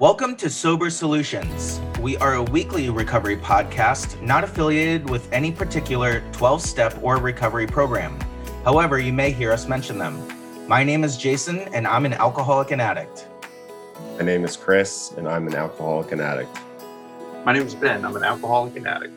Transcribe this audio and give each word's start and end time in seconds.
Welcome 0.00 0.36
to 0.36 0.48
Sober 0.48 0.90
Solutions. 0.90 1.80
We 2.00 2.16
are 2.18 2.34
a 2.34 2.42
weekly 2.44 2.88
recovery 2.88 3.36
podcast 3.36 4.22
not 4.22 4.44
affiliated 4.44 5.10
with 5.10 5.28
any 5.32 5.50
particular 5.50 6.22
12 6.30 6.62
step 6.62 6.96
or 7.02 7.16
recovery 7.16 7.66
program. 7.66 8.16
However, 8.64 9.00
you 9.00 9.12
may 9.12 9.32
hear 9.32 9.50
us 9.50 9.66
mention 9.66 9.98
them. 9.98 10.22
My 10.68 10.84
name 10.84 11.02
is 11.02 11.16
Jason, 11.16 11.62
and 11.74 11.84
I'm 11.84 12.06
an 12.06 12.12
alcoholic 12.12 12.70
and 12.70 12.80
addict. 12.80 13.26
My 14.18 14.24
name 14.24 14.44
is 14.44 14.56
Chris, 14.56 15.14
and 15.16 15.28
I'm 15.28 15.48
an 15.48 15.56
alcoholic 15.56 16.12
and 16.12 16.20
addict. 16.20 16.56
My 17.44 17.52
name 17.52 17.66
is 17.66 17.74
Ben. 17.74 18.04
I'm 18.04 18.14
an 18.14 18.22
alcoholic 18.22 18.76
and 18.76 18.86
addict. 18.86 19.14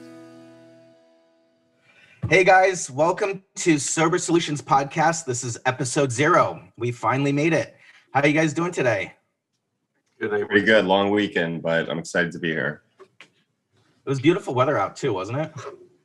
Hey 2.27 2.43
guys, 2.43 2.89
welcome 2.89 3.43
to 3.57 3.77
Sober 3.77 4.17
Solutions 4.17 4.63
Podcast. 4.63 5.25
This 5.25 5.43
is 5.43 5.59
episode 5.67 6.11
zero. 6.11 6.59
We 6.75 6.91
finally 6.91 7.31
made 7.31 7.53
it. 7.53 7.75
How 8.15 8.21
are 8.21 8.27
you 8.27 8.33
guys 8.33 8.51
doing 8.51 8.71
today? 8.71 9.13
Good. 10.21 10.47
Pretty 10.47 10.65
good. 10.65 10.85
Long 10.85 11.09
weekend, 11.09 11.63
but 11.63 11.89
I'm 11.89 11.97
excited 11.97 12.31
to 12.33 12.39
be 12.39 12.49
here. 12.49 12.83
It 13.09 14.09
was 14.09 14.21
beautiful 14.21 14.53
weather 14.53 14.77
out 14.77 14.95
too, 14.95 15.13
wasn't 15.13 15.39
it? 15.39 15.51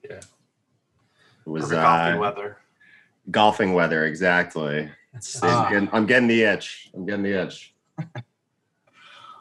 Yeah. 0.09 0.16
It 0.16 1.48
was 1.48 1.65
Perfect 1.65 1.83
golfing 1.83 2.15
uh, 2.15 2.19
weather. 2.19 2.56
golfing 3.30 3.75
weather, 3.75 4.06
exactly. 4.06 4.91
Ah. 5.42 5.66
I'm, 5.66 5.73
getting, 5.73 5.89
I'm 5.92 6.06
getting 6.06 6.29
the 6.29 6.42
itch. 6.42 6.91
I'm 6.95 7.05
getting 7.05 7.23
the 7.23 7.42
itch. 7.42 7.75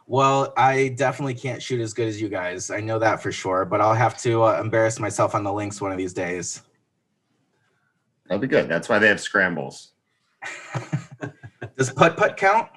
Well, 0.07 0.53
I 0.55 0.89
definitely 0.89 1.33
can't 1.33 1.59
shoot 1.59 1.81
as 1.81 1.91
good 1.91 2.07
as 2.07 2.21
you 2.21 2.29
guys. 2.29 2.69
I 2.69 2.79
know 2.79 2.99
that 2.99 3.23
for 3.23 3.31
sure, 3.31 3.65
but 3.65 3.81
I'll 3.81 3.95
have 3.95 4.15
to 4.19 4.43
uh, 4.43 4.61
embarrass 4.61 4.99
myself 4.99 5.33
on 5.33 5.43
the 5.43 5.51
links 5.51 5.81
one 5.81 5.91
of 5.91 5.97
these 5.97 6.13
days. 6.13 6.61
That'll 8.27 8.39
be 8.39 8.45
good. 8.47 8.69
That's 8.69 8.87
why 8.87 8.99
they 8.99 9.07
have 9.07 9.19
scrambles. 9.19 9.93
Does 11.75 11.91
putt 11.91 12.17
putt 12.17 12.37
count? 12.37 12.69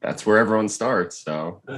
That's 0.00 0.24
where 0.24 0.38
everyone 0.38 0.68
starts. 0.68 1.18
So 1.18 1.62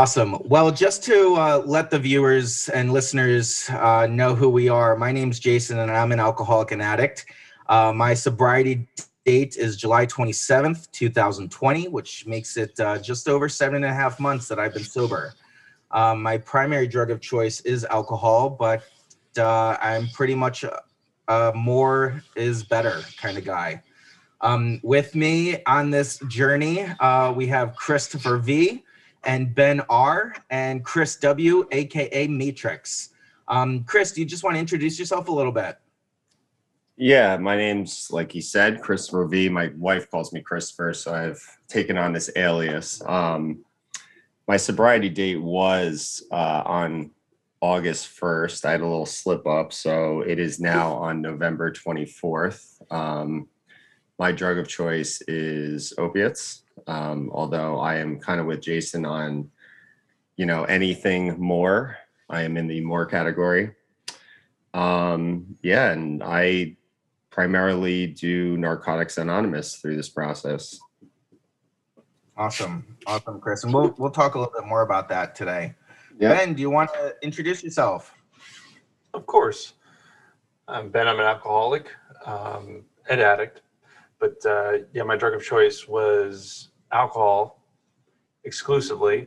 Awesome. 0.00 0.38
Well, 0.44 0.70
just 0.70 1.04
to 1.04 1.34
uh, 1.34 1.62
let 1.66 1.90
the 1.90 1.98
viewers 1.98 2.70
and 2.70 2.90
listeners 2.90 3.68
uh, 3.68 4.06
know 4.06 4.34
who 4.34 4.48
we 4.48 4.70
are, 4.70 4.96
my 4.96 5.12
name's 5.12 5.38
Jason 5.38 5.78
and 5.78 5.90
I'm 5.90 6.10
an 6.10 6.20
alcoholic 6.20 6.70
and 6.70 6.80
addict. 6.80 7.26
Uh, 7.68 7.92
my 7.92 8.14
sobriety 8.14 8.88
date 9.26 9.56
is 9.56 9.76
July 9.76 10.06
27th, 10.06 10.90
2020, 10.92 11.88
which 11.88 12.26
makes 12.26 12.56
it 12.56 12.80
uh, 12.80 12.96
just 12.96 13.28
over 13.28 13.46
seven 13.46 13.84
and 13.84 13.84
a 13.84 13.92
half 13.92 14.18
months 14.18 14.48
that 14.48 14.58
I've 14.58 14.72
been 14.72 14.84
sober. 14.84 15.34
Um, 15.90 16.22
my 16.22 16.38
primary 16.38 16.86
drug 16.86 17.10
of 17.10 17.20
choice 17.20 17.60
is 17.60 17.84
alcohol, 17.84 18.48
but 18.48 18.82
uh, 19.36 19.76
I'm 19.82 20.08
pretty 20.14 20.34
much 20.34 20.64
a, 20.64 20.80
a 21.28 21.52
more 21.54 22.22
is 22.36 22.62
better 22.62 23.02
kind 23.18 23.36
of 23.36 23.44
guy. 23.44 23.82
Um, 24.42 24.80
with 24.82 25.14
me 25.14 25.62
on 25.64 25.90
this 25.90 26.18
journey, 26.28 26.86
uh, 27.00 27.32
we 27.36 27.46
have 27.48 27.76
Christopher 27.76 28.38
V 28.38 28.84
and 29.24 29.54
Ben 29.54 29.80
R 29.90 30.34
and 30.50 30.84
Chris 30.84 31.16
W, 31.16 31.66
aka 31.72 32.26
Matrix. 32.26 33.10
Um, 33.48 33.84
Chris, 33.84 34.12
do 34.12 34.20
you 34.20 34.26
just 34.26 34.44
want 34.44 34.56
to 34.56 34.60
introduce 34.60 34.98
yourself 34.98 35.28
a 35.28 35.32
little 35.32 35.52
bit? 35.52 35.76
yeah, 37.00 37.38
my 37.38 37.56
name's 37.56 38.10
like 38.10 38.30
he 38.30 38.42
said, 38.42 38.82
Christopher 38.82 39.24
V. 39.24 39.48
My 39.48 39.72
wife 39.78 40.10
calls 40.10 40.34
me 40.34 40.42
Christopher, 40.42 40.92
so 40.92 41.14
I've 41.14 41.42
taken 41.66 41.96
on 41.96 42.12
this 42.12 42.28
alias. 42.36 43.00
Um, 43.06 43.64
my 44.46 44.58
sobriety 44.58 45.08
date 45.08 45.40
was 45.40 46.22
uh, 46.30 46.62
on 46.66 47.10
August 47.62 48.14
1st. 48.20 48.66
I 48.66 48.72
had 48.72 48.82
a 48.82 48.86
little 48.86 49.06
slip 49.06 49.46
up, 49.46 49.72
so 49.72 50.20
it 50.20 50.38
is 50.38 50.60
now 50.60 50.92
on 50.92 51.22
November 51.22 51.72
24th. 51.72 52.92
Um, 52.92 53.48
my 54.20 54.30
drug 54.30 54.58
of 54.58 54.68
choice 54.68 55.22
is 55.28 55.94
opiates, 55.96 56.64
um, 56.86 57.30
although 57.32 57.80
I 57.80 57.96
am 57.96 58.20
kind 58.20 58.38
of 58.38 58.44
with 58.44 58.60
Jason 58.60 59.06
on, 59.06 59.50
you 60.36 60.44
know, 60.44 60.64
anything 60.64 61.40
more. 61.40 61.96
I 62.28 62.42
am 62.42 62.58
in 62.58 62.66
the 62.66 62.82
more 62.82 63.06
category. 63.06 63.70
Um, 64.74 65.56
yeah, 65.62 65.92
and 65.92 66.22
I 66.22 66.76
primarily 67.30 68.08
do 68.08 68.58
Narcotics 68.58 69.16
Anonymous 69.16 69.76
through 69.76 69.96
this 69.96 70.10
process. 70.10 70.78
Awesome, 72.36 72.98
awesome, 73.06 73.40
Chris, 73.40 73.64
and 73.64 73.72
we'll 73.72 73.94
we'll 73.96 74.10
talk 74.10 74.34
a 74.34 74.38
little 74.38 74.52
bit 74.52 74.66
more 74.66 74.82
about 74.82 75.08
that 75.08 75.34
today. 75.34 75.74
Ben, 76.18 76.52
do 76.52 76.60
you 76.60 76.68
want 76.68 76.92
to 76.92 77.16
introduce 77.22 77.64
yourself? 77.64 78.14
of 79.14 79.24
course. 79.24 79.72
I'm 80.68 80.90
Ben. 80.90 81.08
I'm 81.08 81.18
an 81.18 81.26
alcoholic 81.26 81.86
um, 82.26 82.84
and 83.08 83.20
addict. 83.22 83.62
But 84.20 84.44
uh, 84.46 84.72
yeah, 84.92 85.02
my 85.02 85.16
drug 85.16 85.34
of 85.34 85.42
choice 85.42 85.88
was 85.88 86.68
alcohol 86.92 87.64
exclusively. 88.44 89.26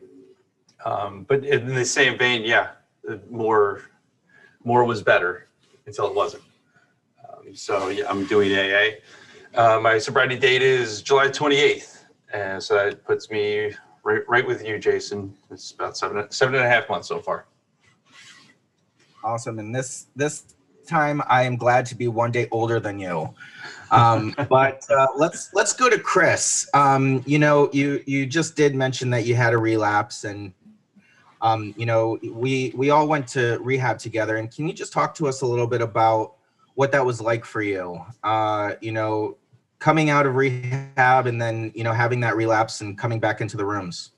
Um, 0.85 1.25
but 1.27 1.43
in 1.43 1.73
the 1.73 1.85
same 1.85 2.17
vein, 2.17 2.43
yeah, 2.43 2.71
more 3.29 3.83
more 4.63 4.85
was 4.85 5.01
better 5.01 5.47
until 5.87 6.07
it 6.07 6.15
wasn't. 6.15 6.43
Um, 7.27 7.55
so 7.55 7.89
yeah, 7.89 8.09
I'm 8.09 8.25
doing 8.25 8.51
AA. 8.53 8.99
Uh, 9.55 9.79
my 9.79 9.97
sobriety 9.97 10.37
date 10.37 10.61
is 10.61 11.01
July 11.01 11.27
28th, 11.27 12.05
and 12.33 12.61
so 12.61 12.75
that 12.75 13.03
puts 13.05 13.29
me 13.29 13.73
right 14.03 14.21
right 14.27 14.45
with 14.45 14.65
you, 14.65 14.77
Jason. 14.77 15.33
It's 15.51 15.71
about 15.71 15.97
seven 15.97 16.29
seven 16.31 16.55
and 16.55 16.63
a 16.63 16.69
half 16.69 16.89
months 16.89 17.07
so 17.07 17.19
far. 17.19 17.45
Awesome, 19.23 19.59
and 19.59 19.73
this 19.73 20.07
this 20.15 20.55
time 20.87 21.21
I 21.27 21.43
am 21.43 21.55
glad 21.55 21.85
to 21.87 21.95
be 21.95 22.07
one 22.07 22.31
day 22.31 22.47
older 22.51 22.79
than 22.79 22.99
you. 22.99 23.33
Um, 23.91 24.35
but 24.49 24.85
uh, 24.89 25.07
let's 25.15 25.53
let's 25.53 25.73
go 25.73 25.89
to 25.89 25.99
Chris. 25.99 26.69
Um, 26.73 27.23
you 27.25 27.39
know, 27.39 27.69
you 27.73 28.03
you 28.05 28.25
just 28.25 28.55
did 28.55 28.75
mention 28.75 29.09
that 29.11 29.25
you 29.25 29.35
had 29.35 29.53
a 29.53 29.57
relapse, 29.57 30.23
and 30.23 30.53
um, 31.41 31.73
you 31.77 31.85
know, 31.85 32.17
we 32.23 32.73
we 32.75 32.89
all 32.89 33.07
went 33.07 33.27
to 33.29 33.59
rehab 33.61 33.99
together. 33.99 34.37
And 34.37 34.53
can 34.53 34.67
you 34.67 34.73
just 34.73 34.93
talk 34.93 35.13
to 35.15 35.27
us 35.27 35.41
a 35.41 35.45
little 35.45 35.67
bit 35.67 35.81
about 35.81 36.35
what 36.75 36.91
that 36.91 37.05
was 37.05 37.21
like 37.21 37.45
for 37.45 37.61
you? 37.61 38.01
Uh, 38.23 38.73
you 38.81 38.91
know, 38.91 39.37
coming 39.83 40.09
out 40.09 40.25
of 40.25 40.35
rehab 40.35 41.27
and 41.27 41.41
then 41.41 41.69
you 41.75 41.83
know 41.83 41.91
having 41.91 42.21
that 42.21 42.37
relapse 42.37 42.79
and 42.81 42.97
coming 42.97 43.19
back 43.19 43.41
into 43.41 43.57
the 43.57 43.65
rooms. 43.65 44.12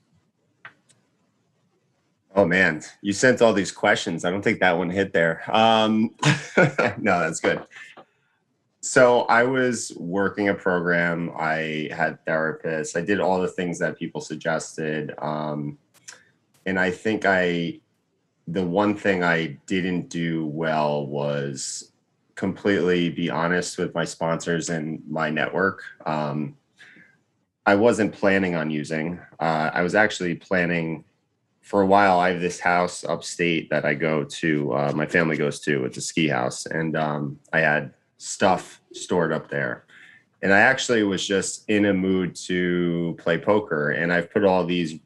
Oh 2.36 2.44
man, 2.44 2.82
you 3.00 3.14
sent 3.14 3.40
all 3.40 3.54
these 3.54 3.72
questions. 3.72 4.26
I 4.26 4.30
don't 4.30 4.42
think 4.42 4.60
that 4.60 4.76
one 4.76 4.90
hit 4.90 5.14
there. 5.14 5.42
Um, 5.50 6.14
no, 6.98 7.18
that's 7.18 7.40
good. 7.40 7.62
So 8.82 9.22
I 9.22 9.42
was 9.42 9.92
working 9.96 10.50
a 10.50 10.54
program. 10.54 11.32
I 11.34 11.88
had 11.90 12.24
therapists. 12.26 12.94
I 12.94 13.00
did 13.00 13.20
all 13.20 13.40
the 13.40 13.48
things 13.48 13.78
that 13.78 13.98
people 13.98 14.20
suggested. 14.20 15.14
Um, 15.18 15.78
and 16.66 16.78
I 16.78 16.90
think 16.90 17.24
I, 17.24 17.80
the 18.46 18.62
one 18.62 18.94
thing 18.94 19.24
I 19.24 19.58
didn't 19.66 20.10
do 20.10 20.46
well 20.46 21.06
was 21.06 21.90
completely 22.34 23.08
be 23.08 23.30
honest 23.30 23.78
with 23.78 23.94
my 23.94 24.04
sponsors 24.04 24.68
and 24.68 25.02
my 25.08 25.30
network. 25.30 25.82
Um, 26.04 26.54
I 27.64 27.74
wasn't 27.76 28.12
planning 28.12 28.54
on 28.54 28.70
using. 28.70 29.18
Uh, 29.40 29.70
I 29.72 29.82
was 29.82 29.94
actually 29.94 30.34
planning 30.34 31.02
for 31.66 31.82
a 31.82 31.86
while. 31.86 32.20
I 32.20 32.30
have 32.30 32.40
this 32.40 32.60
house 32.60 33.04
upstate 33.04 33.68
that 33.70 33.84
I 33.84 33.94
go 33.94 34.22
to. 34.22 34.72
Uh, 34.72 34.92
my 34.94 35.04
family 35.04 35.36
goes 35.36 35.58
to. 35.60 35.84
It's 35.84 35.96
a 35.96 36.00
ski 36.00 36.28
house, 36.28 36.64
and 36.64 36.96
um, 36.96 37.40
I 37.52 37.58
had 37.58 37.92
stuff 38.18 38.80
stored 38.92 39.32
up 39.32 39.50
there. 39.50 39.84
And 40.42 40.54
I 40.54 40.60
actually 40.60 41.02
was 41.02 41.26
just 41.26 41.68
in 41.68 41.86
a 41.86 41.92
mood 41.92 42.36
to 42.46 43.16
play 43.18 43.36
poker, 43.36 43.90
and 43.90 44.12
I've 44.12 44.30
put 44.30 44.44
all 44.44 44.64
these. 44.64 45.00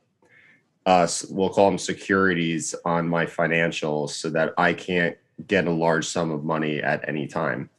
Uh, 0.84 1.08
we'll 1.30 1.48
call 1.48 1.70
them 1.70 1.78
securities 1.78 2.74
on 2.84 3.08
my 3.08 3.24
financials 3.24 4.10
so 4.10 4.28
that 4.28 4.52
I 4.58 4.74
can't 4.74 5.16
get 5.46 5.66
a 5.66 5.70
large 5.70 6.06
sum 6.06 6.30
of 6.30 6.44
money 6.44 6.82
at 6.82 7.08
any 7.08 7.26
time. 7.26 7.70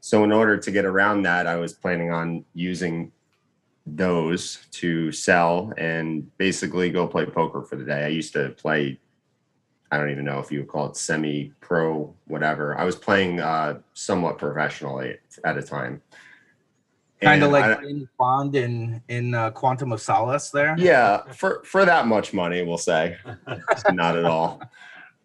So, 0.00 0.24
in 0.24 0.32
order 0.32 0.56
to 0.56 0.70
get 0.72 0.84
around 0.84 1.22
that, 1.22 1.46
I 1.46 1.56
was 1.56 1.74
planning 1.74 2.12
on 2.12 2.44
using 2.54 3.12
those 3.86 4.66
to 4.72 5.10
sell 5.12 5.72
and 5.78 6.36
basically 6.38 6.90
go 6.90 7.06
play 7.06 7.26
poker 7.26 7.62
for 7.62 7.76
the 7.76 7.84
day. 7.84 8.04
I 8.04 8.08
used 8.08 8.32
to 8.34 8.50
play, 8.50 8.98
I 9.90 9.98
don't 9.98 10.10
even 10.10 10.24
know 10.24 10.38
if 10.38 10.52
you 10.52 10.60
would 10.60 10.68
call 10.68 10.86
it 10.86 10.96
semi 10.96 11.52
pro, 11.60 12.14
whatever. 12.26 12.78
I 12.78 12.84
was 12.84 12.96
playing 12.96 13.40
uh, 13.40 13.80
somewhat 13.94 14.38
professionally 14.38 15.16
at 15.44 15.56
a 15.56 15.62
time. 15.62 16.02
Kind 17.20 17.42
of 17.42 17.50
like 17.50 17.64
I- 17.64 18.06
Bond 18.18 18.54
in 18.56 19.02
in 19.08 19.34
uh, 19.34 19.50
Quantum 19.50 19.92
of 19.92 20.00
Solace. 20.00 20.48
There. 20.50 20.74
yeah, 20.78 21.18
for 21.32 21.62
for 21.64 21.84
that 21.84 22.06
much 22.06 22.32
money, 22.32 22.62
we'll 22.62 22.78
say. 22.78 23.18
Not 23.92 24.16
at 24.16 24.24
all. 24.24 24.62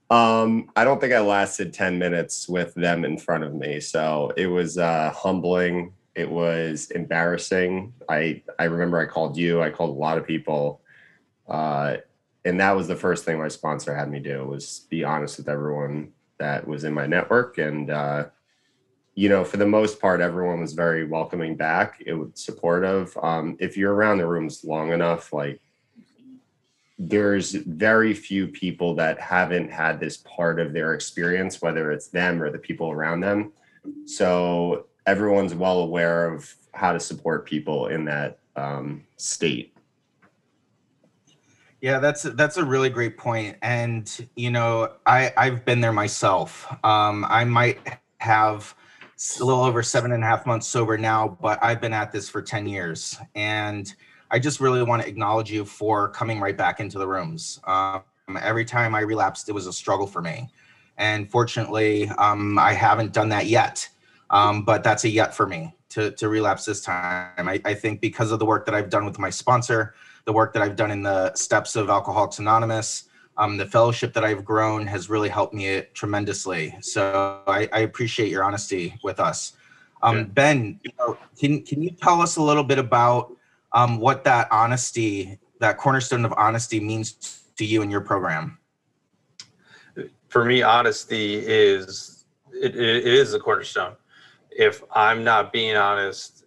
Um, 0.10 0.70
I 0.76 0.84
don't 0.84 1.00
think 1.02 1.14
I 1.14 1.20
lasted 1.20 1.74
10 1.74 1.98
minutes 1.98 2.48
with 2.48 2.74
them 2.76 3.06
in 3.06 3.18
front 3.18 3.44
of 3.44 3.54
me. 3.56 3.80
So 3.80 4.34
it 4.36 4.48
was 4.48 4.78
uh 4.78 5.12
humbling. 5.16 5.94
It 6.16 6.30
was 6.30 6.92
embarrassing. 6.92 7.94
I 8.10 8.42
I 8.58 8.66
remember 8.66 9.00
I 9.00 9.06
called 9.06 9.38
you, 9.38 9.62
I 9.62 9.70
called 9.70 9.96
a 9.96 10.00
lot 10.00 10.18
of 10.18 10.26
people. 10.26 10.82
Uh 11.48 11.98
and 12.44 12.60
that 12.60 12.76
was 12.76 12.88
the 12.88 12.96
first 12.96 13.26
thing 13.26 13.40
my 13.40 13.48
sponsor 13.48 13.96
had 13.96 14.10
me 14.10 14.20
do 14.20 14.46
was 14.46 14.86
be 14.90 15.04
honest 15.04 15.38
with 15.38 15.50
everyone 15.50 16.12
that 16.38 16.68
was 16.68 16.84
in 16.84 16.94
my 16.94 17.08
network 17.08 17.58
and 17.58 17.90
uh 17.90 18.26
you 19.16 19.30
know, 19.30 19.46
for 19.46 19.56
the 19.56 19.66
most 19.66 20.02
part, 20.02 20.20
everyone 20.20 20.60
was 20.60 20.74
very 20.74 21.06
welcoming 21.06 21.56
back. 21.56 22.04
It 22.06 22.14
was 22.14 22.32
supportive. 22.36 23.18
Um, 23.22 23.56
if 23.62 23.78
you're 23.78 23.94
around 23.94 24.18
the 24.18 24.28
rooms 24.28 24.66
long 24.66 24.92
enough, 24.92 25.32
like 25.32 25.62
there's 27.00 27.54
very 27.54 28.14
few 28.14 28.48
people 28.48 28.96
that 28.96 29.20
haven't 29.20 29.72
had 29.72 30.02
this 30.02 30.18
part 30.18 30.60
of 30.60 30.74
their 30.74 30.94
experience, 30.94 31.62
whether 31.62 31.92
it's 31.94 32.08
them 32.10 32.44
or 32.44 32.52
the 32.52 32.60
people 32.60 32.92
around 32.92 33.22
them. 33.22 33.54
So 34.06 34.88
everyone's 35.06 35.54
well 35.54 35.80
aware 35.80 36.32
of 36.34 36.54
how 36.74 36.92
to 36.92 37.00
support 37.00 37.46
people 37.46 37.88
in 37.88 38.06
that 38.06 38.40
um, 38.56 39.04
state. 39.18 39.76
Yeah, 41.82 42.00
that's 42.00 42.24
that's 42.24 42.58
a 42.58 42.66
really 42.66 42.90
great 42.90 43.18
point, 43.18 43.58
and 43.62 44.28
you 44.36 44.50
know, 44.50 44.94
I 45.06 45.32
I've 45.38 45.66
been 45.66 45.82
there 45.82 45.94
myself. 45.94 46.68
Um, 46.84 47.26
I 47.30 47.44
might 47.44 47.80
have 48.20 48.74
a 49.40 49.44
little 49.44 49.64
over 49.64 49.84
seven 49.84 50.12
and 50.12 50.24
a 50.24 50.28
half 50.28 50.46
months 50.46 50.68
sober 50.68 50.98
now, 50.98 51.38
but 51.42 51.64
I've 51.64 51.80
been 51.82 51.94
at 51.94 52.12
this 52.12 52.28
for 52.28 52.42
ten 52.42 52.68
years, 52.68 53.18
and 53.36 53.94
I 54.32 54.40
just 54.40 54.60
really 54.60 54.82
want 54.82 55.04
to 55.04 55.08
acknowledge 55.08 55.52
you 55.52 55.64
for 55.64 56.10
coming 56.10 56.40
right 56.40 56.58
back 56.58 56.80
into 56.80 56.98
the 56.98 57.08
rooms. 57.08 57.60
Um, 57.68 58.02
every 58.42 58.66
time 58.66 58.96
I 58.96 59.02
relapsed, 59.02 59.48
it 59.50 59.52
was 59.52 59.68
a 59.68 59.74
struggle 59.74 60.08
for 60.08 60.24
me, 60.24 60.50
and 60.98 61.30
fortunately, 61.30 62.10
um, 62.18 62.58
I 62.58 62.74
haven't 62.74 63.14
done 63.14 63.30
that 63.30 63.46
yet. 63.46 63.88
Um, 64.30 64.64
but 64.64 64.84
that's 64.84 65.04
a 65.04 65.10
yet 65.10 65.36
for 65.36 65.46
me 65.46 65.76
to 65.90 66.12
to 66.12 66.30
relapse 66.30 66.66
this 66.66 66.82
time. 66.82 67.48
I, 67.48 67.62
I 67.66 67.74
think 67.74 68.02
because 68.02 68.32
of 68.32 68.40
the 68.40 68.46
work 68.46 68.66
that 68.66 68.76
I've 68.76 68.90
done 68.90 69.06
with 69.06 69.20
my 69.20 69.30
sponsor 69.30 69.94
the 70.26 70.34
work 70.34 70.54
that 70.54 70.62
I've 70.62 70.76
done 70.76 70.92
in 70.92 71.04
the 71.04 71.34
steps 71.36 71.76
of 71.76 71.90
Alcoholics 71.90 72.40
Anonymous, 72.40 73.06
um, 73.38 73.58
the 73.58 73.66
fellowship 73.66 74.14
that 74.14 74.24
I've 74.24 74.44
grown 74.44 74.88
has 74.88 75.10
really 75.10 75.30
helped 75.30 75.54
me 75.54 75.84
tremendously. 75.94 76.76
So 76.82 77.42
I, 77.48 77.70
I 77.72 77.80
appreciate 77.80 78.30
your 78.30 78.44
honesty 78.44 78.98
with 79.04 79.20
us. 79.20 79.54
Um. 80.02 80.26
Ben, 80.26 80.80
you 80.84 80.92
know, 81.00 81.18
can 81.40 81.64
can 81.64 81.82
you 81.82 81.90
tell 81.92 82.22
us 82.22 82.36
a 82.38 82.42
little 82.42 82.64
bit 82.64 82.78
about 82.78 83.36
um, 83.72 83.98
what 84.00 84.24
that 84.26 84.48
honesty, 84.52 85.40
that 85.60 85.78
cornerstone 85.78 86.26
of 86.26 86.34
honesty, 86.38 86.80
means 86.80 87.44
to 87.58 87.66
you 87.66 87.82
in 87.82 87.90
your 87.90 88.02
program? 88.02 88.58
for 90.28 90.44
me, 90.44 90.62
honesty 90.62 91.36
is 91.36 92.26
it, 92.52 92.76
it 92.76 93.08
is 93.08 93.34
a 93.34 93.40
cornerstone. 93.40 93.96
If 94.58 94.84
I'm 94.94 95.24
not 95.24 95.52
being 95.52 95.76
honest, 95.76 96.46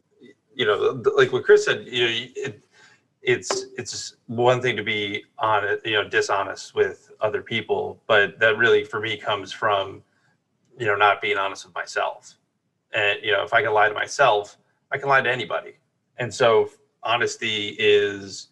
you 0.55 0.67
know, 0.67 1.03
like 1.17 1.33
what 1.33 1.45
Chris 1.45 1.65
said, 1.65 1.87
you 1.87 2.05
know, 2.05 2.27
it, 2.37 2.63
it's 3.23 3.67
it's 3.77 4.17
one 4.27 4.63
thing 4.63 4.77
to 4.77 4.83
be 4.83 5.25
honest, 5.39 5.85
you 5.85 5.93
know, 5.93 6.09
dishonest 6.09 6.75
with 6.75 7.11
other 7.21 7.43
people, 7.43 8.01
but 8.07 8.39
that 8.39 8.57
really 8.57 8.85
for 8.85 9.01
me 9.01 9.17
comes 9.17 9.53
from, 9.53 10.03
you 10.79 10.87
know, 10.87 10.97
not 10.97 11.21
being 11.21 11.37
honest 11.37 11.67
with 11.67 11.75
myself. 11.75 12.37
And 12.93 13.19
you 13.23 13.33
know, 13.33 13.43
if 13.43 13.53
I 13.53 13.63
can 13.63 13.73
lie 13.73 13.89
to 13.89 13.95
myself, 13.95 14.57
I 14.91 14.99
can 14.99 15.09
lie 15.09 15.21
to 15.21 15.31
anybody. 15.31 15.75
And 16.17 16.33
so 16.33 16.71
honesty 17.03 17.77
is 17.79 18.49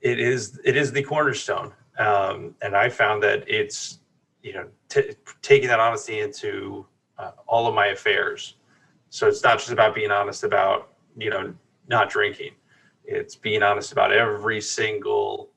it 0.00 0.18
is 0.18 0.60
it 0.64 0.76
is 0.76 0.92
the 0.92 1.02
cornerstone. 1.02 1.72
Um, 1.98 2.54
and 2.62 2.76
I 2.76 2.88
found 2.88 3.22
that 3.22 3.44
it's 3.48 3.98
you 4.42 4.52
know, 4.54 4.68
t- 4.88 5.14
taking 5.42 5.68
that 5.68 5.80
honesty 5.80 6.20
into 6.20 6.86
uh, 7.18 7.32
all 7.46 7.66
of 7.66 7.74
my 7.74 7.88
affairs. 7.88 8.54
So 9.10 9.26
it's 9.26 9.42
not 9.42 9.58
just 9.58 9.70
about 9.70 9.94
being 9.94 10.10
honest 10.10 10.44
about, 10.44 10.92
you 11.16 11.30
know, 11.30 11.54
not 11.88 12.10
drinking. 12.10 12.52
It's 13.04 13.34
being 13.34 13.62
honest 13.62 13.92
about 13.92 14.12
every 14.12 14.60
single 14.60 15.50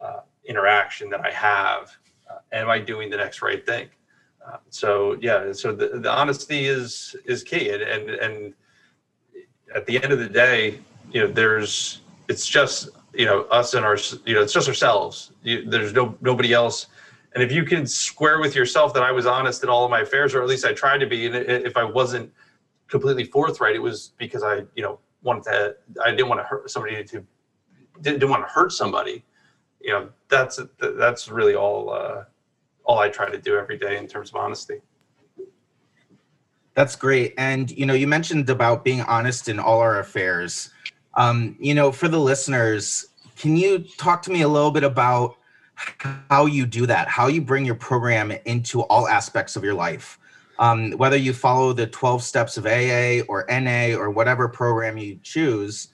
uh, 0.00 0.20
interaction 0.44 1.08
that 1.10 1.24
I 1.24 1.30
have. 1.30 1.96
Uh, 2.28 2.38
am 2.52 2.68
I 2.68 2.78
doing 2.78 3.08
the 3.10 3.16
next 3.16 3.40
right 3.40 3.64
thing? 3.64 3.88
Uh, 4.44 4.56
so 4.70 5.16
yeah, 5.20 5.52
so 5.52 5.72
the, 5.72 6.00
the 6.00 6.10
honesty 6.10 6.66
is 6.66 7.14
is 7.24 7.42
key, 7.42 7.70
and, 7.70 7.82
and 7.82 8.10
and 8.10 8.54
at 9.74 9.84
the 9.86 10.02
end 10.02 10.12
of 10.12 10.18
the 10.18 10.28
day, 10.28 10.80
you 11.12 11.20
know, 11.20 11.26
there's 11.26 12.00
it's 12.28 12.46
just 12.46 12.88
you 13.14 13.26
know 13.26 13.42
us 13.44 13.74
and 13.74 13.84
our 13.84 13.98
you 14.24 14.34
know 14.34 14.42
it's 14.42 14.52
just 14.52 14.68
ourselves. 14.68 15.32
You, 15.42 15.68
there's 15.68 15.92
no 15.92 16.16
nobody 16.20 16.52
else 16.52 16.86
and 17.34 17.42
if 17.42 17.52
you 17.52 17.64
can 17.64 17.86
square 17.86 18.40
with 18.40 18.54
yourself 18.54 18.94
that 18.94 19.02
I 19.02 19.12
was 19.12 19.26
honest 19.26 19.62
in 19.62 19.68
all 19.68 19.84
of 19.84 19.90
my 19.90 20.00
affairs, 20.00 20.34
or 20.34 20.42
at 20.42 20.48
least 20.48 20.64
I 20.64 20.72
tried 20.72 20.98
to 20.98 21.06
be, 21.06 21.26
and 21.26 21.36
if 21.36 21.76
I 21.76 21.84
wasn't 21.84 22.32
completely 22.88 23.24
forthright, 23.24 23.76
it 23.76 23.82
was 23.82 24.12
because 24.18 24.42
I, 24.42 24.62
you 24.74 24.82
know, 24.82 24.98
wanted 25.22 25.44
to, 25.44 25.76
I 26.04 26.10
didn't 26.10 26.28
want 26.28 26.40
to 26.40 26.44
hurt 26.44 26.70
somebody 26.70 27.04
to, 27.04 27.24
didn't, 28.00 28.20
didn't 28.20 28.30
want 28.30 28.46
to 28.46 28.52
hurt 28.52 28.72
somebody. 28.72 29.24
You 29.80 29.92
know, 29.92 30.08
that's 30.28 30.58
that's 30.80 31.28
really 31.28 31.54
all 31.54 31.90
uh, 31.90 32.24
all 32.84 32.98
I 32.98 33.08
try 33.08 33.30
to 33.30 33.38
do 33.38 33.56
every 33.56 33.78
day 33.78 33.96
in 33.96 34.08
terms 34.08 34.30
of 34.30 34.36
honesty. 34.36 34.80
That's 36.74 36.96
great. 36.96 37.34
And 37.38 37.70
you 37.70 37.86
know, 37.86 37.94
you 37.94 38.08
mentioned 38.08 38.50
about 38.50 38.84
being 38.84 39.02
honest 39.02 39.48
in 39.48 39.60
all 39.60 39.78
our 39.78 40.00
affairs. 40.00 40.70
Um, 41.14 41.56
you 41.60 41.74
know, 41.74 41.92
for 41.92 42.08
the 42.08 42.18
listeners, 42.18 43.06
can 43.36 43.56
you 43.56 43.80
talk 43.98 44.22
to 44.22 44.30
me 44.30 44.42
a 44.42 44.48
little 44.48 44.70
bit 44.70 44.84
about 44.84 45.36
how 46.30 46.46
you 46.46 46.66
do 46.66 46.86
that, 46.86 47.08
how 47.08 47.28
you 47.28 47.40
bring 47.40 47.64
your 47.64 47.74
program 47.74 48.32
into 48.44 48.82
all 48.82 49.08
aspects 49.08 49.56
of 49.56 49.64
your 49.64 49.74
life? 49.74 50.18
Um, 50.58 50.92
whether 50.92 51.16
you 51.16 51.32
follow 51.32 51.72
the 51.72 51.86
12 51.86 52.22
steps 52.22 52.56
of 52.56 52.66
AA 52.66 53.20
or 53.28 53.46
NA 53.48 53.96
or 53.96 54.10
whatever 54.10 54.48
program 54.48 54.98
you 54.98 55.18
choose, 55.22 55.88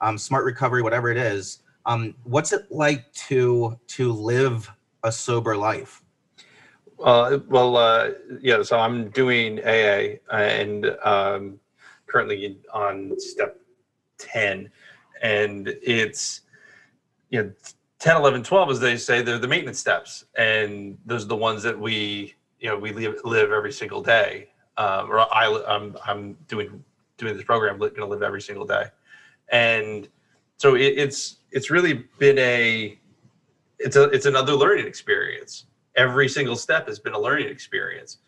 um, 0.00 0.18
smart 0.18 0.44
recovery, 0.44 0.82
whatever 0.82 1.10
it 1.10 1.16
is, 1.16 1.62
um, 1.86 2.14
what's 2.24 2.52
it 2.52 2.70
like 2.70 3.12
to 3.12 3.78
to 3.88 4.12
live 4.12 4.70
a 5.04 5.12
sober 5.12 5.56
life? 5.56 6.02
Uh, 7.02 7.38
well, 7.48 7.76
uh, 7.76 8.10
yeah. 8.40 8.62
So 8.62 8.78
I'm 8.78 9.10
doing 9.10 9.60
AA 9.60 10.16
and 10.32 10.96
um, 11.04 11.60
currently 12.06 12.58
on 12.72 13.18
step 13.18 13.60
ten, 14.18 14.70
and 15.22 15.68
it's 15.82 16.42
you 17.30 17.42
know 17.42 17.52
10, 18.04 18.18
11, 18.18 18.42
12, 18.42 18.70
as 18.70 18.80
they 18.80 18.98
say, 18.98 19.22
they're 19.22 19.38
the 19.38 19.48
maintenance 19.48 19.78
steps, 19.78 20.26
and 20.36 20.98
those 21.06 21.24
are 21.24 21.28
the 21.28 21.36
ones 21.36 21.62
that 21.62 21.78
we 21.80 22.34
you 22.60 22.68
know 22.68 22.76
we 22.76 22.92
live 22.92 23.18
live 23.24 23.50
every 23.50 23.72
single 23.72 24.02
day. 24.02 24.50
Um, 24.76 25.10
or 25.10 25.20
I 25.20 25.64
I'm 25.66 25.96
I'm 26.04 26.34
doing 26.46 26.84
doing 27.16 27.34
this 27.34 27.44
program, 27.44 27.78
going 27.78 27.94
to 27.94 28.04
live 28.04 28.22
every 28.22 28.42
single 28.42 28.66
day, 28.66 28.88
and 29.50 30.06
so 30.58 30.74
it, 30.74 30.98
it's 30.98 31.38
it's 31.50 31.70
really 31.70 32.04
been 32.18 32.36
a 32.38 32.98
it's 33.78 33.96
a 33.96 34.02
it's 34.10 34.26
another 34.26 34.52
learning 34.52 34.86
experience. 34.86 35.64
Every 35.96 36.28
single 36.28 36.56
step 36.56 36.86
has 36.88 36.98
been 36.98 37.14
a 37.14 37.18
learning 37.18 37.48
experience. 37.48 38.18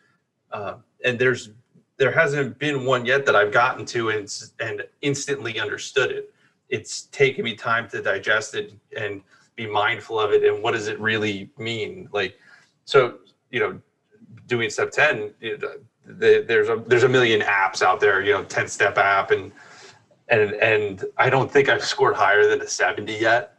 Um, 0.52 0.84
and 1.04 1.18
there's 1.18 1.50
there 1.98 2.12
hasn't 2.12 2.58
been 2.58 2.86
one 2.86 3.04
yet 3.04 3.26
that 3.26 3.36
i've 3.36 3.52
gotten 3.52 3.84
to 3.86 4.08
and, 4.08 4.32
and 4.58 4.84
instantly 5.02 5.60
understood 5.60 6.12
it. 6.12 6.32
It's 6.70 7.02
taken 7.08 7.44
me 7.44 7.54
time 7.54 7.90
to 7.90 8.00
digest 8.00 8.54
it 8.54 8.72
and 8.96 9.20
be 9.56 9.66
mindful 9.66 10.20
of 10.20 10.32
it 10.32 10.44
and 10.44 10.62
what 10.62 10.72
does 10.72 10.86
it 10.86 11.00
really 11.00 11.50
mean? 11.58 12.08
Like 12.12 12.38
so 12.84 13.18
you 13.50 13.60
know 13.60 13.80
doing 14.46 14.70
step 14.70 14.90
10 14.90 15.34
you 15.40 15.58
know, 15.58 15.72
the, 16.04 16.44
there's 16.46 16.68
a 16.68 16.82
there's 16.86 17.02
a 17.02 17.08
million 17.08 17.40
apps 17.40 17.82
out 17.82 18.00
there 18.00 18.22
you 18.22 18.32
know 18.32 18.44
10 18.44 18.68
step 18.68 18.96
app 18.96 19.30
and 19.30 19.50
and 20.28 20.52
and 20.54 21.04
i 21.16 21.28
don't 21.28 21.50
think 21.50 21.68
i've 21.68 21.84
scored 21.84 22.14
higher 22.14 22.46
than 22.46 22.60
a 22.60 22.68
70 22.68 23.12
yet. 23.12 23.54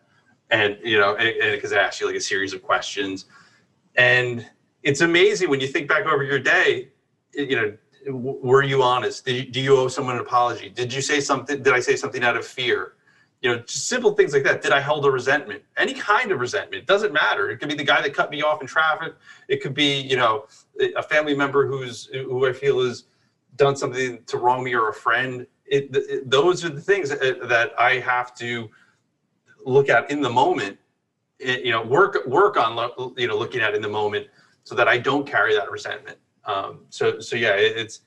And 0.50 0.78
you 0.84 0.98
know 0.98 1.16
and 1.16 1.56
because 1.56 1.74
i 1.74 1.78
ask 1.78 2.00
you 2.00 2.08
like 2.08 2.16
a 2.16 2.22
series 2.22 2.54
of 2.54 2.64
questions. 2.64 3.26
And 3.96 4.46
it's 4.84 5.02
amazing 5.02 5.50
when 5.50 5.60
you 5.60 5.68
think 5.68 5.90
back 5.90 6.06
over 6.06 6.24
your 6.24 6.40
day 6.40 6.90
you 7.34 7.56
know 7.56 7.78
were 8.10 8.64
you 8.64 8.82
honest? 8.84 9.26
Did 9.26 9.36
you, 9.36 9.52
do 9.52 9.60
you 9.60 9.76
owe 9.76 9.90
someone 9.90 10.16
an 10.16 10.22
apology? 10.22 10.70
Did 10.70 10.94
you 10.94 11.02
say 11.02 11.20
something 11.20 11.62
did 11.64 11.74
i 11.74 11.80
say 11.80 11.96
something 11.96 12.24
out 12.24 12.38
of 12.38 12.46
fear 12.46 12.94
you 13.42 13.50
know 13.52 13.60
just 13.60 13.88
simple 13.88 14.14
things 14.14 14.34
like 14.34 14.44
that 14.44 14.62
did 14.62 14.72
i 14.72 14.80
hold 14.82 15.06
a 15.06 15.12
resentment? 15.12 15.62
Any 15.78 15.94
kind 15.94 16.32
of 16.32 16.40
resentment 16.40 16.82
it 16.84 16.88
doesn't 16.88 17.14
matter. 17.14 17.50
It 17.52 17.58
could 17.60 17.70
be 17.70 17.76
the 17.76 17.84
guy 17.84 18.02
that 18.02 18.14
cut 18.14 18.32
me 18.32 18.42
off 18.42 18.62
in 18.62 18.68
traffic. 18.68 19.14
It 19.48 19.62
could 19.62 19.74
be 19.74 20.02
you 20.02 20.18
know 20.18 20.46
a 20.96 21.04
family 21.04 21.36
member 21.36 21.68
who's 21.68 22.06
who 22.06 22.48
i 22.48 22.54
feel 22.54 22.84
has 22.86 23.06
done 23.56 23.76
something 23.76 24.20
to 24.26 24.38
wrong 24.38 24.64
me 24.64 24.74
or 24.76 24.90
a 24.90 24.94
friend. 24.94 25.46
It, 25.66 25.90
it 25.96 26.30
those 26.30 26.64
are 26.66 26.70
the 26.70 26.82
things 26.82 27.10
that, 27.10 27.72
i 27.78 28.00
have 28.00 28.34
to 28.36 28.70
look 29.66 29.90
at 29.90 30.10
in 30.10 30.22
the 30.22 30.30
moment 30.30 30.78
it- 31.40 31.64
you 31.66 31.72
know 31.72 31.84
work 31.84 32.26
work 32.26 32.58
on 32.58 32.72
you 33.18 33.28
know 33.28 33.38
looking 33.38 33.62
at 33.62 33.76
in 33.76 33.82
the 33.82 33.90
moment 33.90 34.28
so 34.64 34.76
that 34.76 34.88
i 34.88 34.98
don't 34.98 35.28
carry 35.28 35.54
that 35.56 35.70
resentment. 35.72 36.18
Um 36.46 36.86
so 36.90 37.20
so 37.20 37.36
yeah 37.36 37.56
it, 37.56 37.78
it's 37.78 38.00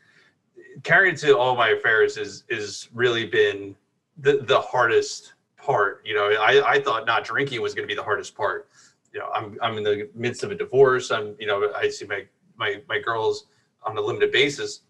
carrying 0.83 1.17
to 1.17 1.37
all 1.39 1.55
my 1.57 1.69
affairs 1.71 2.17
is 2.17 2.45
is 2.49 2.89
really 2.93 3.27
been 3.27 3.77
the 4.21 4.39
the 4.47 4.61
hardest 4.61 5.35
part 5.57 6.03
you 6.05 6.15
know 6.15 6.31
i 6.41 6.73
i 6.73 6.81
thought 6.81 7.07
not 7.07 7.25
drinking 7.25 7.61
was 7.61 7.75
going 7.75 7.87
to 7.87 7.91
be 7.91 7.97
the 7.97 8.03
hardest 8.03 8.35
part 8.35 8.69
you 9.13 9.21
know 9.21 9.29
i'm 9.35 9.57
i'm 9.63 9.77
in 9.77 9.85
the 9.85 10.09
midst 10.15 10.43
of 10.43 10.51
a 10.51 10.55
divorce 10.55 11.11
i'm 11.11 11.35
you 11.39 11.47
know 11.47 11.73
i 11.77 11.89
see 11.89 12.07
my 12.07 12.25
my 12.57 12.81
my 12.89 12.99
girls 12.99 13.47
on 13.83 13.97
a 13.97 14.01
limited 14.01 14.33
basis 14.33 14.81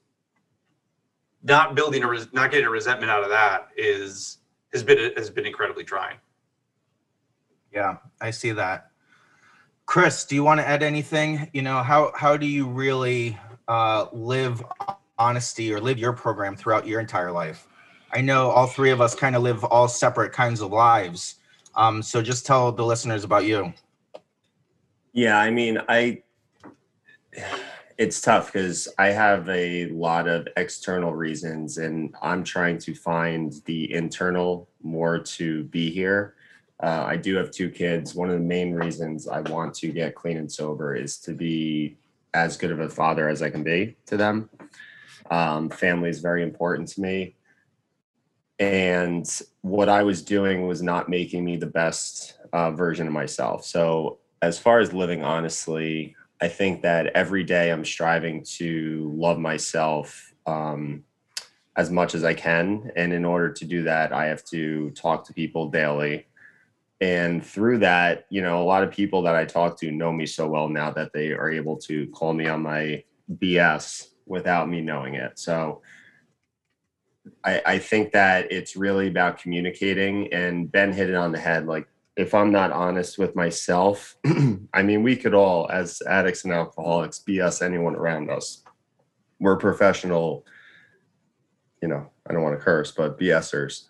not 1.42 1.74
building 1.74 2.02
a 2.02 2.08
res- 2.08 2.32
not 2.32 2.50
getting 2.50 2.66
a 2.66 2.70
resentment 2.70 3.10
out 3.10 3.22
of 3.22 3.30
that 3.30 3.68
is 3.76 4.38
has 4.72 4.82
been 4.82 5.12
has 5.16 5.30
been 5.30 5.46
incredibly 5.46 5.84
trying 5.84 6.16
Yeah, 7.72 7.96
I 8.20 8.30
see 8.30 8.52
that. 8.52 8.90
Chris, 9.86 10.24
do 10.24 10.34
you 10.36 10.44
want 10.44 10.60
to 10.60 10.68
add 10.68 10.82
anything? 10.82 11.50
You 11.52 11.62
know, 11.62 11.82
how 11.82 12.12
how 12.14 12.36
do 12.36 12.46
you 12.46 12.68
really 12.68 13.36
uh, 13.70 14.06
live 14.12 14.62
honesty 15.20 15.72
or 15.72 15.80
live 15.80 15.98
your 15.98 16.12
program 16.12 16.56
throughout 16.56 16.86
your 16.86 16.98
entire 16.98 17.30
life. 17.30 17.68
I 18.12 18.20
know 18.20 18.50
all 18.50 18.66
three 18.66 18.90
of 18.90 19.00
us 19.00 19.14
kind 19.14 19.36
of 19.36 19.42
live 19.42 19.64
all 19.64 19.88
separate 19.88 20.32
kinds 20.32 20.60
of 20.60 20.72
lives. 20.72 21.36
Um, 21.74 22.02
so 22.02 22.22
just 22.22 22.46
tell 22.46 22.72
the 22.72 22.84
listeners 22.84 23.24
about 23.24 23.44
you. 23.44 23.72
Yeah, 25.12 25.38
I 25.38 25.50
mean, 25.50 25.80
I 25.88 26.22
it's 27.98 28.20
tough 28.20 28.52
because 28.52 28.88
I 28.98 29.08
have 29.08 29.46
a 29.50 29.86
lot 29.88 30.26
of 30.26 30.48
external 30.56 31.14
reasons 31.14 31.76
and 31.76 32.14
I'm 32.22 32.42
trying 32.42 32.78
to 32.78 32.94
find 32.94 33.60
the 33.66 33.92
internal 33.92 34.68
more 34.82 35.18
to 35.18 35.64
be 35.64 35.90
here. 35.90 36.34
Uh, 36.82 37.04
I 37.06 37.16
do 37.16 37.36
have 37.36 37.50
two 37.50 37.68
kids. 37.68 38.14
One 38.14 38.30
of 38.30 38.38
the 38.38 38.44
main 38.44 38.72
reasons 38.72 39.28
I 39.28 39.42
want 39.42 39.74
to 39.74 39.88
get 39.88 40.14
clean 40.14 40.38
and 40.38 40.50
sober 40.50 40.94
is 40.94 41.18
to 41.18 41.34
be 41.34 41.98
as 42.32 42.56
good 42.56 42.70
of 42.70 42.80
a 42.80 42.88
father 42.88 43.28
as 43.28 43.42
I 43.42 43.50
can 43.50 43.62
be 43.62 43.96
to 44.06 44.16
them. 44.16 44.48
Um, 45.30 45.68
family 45.68 46.08
is 46.08 46.20
very 46.20 46.42
important 46.42 46.88
to 46.88 47.02
me. 47.02 47.34
And 48.60 49.26
what 49.62 49.88
I 49.88 50.02
was 50.02 50.22
doing 50.22 50.66
was 50.66 50.82
not 50.82 51.08
making 51.08 51.44
me 51.44 51.56
the 51.56 51.66
best 51.66 52.34
uh, 52.52 52.70
version 52.70 53.06
of 53.06 53.12
myself. 53.12 53.64
So 53.64 54.18
as 54.42 54.58
far 54.58 54.80
as 54.80 54.92
living 54.92 55.24
honestly, 55.24 56.14
I 56.42 56.48
think 56.48 56.82
that 56.82 57.06
every 57.08 57.42
day 57.42 57.70
I'm 57.70 57.86
striving 57.86 58.44
to 58.58 59.12
love 59.16 59.38
myself 59.38 60.34
um, 60.46 61.04
as 61.76 61.90
much 61.90 62.14
as 62.14 62.22
I 62.22 62.34
can. 62.34 62.90
And 62.96 63.14
in 63.14 63.24
order 63.24 63.50
to 63.50 63.64
do 63.64 63.82
that, 63.84 64.12
I 64.12 64.26
have 64.26 64.44
to 64.46 64.90
talk 64.90 65.26
to 65.26 65.32
people 65.32 65.70
daily. 65.70 66.26
And 67.00 67.44
through 67.44 67.78
that, 67.78 68.26
you 68.28 68.42
know, 68.42 68.62
a 68.62 68.64
lot 68.64 68.82
of 68.82 68.90
people 68.90 69.22
that 69.22 69.34
I 69.34 69.46
talk 69.46 69.78
to 69.80 69.90
know 69.90 70.12
me 70.12 70.26
so 70.26 70.46
well 70.46 70.68
now 70.68 70.90
that 70.90 71.14
they 71.14 71.32
are 71.32 71.50
able 71.50 71.78
to 71.78 72.06
call 72.08 72.34
me 72.34 72.46
on 72.46 72.62
my 72.62 73.02
BS 73.36 74.08
without 74.26 74.68
me 74.68 74.82
knowing 74.82 75.14
it. 75.14 75.38
So 75.38 75.80
I, 77.44 77.62
I 77.66 77.78
think 77.78 78.12
that 78.12 78.50
it's 78.50 78.76
really 78.76 79.08
about 79.08 79.38
communicating. 79.38 80.32
And 80.32 80.70
Ben 80.70 80.92
hit 80.92 81.10
it 81.10 81.16
on 81.16 81.32
the 81.32 81.38
head. 81.38 81.66
Like, 81.66 81.88
if 82.16 82.34
I'm 82.34 82.52
not 82.52 82.72
honest 82.72 83.18
with 83.18 83.34
myself, 83.34 84.16
I 84.74 84.82
mean, 84.82 85.02
we 85.02 85.16
could 85.16 85.34
all, 85.34 85.70
as 85.70 86.02
addicts 86.06 86.44
and 86.44 86.52
alcoholics, 86.52 87.22
BS 87.26 87.62
anyone 87.62 87.96
around 87.96 88.30
us. 88.30 88.62
We're 89.38 89.56
professional, 89.56 90.44
you 91.80 91.88
know, 91.88 92.10
I 92.28 92.32
don't 92.32 92.42
want 92.42 92.58
to 92.58 92.64
curse, 92.64 92.92
but 92.92 93.18
BSers. 93.18 93.86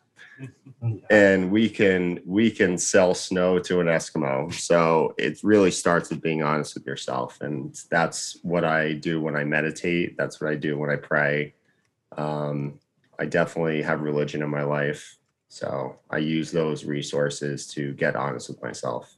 and 1.11 1.51
we 1.51 1.69
can 1.69 2.21
we 2.25 2.51
can 2.51 2.79
sell 2.79 3.15
snow 3.15 3.59
to 3.59 3.81
an 3.81 3.87
Eskimo. 3.87 4.53
So 4.55 5.15
it 5.19 5.39
really 5.43 5.71
starts 5.71 6.11
with 6.11 6.23
being 6.23 6.43
honest 6.43 6.75
with 6.75 6.87
yourself. 6.87 7.41
And 7.41 7.79
that's 7.91 8.39
what 8.43 8.65
I 8.65 8.95
do 8.95 9.21
when 9.21 9.37
I 9.37 9.45
meditate. 9.45 10.17
That's 10.17 10.41
what 10.41 10.51
I 10.51 10.55
do 10.55 10.79
when 10.79 10.91
I 10.91 10.97
pray. 10.97 11.55
Um, 12.17 12.79
I 13.21 13.27
definitely 13.27 13.83
have 13.83 14.01
religion 14.01 14.43
in 14.43 14.49
my 14.49 14.63
life. 14.63 15.19
So 15.49 15.99
I 16.09 16.19
use 16.19 16.51
those 16.51 16.87
resources 16.87 17.67
to 17.75 17.93
get 17.93 18.17
honest 18.17 18.49
with 18.49 18.63
myself. 18.63 19.15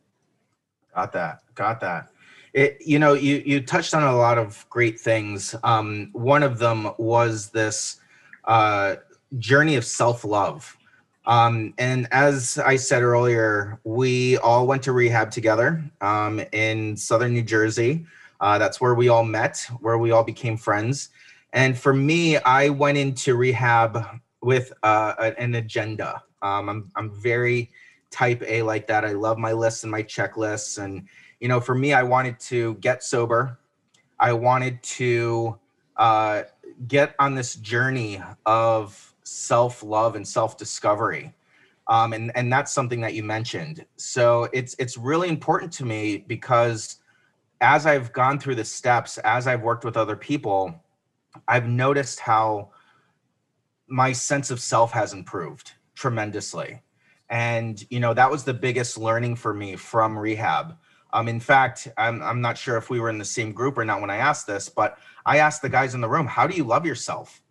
Got 0.92 1.12
that. 1.12 1.38
Got 1.54 1.80
that. 1.80 2.08
It, 2.52 2.78
you 2.84 2.98
know, 2.98 3.14
you 3.14 3.42
you 3.46 3.60
touched 3.60 3.94
on 3.94 4.02
a 4.02 4.16
lot 4.16 4.38
of 4.38 4.66
great 4.68 4.98
things. 4.98 5.54
Um, 5.62 6.10
one 6.12 6.42
of 6.42 6.58
them 6.58 6.90
was 6.98 7.50
this 7.50 8.00
uh, 8.44 8.96
journey 9.38 9.76
of 9.76 9.84
self 9.84 10.24
love. 10.24 10.76
Um, 11.24 11.72
and 11.78 12.08
as 12.10 12.58
I 12.58 12.74
said 12.76 13.02
earlier, 13.02 13.78
we 13.84 14.36
all 14.38 14.66
went 14.66 14.82
to 14.82 14.92
rehab 14.92 15.30
together 15.30 15.82
um, 16.00 16.42
in 16.50 16.96
Southern 16.96 17.32
New 17.32 17.44
Jersey. 17.44 18.04
Uh, 18.40 18.58
that's 18.58 18.80
where 18.80 18.94
we 18.94 19.08
all 19.08 19.24
met, 19.24 19.64
where 19.80 19.98
we 19.98 20.10
all 20.10 20.24
became 20.24 20.56
friends. 20.56 21.10
And 21.52 21.78
for 21.78 21.92
me, 21.92 22.38
I 22.38 22.68
went 22.68 22.98
into 22.98 23.36
rehab 23.36 24.04
with 24.42 24.72
uh, 24.82 25.32
an 25.38 25.54
agenda. 25.54 26.22
Um, 26.40 26.68
I'm 26.68 26.90
I'm 26.96 27.10
very 27.10 27.70
type 28.12 28.42
A 28.46 28.62
like 28.62 28.86
that. 28.86 29.04
I 29.04 29.12
love 29.12 29.38
my 29.38 29.52
lists 29.52 29.82
and 29.82 29.90
my 29.90 30.02
checklists. 30.02 30.82
And, 30.82 31.08
you 31.40 31.48
know, 31.48 31.58
for 31.58 31.74
me, 31.74 31.92
I 31.92 32.04
wanted 32.04 32.38
to 32.40 32.74
get 32.74 33.02
sober. 33.02 33.58
I 34.20 34.32
wanted 34.32 34.80
to 34.82 35.58
uh, 35.96 36.42
get 36.86 37.16
on 37.18 37.34
this 37.34 37.56
journey 37.56 38.22
of 38.46 39.14
self 39.24 39.82
love 39.82 40.14
and 40.14 40.28
self 40.28 40.56
discovery. 40.56 41.32
Um, 41.88 42.12
and, 42.12 42.30
and 42.36 42.52
that's 42.52 42.72
something 42.72 43.00
that 43.00 43.14
you 43.14 43.24
mentioned. 43.24 43.84
So 43.96 44.48
it's, 44.52 44.76
it's 44.78 44.96
really 44.96 45.28
important 45.28 45.72
to 45.74 45.84
me 45.84 46.18
because 46.28 46.98
as 47.60 47.86
I've 47.86 48.12
gone 48.12 48.38
through 48.38 48.54
the 48.54 48.64
steps, 48.64 49.18
as 49.18 49.48
I've 49.48 49.62
worked 49.62 49.84
with 49.84 49.96
other 49.96 50.16
people, 50.16 50.80
I've 51.48 51.66
noticed 51.66 52.20
how 52.20 52.70
my 53.86 54.12
sense 54.12 54.50
of 54.50 54.60
self 54.60 54.92
has 54.92 55.12
improved 55.12 55.72
tremendously. 55.94 56.82
And 57.28 57.84
you 57.90 58.00
know 58.00 58.14
that 58.14 58.30
was 58.30 58.44
the 58.44 58.54
biggest 58.54 58.98
learning 58.98 59.36
for 59.36 59.54
me 59.54 59.76
from 59.76 60.18
rehab. 60.18 60.76
Um, 61.12 61.28
in 61.28 61.40
fact 61.40 61.88
I'm, 61.98 62.22
I'm 62.22 62.40
not 62.40 62.56
sure 62.56 62.76
if 62.76 62.88
we 62.88 63.00
were 63.00 63.10
in 63.10 63.18
the 63.18 63.24
same 63.24 63.52
group 63.52 63.76
or 63.76 63.84
not 63.84 64.00
when 64.00 64.08
i 64.08 64.16
asked 64.16 64.46
this 64.46 64.70
but 64.70 64.96
i 65.26 65.36
asked 65.38 65.60
the 65.60 65.68
guys 65.68 65.94
in 65.94 66.00
the 66.00 66.08
room 66.08 66.26
how 66.26 66.46
do 66.46 66.56
you 66.56 66.64
love 66.64 66.86
yourself? 66.86 67.42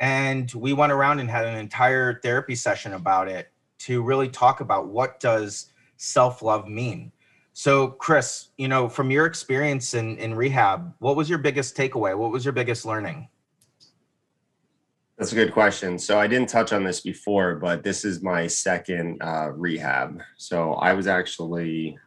And 0.00 0.50
we 0.54 0.72
went 0.72 0.92
around 0.92 1.20
and 1.20 1.30
had 1.30 1.46
an 1.46 1.56
entire 1.56 2.20
therapy 2.20 2.54
session 2.54 2.94
about 2.94 3.28
it 3.28 3.52
to 3.80 4.02
really 4.02 4.28
talk 4.28 4.60
about 4.60 4.88
what 4.88 5.20
does 5.20 5.72
self-love 5.96 6.68
mean 6.68 7.12
so 7.52 7.88
chris 7.88 8.50
you 8.56 8.68
know 8.68 8.88
from 8.88 9.10
your 9.10 9.26
experience 9.26 9.94
in, 9.94 10.16
in 10.18 10.34
rehab 10.34 10.92
what 10.98 11.16
was 11.16 11.28
your 11.28 11.38
biggest 11.38 11.76
takeaway 11.76 12.16
what 12.16 12.30
was 12.30 12.44
your 12.44 12.52
biggest 12.52 12.84
learning 12.84 13.28
That's 15.18 15.32
a 15.32 15.34
good 15.34 15.52
question. 15.52 15.98
So 15.98 16.18
I 16.18 16.26
didn't 16.26 16.48
touch 16.48 16.72
on 16.72 16.82
this 16.82 17.02
before, 17.02 17.56
but 17.56 17.82
this 17.82 18.06
is 18.06 18.22
my 18.22 18.46
second 18.46 19.20
uh, 19.20 19.50
rehab. 19.52 20.22
So 20.38 20.72
I 20.80 20.94
was 20.94 21.06
actually, 21.06 21.98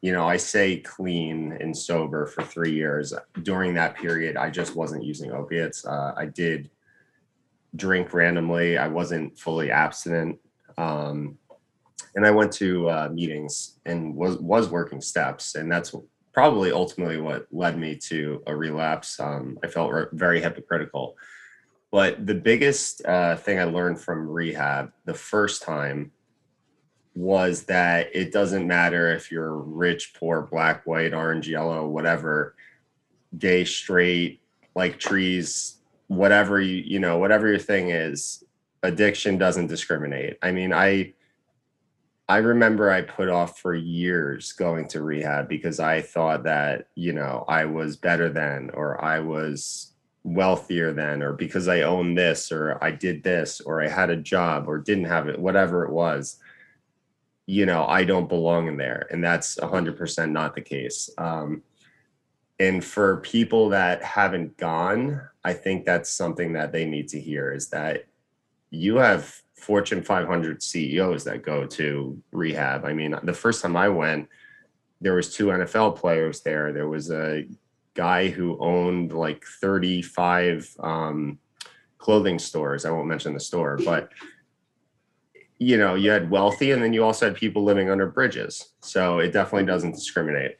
you 0.00 0.12
know, 0.12 0.26
I 0.26 0.38
say 0.38 0.78
clean 0.78 1.52
and 1.60 1.76
sober 1.76 2.24
for 2.24 2.42
three 2.42 2.72
years. 2.72 3.12
During 3.42 3.74
that 3.74 3.94
period, 3.94 4.38
I 4.38 4.48
just 4.48 4.74
wasn't 4.74 5.04
using 5.04 5.32
opiates. 5.32 5.84
Uh, 5.84 6.14
I 6.16 6.24
did 6.24 6.70
drink 7.76 8.14
randomly. 8.14 8.78
I 8.78 8.88
wasn't 8.88 9.38
fully 9.38 9.70
abstinent. 9.70 10.38
Um, 10.78 11.36
and 12.18 12.26
I 12.26 12.32
went 12.32 12.50
to 12.54 12.90
uh, 12.90 13.08
meetings 13.12 13.78
and 13.86 14.12
was 14.16 14.38
was 14.38 14.68
working 14.68 15.00
steps, 15.00 15.54
and 15.54 15.70
that's 15.70 15.94
probably 16.32 16.72
ultimately 16.72 17.20
what 17.20 17.46
led 17.52 17.78
me 17.78 17.94
to 17.94 18.42
a 18.48 18.56
relapse. 18.56 19.20
Um, 19.20 19.56
I 19.62 19.68
felt 19.68 19.92
re- 19.92 20.06
very 20.10 20.40
hypocritical. 20.40 21.16
But 21.92 22.26
the 22.26 22.34
biggest 22.34 23.06
uh, 23.06 23.36
thing 23.36 23.60
I 23.60 23.64
learned 23.64 24.00
from 24.00 24.28
rehab 24.28 24.90
the 25.04 25.14
first 25.14 25.62
time 25.62 26.10
was 27.14 27.62
that 27.66 28.08
it 28.12 28.32
doesn't 28.32 28.66
matter 28.66 29.14
if 29.14 29.30
you're 29.30 29.54
rich, 29.56 30.12
poor, 30.18 30.42
black, 30.42 30.84
white, 30.88 31.14
orange, 31.14 31.48
yellow, 31.48 31.86
whatever, 31.86 32.56
gay, 33.38 33.64
straight, 33.64 34.40
like 34.74 34.98
trees, 34.98 35.76
whatever 36.08 36.60
you, 36.60 36.82
you 36.84 36.98
know, 36.98 37.18
whatever 37.18 37.46
your 37.46 37.60
thing 37.60 37.90
is, 37.90 38.42
addiction 38.82 39.38
doesn't 39.38 39.68
discriminate. 39.68 40.36
I 40.42 40.50
mean, 40.50 40.72
I, 40.72 41.14
I 42.28 42.38
remember 42.38 42.90
I 42.90 43.02
put 43.02 43.30
off 43.30 43.58
for 43.58 43.74
years 43.74 44.52
going 44.52 44.86
to 44.88 45.02
rehab 45.02 45.48
because 45.48 45.80
I 45.80 46.02
thought 46.02 46.42
that, 46.44 46.88
you 46.94 47.14
know, 47.14 47.44
I 47.48 47.64
was 47.64 47.96
better 47.96 48.28
than, 48.28 48.70
or 48.74 49.02
I 49.02 49.20
was 49.20 49.94
wealthier 50.24 50.92
than 50.92 51.22
or 51.22 51.32
because 51.32 51.68
I 51.68 51.82
own 51.82 52.14
this 52.14 52.52
or 52.52 52.82
I 52.84 52.90
did 52.90 53.22
this 53.22 53.62
or 53.62 53.82
I 53.82 53.88
had 53.88 54.10
a 54.10 54.16
job 54.16 54.68
or 54.68 54.78
didn't 54.78 55.06
have 55.06 55.28
it, 55.28 55.38
whatever 55.38 55.84
it 55.84 55.90
was, 55.90 56.38
you 57.46 57.64
know, 57.64 57.86
I 57.86 58.04
don't 58.04 58.28
belong 58.28 58.68
in 58.68 58.76
there. 58.76 59.06
And 59.10 59.24
that's 59.24 59.56
100% 59.56 60.30
not 60.30 60.54
the 60.54 60.60
case. 60.60 61.08
Um, 61.16 61.62
and 62.60 62.84
for 62.84 63.18
people 63.18 63.70
that 63.70 64.02
haven't 64.02 64.58
gone, 64.58 65.22
I 65.44 65.54
think 65.54 65.86
that's 65.86 66.10
something 66.10 66.52
that 66.52 66.72
they 66.72 66.84
need 66.84 67.08
to 67.08 67.20
hear 67.20 67.52
is 67.52 67.68
that 67.68 68.04
you 68.70 68.96
have 68.96 69.40
Fortune 69.58 70.02
500 70.02 70.62
CEOs 70.62 71.24
that 71.24 71.42
go 71.42 71.66
to 71.66 72.20
rehab. 72.32 72.84
I 72.84 72.92
mean, 72.92 73.18
the 73.22 73.32
first 73.32 73.62
time 73.62 73.76
I 73.76 73.88
went, 73.88 74.28
there 75.00 75.14
was 75.14 75.34
two 75.34 75.46
NFL 75.46 75.96
players 75.96 76.40
there. 76.40 76.72
There 76.72 76.88
was 76.88 77.10
a 77.10 77.46
guy 77.94 78.28
who 78.28 78.58
owned 78.58 79.12
like 79.12 79.44
35 79.60 80.76
um, 80.80 81.38
clothing 81.98 82.38
stores. 82.38 82.84
I 82.84 82.90
won't 82.90 83.08
mention 83.08 83.34
the 83.34 83.40
store, 83.40 83.78
but 83.84 84.10
you 85.58 85.76
know, 85.76 85.96
you 85.96 86.10
had 86.10 86.30
wealthy 86.30 86.70
and 86.70 86.82
then 86.82 86.92
you 86.92 87.04
also 87.04 87.26
had 87.26 87.34
people 87.34 87.64
living 87.64 87.90
under 87.90 88.06
bridges. 88.06 88.74
So 88.80 89.18
it 89.18 89.32
definitely 89.32 89.66
doesn't 89.66 89.92
discriminate. 89.92 90.56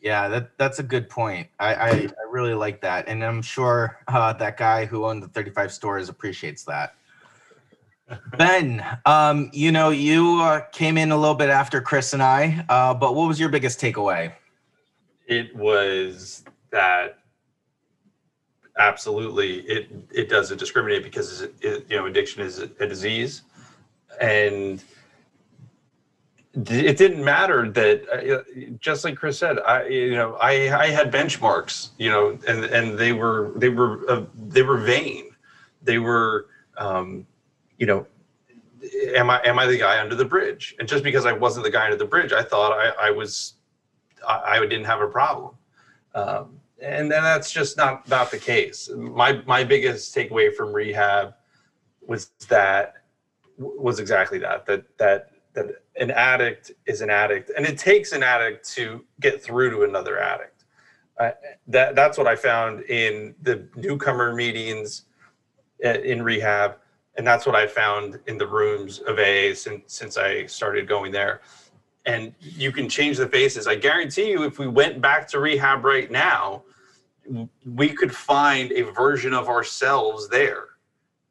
Yeah, 0.00 0.26
that 0.28 0.58
that's 0.58 0.80
a 0.80 0.82
good 0.82 1.08
point. 1.08 1.48
I 1.60 1.74
I, 1.74 1.90
I 1.90 2.10
really 2.28 2.54
like 2.54 2.80
that, 2.80 3.06
and 3.06 3.24
I'm 3.24 3.40
sure 3.40 4.00
uh, 4.08 4.32
that 4.32 4.56
guy 4.56 4.84
who 4.84 5.04
owned 5.04 5.22
the 5.22 5.28
35 5.28 5.72
stores 5.72 6.08
appreciates 6.08 6.64
that. 6.64 6.94
Ben, 8.38 8.84
um, 9.06 9.50
you 9.52 9.72
know, 9.72 9.90
you 9.90 10.40
uh, 10.40 10.60
came 10.72 10.98
in 10.98 11.12
a 11.12 11.16
little 11.16 11.34
bit 11.34 11.50
after 11.50 11.80
Chris 11.80 12.12
and 12.12 12.22
I, 12.22 12.64
uh, 12.68 12.94
but 12.94 13.14
what 13.14 13.28
was 13.28 13.38
your 13.38 13.48
biggest 13.48 13.80
takeaway? 13.80 14.32
It 15.26 15.54
was 15.54 16.44
that 16.70 17.18
absolutely 18.78 19.60
it 19.60 19.88
it 20.10 20.28
doesn't 20.28 20.58
discriminate 20.58 21.02
because 21.02 21.42
it, 21.42 21.86
you 21.88 21.96
know 21.96 22.06
addiction 22.06 22.42
is 22.42 22.58
a 22.58 22.86
disease 22.86 23.42
and 24.20 24.82
it 26.54 26.96
didn't 26.96 27.24
matter 27.24 27.68
that 27.70 28.02
uh, 28.10 28.42
just 28.78 29.04
like 29.04 29.16
chris 29.16 29.38
said 29.38 29.58
i 29.60 29.86
you 29.86 30.14
know 30.14 30.34
i 30.36 30.52
i 30.74 30.86
had 30.88 31.12
benchmarks 31.12 31.90
you 31.98 32.10
know 32.10 32.38
and 32.48 32.64
and 32.64 32.98
they 32.98 33.12
were 33.12 33.52
they 33.56 33.68
were 33.68 34.10
uh, 34.10 34.24
they 34.48 34.62
were 34.62 34.78
vain 34.78 35.30
they 35.82 35.98
were 35.98 36.46
um 36.78 37.26
you 37.82 37.86
know 37.86 38.06
am 39.16 39.28
i 39.28 39.40
am 39.44 39.58
i 39.58 39.66
the 39.66 39.76
guy 39.76 40.00
under 40.00 40.14
the 40.14 40.24
bridge? 40.24 40.76
And 40.78 40.86
just 40.88 41.02
because 41.02 41.26
i 41.26 41.32
wasn't 41.32 41.64
the 41.64 41.70
guy 41.70 41.84
under 41.84 41.96
the 41.96 42.04
bridge 42.14 42.32
i 42.32 42.42
thought 42.50 42.70
i 42.72 43.08
i 43.08 43.10
was 43.10 43.54
i, 44.26 44.56
I 44.56 44.60
didn't 44.60 44.84
have 44.84 45.00
a 45.00 45.08
problem. 45.08 45.54
Um 46.14 46.60
and 46.80 47.10
then 47.10 47.24
that's 47.24 47.50
just 47.50 47.76
not 47.76 48.08
not 48.08 48.30
the 48.30 48.38
case. 48.38 48.88
My 48.94 49.42
my 49.54 49.64
biggest 49.64 50.14
takeaway 50.14 50.54
from 50.54 50.72
rehab 50.72 51.34
was 52.00 52.30
that 52.48 52.94
was 53.58 53.98
exactly 53.98 54.38
that 54.38 54.64
that 54.66 54.84
that 54.98 55.30
that 55.54 55.66
an 55.96 56.12
addict 56.12 56.70
is 56.86 57.00
an 57.00 57.10
addict. 57.10 57.50
And 57.56 57.66
it 57.66 57.78
takes 57.78 58.12
an 58.12 58.22
addict 58.22 58.68
to 58.76 59.04
get 59.20 59.42
through 59.42 59.70
to 59.70 59.82
another 59.82 60.20
addict. 60.20 60.64
Uh, 61.18 61.32
that 61.66 61.94
that's 61.94 62.16
what 62.16 62.26
i 62.26 62.34
found 62.34 62.82
in 62.84 63.34
the 63.42 63.68
newcomer 63.76 64.34
meetings 64.34 65.02
uh, 65.84 66.00
in 66.12 66.22
rehab 66.22 66.76
and 67.16 67.26
that's 67.26 67.46
what 67.46 67.54
i 67.54 67.66
found 67.66 68.18
in 68.26 68.38
the 68.38 68.46
rooms 68.46 69.00
of 69.00 69.18
aa 69.18 69.54
since 69.54 69.82
since 69.86 70.16
i 70.16 70.46
started 70.46 70.88
going 70.88 71.12
there. 71.12 71.40
And 72.04 72.34
you 72.40 72.72
can 72.72 72.88
change 72.88 73.16
the 73.18 73.28
faces. 73.28 73.68
I 73.68 73.76
guarantee 73.76 74.28
you 74.28 74.42
if 74.42 74.58
we 74.58 74.66
went 74.66 75.00
back 75.00 75.28
to 75.28 75.38
rehab 75.38 75.84
right 75.84 76.10
now 76.10 76.64
we 77.64 77.88
could 77.90 78.14
find 78.14 78.72
a 78.72 78.82
version 78.82 79.32
of 79.32 79.48
ourselves 79.48 80.28
there. 80.28 80.70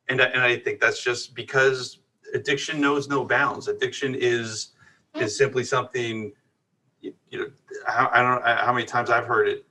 And 0.10 0.22
I, 0.22 0.26
and 0.26 0.42
I 0.42 0.58
think 0.58 0.80
that's 0.80 1.04
just 1.04 1.36
because 1.36 2.00
addiction 2.34 2.80
knows 2.80 3.08
no 3.08 3.26
bounds. 3.26 3.68
Addiction 3.68 4.16
is 4.16 4.70
is 5.16 5.38
simply 5.38 5.64
something 5.64 6.32
you, 7.02 7.14
know 7.34 7.48
I, 7.88 8.08
I 8.14 8.22
don't 8.22 8.46
know 8.46 8.56
how 8.56 8.72
many 8.72 8.86
times 8.86 9.10
i've 9.10 9.26
heard 9.26 9.48
it. 9.48 9.66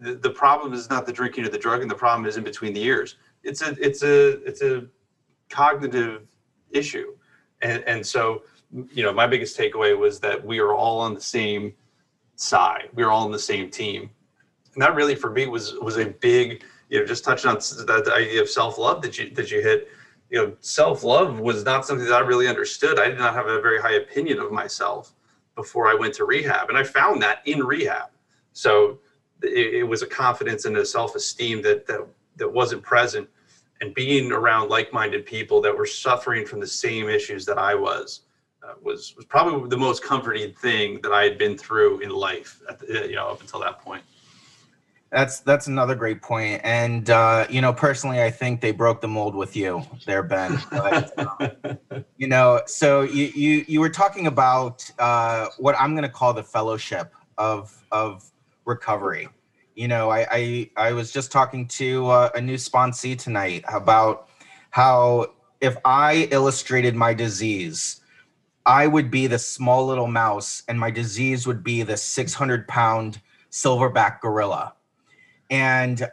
The, 0.00 0.14
the 0.14 0.30
problem 0.30 0.72
is 0.72 0.88
not 0.88 1.04
the 1.04 1.12
drinking 1.12 1.44
or 1.44 1.48
the 1.50 1.58
drug 1.58 1.82
and 1.82 1.90
the 1.90 1.94
problem 1.94 2.26
is 2.26 2.36
in 2.36 2.44
between 2.44 2.72
the 2.72 2.82
ears. 2.82 3.16
It's 3.42 3.62
a 3.62 3.76
it's 3.78 4.02
a 4.02 4.42
it's 4.44 4.62
a 4.62 4.86
cognitive 5.48 6.22
issue. 6.70 7.14
And 7.62 7.82
and 7.84 8.06
so 8.06 8.42
you 8.92 9.02
know 9.02 9.12
my 9.12 9.26
biggest 9.26 9.58
takeaway 9.58 9.96
was 9.96 10.20
that 10.20 10.44
we 10.44 10.58
are 10.58 10.74
all 10.74 11.00
on 11.00 11.14
the 11.14 11.20
same 11.20 11.74
side. 12.36 12.88
We 12.94 13.02
are 13.02 13.10
all 13.10 13.24
on 13.24 13.32
the 13.32 13.38
same 13.38 13.70
team. 13.70 14.10
And 14.74 14.82
that 14.82 14.94
really 14.94 15.14
for 15.14 15.30
me 15.30 15.46
was 15.46 15.74
was 15.74 15.96
a 15.96 16.06
big 16.06 16.64
you 16.88 17.00
know 17.00 17.06
just 17.06 17.24
touching 17.24 17.50
on 17.50 17.56
that 17.56 18.12
idea 18.12 18.42
of 18.42 18.48
self-love 18.48 19.02
that 19.02 19.18
you 19.18 19.30
that 19.30 19.50
you 19.50 19.60
hit 19.60 19.88
you 20.30 20.38
know 20.38 20.56
self-love 20.60 21.40
was 21.40 21.64
not 21.64 21.86
something 21.86 22.06
that 22.06 22.14
i 22.14 22.20
really 22.20 22.48
understood. 22.48 22.98
I 22.98 23.08
did 23.08 23.18
not 23.18 23.34
have 23.34 23.46
a 23.46 23.60
very 23.60 23.80
high 23.80 23.94
opinion 23.94 24.38
of 24.38 24.52
myself 24.52 25.14
before 25.54 25.88
i 25.88 25.94
went 25.94 26.12
to 26.14 26.24
rehab 26.24 26.68
and 26.68 26.76
i 26.76 26.84
found 26.84 27.22
that 27.22 27.38
in 27.46 27.62
rehab. 27.64 28.10
So 28.52 28.98
it, 29.42 29.74
it 29.74 29.84
was 29.84 30.02
a 30.02 30.06
confidence 30.06 30.64
and 30.64 30.76
a 30.76 30.84
self-esteem 30.84 31.62
that 31.62 31.86
that 31.86 32.06
that 32.36 32.52
wasn't 32.52 32.82
present 32.82 33.28
and 33.80 33.94
being 33.94 34.32
around 34.32 34.68
like-minded 34.68 35.26
people 35.26 35.60
that 35.60 35.76
were 35.76 35.86
suffering 35.86 36.46
from 36.46 36.60
the 36.60 36.66
same 36.66 37.08
issues 37.08 37.44
that 37.44 37.58
i 37.58 37.74
was 37.74 38.22
uh, 38.62 38.74
was 38.82 39.14
was 39.16 39.24
probably 39.24 39.68
the 39.68 39.76
most 39.76 40.02
comforting 40.02 40.52
thing 40.54 41.00
that 41.02 41.12
i 41.12 41.22
had 41.22 41.38
been 41.38 41.56
through 41.56 42.00
in 42.00 42.10
life 42.10 42.60
at 42.68 42.78
the, 42.78 43.06
you 43.08 43.14
know 43.14 43.28
up 43.28 43.40
until 43.40 43.60
that 43.60 43.78
point 43.80 44.02
That's 45.10 45.40
that's 45.40 45.68
another 45.68 45.94
great 45.94 46.20
point. 46.20 46.60
And 46.64 47.08
uh, 47.10 47.46
you 47.48 47.60
know, 47.60 47.72
personally, 47.72 48.20
I 48.22 48.30
think 48.30 48.60
they 48.60 48.72
broke 48.72 49.00
the 49.00 49.08
mold 49.08 49.36
with 49.36 49.54
you 49.54 49.82
there, 50.04 50.24
Ben. 50.24 50.60
But, 50.70 51.16
um, 51.40 52.04
you 52.16 52.26
know, 52.26 52.60
so 52.66 53.02
you 53.02 53.26
you 53.34 53.64
you 53.68 53.80
were 53.80 53.88
talking 53.88 54.26
about 54.26 54.90
uh, 54.98 55.46
what 55.58 55.76
I'm 55.78 55.92
going 55.92 56.02
to 56.02 56.08
call 56.08 56.34
the 56.34 56.42
fellowship 56.42 57.14
of 57.38 57.84
of 57.92 58.30
recovery. 58.64 59.28
You 59.76 59.86
know, 59.86 60.10
I 60.10 60.26
I, 60.30 60.70
I 60.76 60.92
was 60.92 61.12
just 61.12 61.30
talking 61.30 61.68
to 61.68 62.08
uh, 62.08 62.30
a 62.34 62.40
new 62.40 62.56
sponsee 62.56 63.16
tonight 63.16 63.64
about 63.72 64.28
how 64.70 65.34
if 65.60 65.76
I 65.84 66.28
illustrated 66.32 66.96
my 66.96 67.14
disease, 67.14 68.00
I 68.66 68.88
would 68.88 69.12
be 69.12 69.28
the 69.28 69.38
small 69.38 69.86
little 69.86 70.08
mouse, 70.08 70.64
and 70.66 70.80
my 70.80 70.90
disease 70.90 71.46
would 71.46 71.62
be 71.62 71.84
the 71.84 71.96
600 71.96 72.66
pound 72.66 73.20
silverback 73.52 74.20
gorilla 74.20 74.74
and 75.50 76.08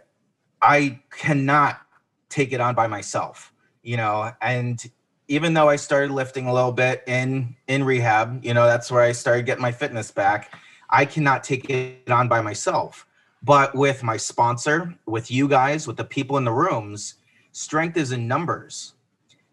I 0.61 0.99
cannot 1.09 1.81
take 2.29 2.53
it 2.53 2.61
on 2.61 2.75
by 2.75 2.87
myself, 2.87 3.51
you 3.81 3.97
know. 3.97 4.31
And 4.41 4.83
even 5.27 5.53
though 5.53 5.69
I 5.69 5.75
started 5.75 6.11
lifting 6.11 6.47
a 6.47 6.53
little 6.53 6.71
bit 6.71 7.03
in 7.07 7.55
in 7.67 7.83
rehab, 7.83 8.43
you 8.43 8.53
know, 8.53 8.65
that's 8.65 8.91
where 8.91 9.03
I 9.03 9.11
started 9.11 9.45
getting 9.45 9.61
my 9.61 9.71
fitness 9.71 10.11
back. 10.11 10.53
I 10.89 11.05
cannot 11.05 11.43
take 11.43 11.69
it 11.69 12.09
on 12.09 12.27
by 12.27 12.41
myself. 12.41 13.07
But 13.43 13.75
with 13.75 14.03
my 14.03 14.17
sponsor, 14.17 14.95
with 15.05 15.29
you 15.29 15.47
guys, 15.47 15.85
with 15.85 15.97
the 15.97 16.05
people 16.05 16.37
in 16.37 16.45
the 16.45 16.51
rooms, 16.51 17.15
strength 17.51 17.97
is 17.97 18.11
in 18.11 18.27
numbers. 18.27 18.93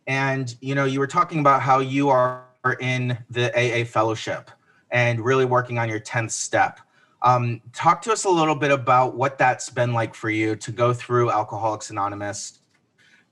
And 0.07 0.55
you 0.61 0.74
know, 0.74 0.85
you 0.85 1.00
were 1.00 1.07
talking 1.07 1.40
about 1.40 1.62
how 1.62 1.81
you 1.81 2.09
are 2.09 2.44
in 2.81 3.18
the 3.31 3.50
AA 3.55 3.85
fellowship 3.85 4.50
and 4.90 5.20
really 5.20 5.44
working 5.44 5.79
on 5.79 5.88
your 5.88 6.00
10th 6.00 6.31
step. 6.31 6.81
Um, 7.22 7.61
talk 7.72 8.00
to 8.03 8.12
us 8.12 8.24
a 8.24 8.31
little 8.31 8.55
bit 8.55 8.70
about 8.70 9.14
what 9.14 9.38
that's 9.38 9.68
been 9.68 9.92
like 9.92 10.14
for 10.14 10.31
you 10.31 10.57
to 10.57 10.72
go 10.72 10.92
through 10.92 11.31
Alcoholics 11.31 11.90
Anonymous, 11.90 12.61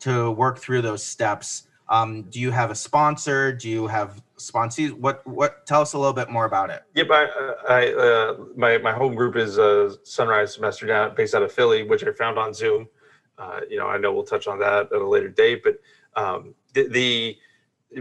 to 0.01 0.31
work 0.33 0.59
through 0.59 0.83
those 0.83 1.03
steps. 1.03 1.69
Um, 1.89 2.25
do 2.25 2.39
you 2.39 2.51
have 2.51 2.71
a 2.71 2.75
sponsor? 2.75 3.53
Do 3.53 3.69
you 3.69 3.87
have 3.87 4.23
sponsees? 4.39 4.93
What 4.93 5.27
what? 5.27 5.67
Tell 5.67 5.81
us 5.81 5.93
a 5.93 5.99
little 5.99 6.15
bit 6.15 6.31
more 6.31 6.45
about 6.45 6.71
it. 6.71 6.83
Yep, 6.95 7.09
I, 7.11 7.55
I 7.69 7.95
uh, 7.95 8.37
my 8.57 8.79
my 8.79 8.93
home 8.93 9.15
group 9.15 9.37
is 9.37 9.59
uh, 9.59 9.95
Sunrise 10.05 10.55
Semester 10.55 10.87
down 10.87 11.15
based 11.15 11.35
out 11.35 11.43
of 11.43 11.53
Philly, 11.53 11.83
which 11.83 12.05
I 12.05 12.13
found 12.13 12.39
on 12.39 12.55
Zoom. 12.55 12.89
Uh, 13.37 13.61
you 13.69 13.79
know, 13.79 13.87
I 13.87 13.99
know 13.99 14.13
we'll 14.13 14.25
touch 14.25 14.47
on 14.47 14.59
that 14.59 14.93
at 14.93 15.01
a 15.01 15.09
later 15.09 15.29
date, 15.29 15.63
but 15.63 15.81
um, 16.21 16.55
the, 16.75 16.89
the 16.89 17.39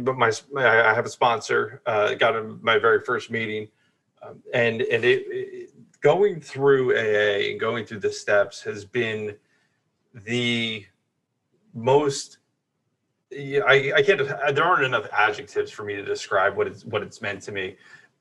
but 0.01 0.17
my 0.17 0.31
I 0.57 0.93
have 0.93 1.05
a 1.05 1.09
sponsor. 1.09 1.81
Uh, 1.85 2.15
got 2.15 2.35
in 2.35 2.59
my 2.61 2.79
very 2.79 3.01
first 3.01 3.29
meeting, 3.29 3.67
um, 4.21 4.41
and 4.53 4.81
and 4.81 5.03
it, 5.05 5.25
it 5.29 5.69
going 6.01 6.39
through 6.39 6.95
AA 6.95 7.49
and 7.51 7.59
going 7.59 7.85
through 7.85 7.99
the 7.99 8.11
steps 8.11 8.61
has 8.61 8.85
been 8.85 9.35
the 10.13 10.85
most 11.73 12.39
yeah, 13.31 13.61
I, 13.67 13.91
I 13.97 14.01
can't 14.01 14.21
uh, 14.21 14.51
there 14.51 14.65
aren't 14.65 14.85
enough 14.85 15.05
adjectives 15.11 15.71
for 15.71 15.83
me 15.83 15.95
to 15.95 16.03
describe 16.03 16.55
what 16.55 16.67
it's 16.67 16.85
what 16.85 17.03
it's 17.03 17.21
meant 17.21 17.41
to 17.43 17.51
me. 17.51 17.75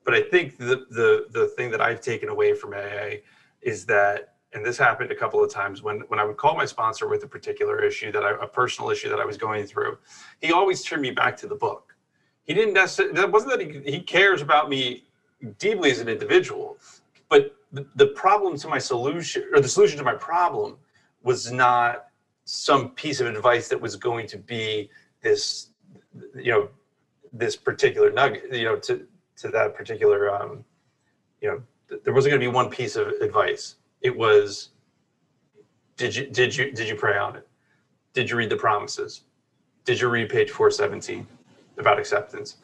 But 0.05 0.15
i 0.15 0.21
think 0.21 0.57
the 0.57 0.85
the 0.89 1.25
the 1.31 1.47
thing 1.47 1.71
that 1.71 1.81
i've 1.81 2.01
taken 2.01 2.29
away 2.29 2.53
from 2.53 2.73
aa 2.73 3.15
is 3.61 3.85
that 3.85 4.33
and 4.53 4.65
this 4.65 4.77
happened 4.77 5.11
a 5.11 5.15
couple 5.15 5.43
of 5.43 5.51
times 5.51 5.81
when 5.83 6.01
when 6.07 6.19
i 6.19 6.23
would 6.23 6.37
call 6.37 6.55
my 6.55 6.65
sponsor 6.65 7.07
with 7.07 7.23
a 7.23 7.27
particular 7.27 7.83
issue 7.83 8.11
that 8.11 8.23
i 8.23 8.31
a 8.41 8.47
personal 8.47 8.89
issue 8.89 9.09
that 9.09 9.19
i 9.19 9.25
was 9.25 9.37
going 9.37 9.65
through 9.65 9.97
he 10.41 10.51
always 10.51 10.83
turned 10.83 11.01
me 11.01 11.11
back 11.11 11.37
to 11.37 11.47
the 11.47 11.55
book. 11.55 11.95
He 12.43 12.53
didn't 12.53 12.73
necessarily 12.73 13.15
that 13.15 13.31
wasn't 13.31 13.51
that 13.51 13.61
he, 13.61 13.91
he 13.91 13.99
cares 14.01 14.41
about 14.41 14.69
me 14.69 15.03
deeply 15.59 15.91
as 15.91 15.99
an 15.99 16.09
individual 16.09 16.77
but 17.29 17.55
the, 17.71 17.85
the 17.95 18.07
problem 18.07 18.57
to 18.57 18.67
my 18.67 18.79
solution 18.79 19.43
or 19.53 19.59
the 19.59 19.69
solution 19.69 19.97
to 19.97 20.03
my 20.03 20.15
problem 20.15 20.77
was 21.23 21.51
not 21.51 22.06
some 22.47 22.91
piece 22.91 23.19
of 23.19 23.27
advice 23.27 23.67
that 23.67 23.79
was 23.79 23.97
going 23.97 24.25
to 24.25 24.37
be 24.37 24.89
this 25.21 25.67
you 26.33 26.51
know 26.51 26.69
this 27.33 27.57
particular 27.57 28.09
nugget 28.09 28.43
you 28.53 28.63
know 28.63 28.77
to 28.77 29.05
to 29.35 29.49
that 29.49 29.75
particular 29.75 30.33
um 30.33 30.63
you 31.41 31.49
know 31.49 31.61
th- 31.89 32.01
there 32.03 32.13
wasn't 32.13 32.31
going 32.31 32.39
to 32.39 32.47
be 32.49 32.53
one 32.53 32.69
piece 32.69 32.95
of 32.95 33.07
advice. 33.21 33.75
It 34.01 34.15
was 34.15 34.69
did 35.97 36.15
you 36.15 36.27
did 36.27 36.55
you 36.55 36.71
did 36.71 36.87
you 36.87 36.95
pray 36.95 37.17
on 37.17 37.35
it? 37.35 37.47
Did 38.13 38.29
you 38.29 38.37
read 38.37 38.49
the 38.49 38.55
promises? 38.55 39.23
Did 39.83 39.99
you 39.99 40.07
read 40.07 40.29
page 40.29 40.49
417 40.49 41.27
about 41.77 41.99
acceptance? 41.99 42.57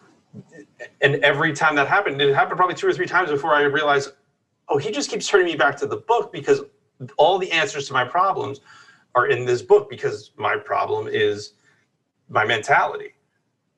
And 1.01 1.15
every 1.15 1.53
time 1.53 1.75
that 1.75 1.87
happened 1.87 2.21
it 2.21 2.33
happened 2.33 2.57
probably 2.57 2.75
two 2.75 2.87
or 2.87 2.93
three 2.93 3.05
times 3.05 3.29
before 3.29 3.53
i 3.53 3.61
realized 3.61 4.13
oh 4.67 4.77
he 4.79 4.89
just 4.89 5.11
keeps 5.11 5.27
turning 5.27 5.45
me 5.45 5.55
back 5.55 5.77
to 5.77 5.85
the 5.85 5.97
book 5.97 6.31
because 6.31 6.61
all 7.17 7.37
the 7.37 7.51
answers 7.51 7.85
to 7.87 7.93
my 7.93 8.03
problems 8.03 8.61
are 9.15 9.27
in 9.27 9.45
this 9.45 9.61
book 9.61 9.89
because 9.89 10.31
my 10.37 10.57
problem 10.57 11.07
is 11.07 11.53
my 12.29 12.45
mentality. 12.45 13.13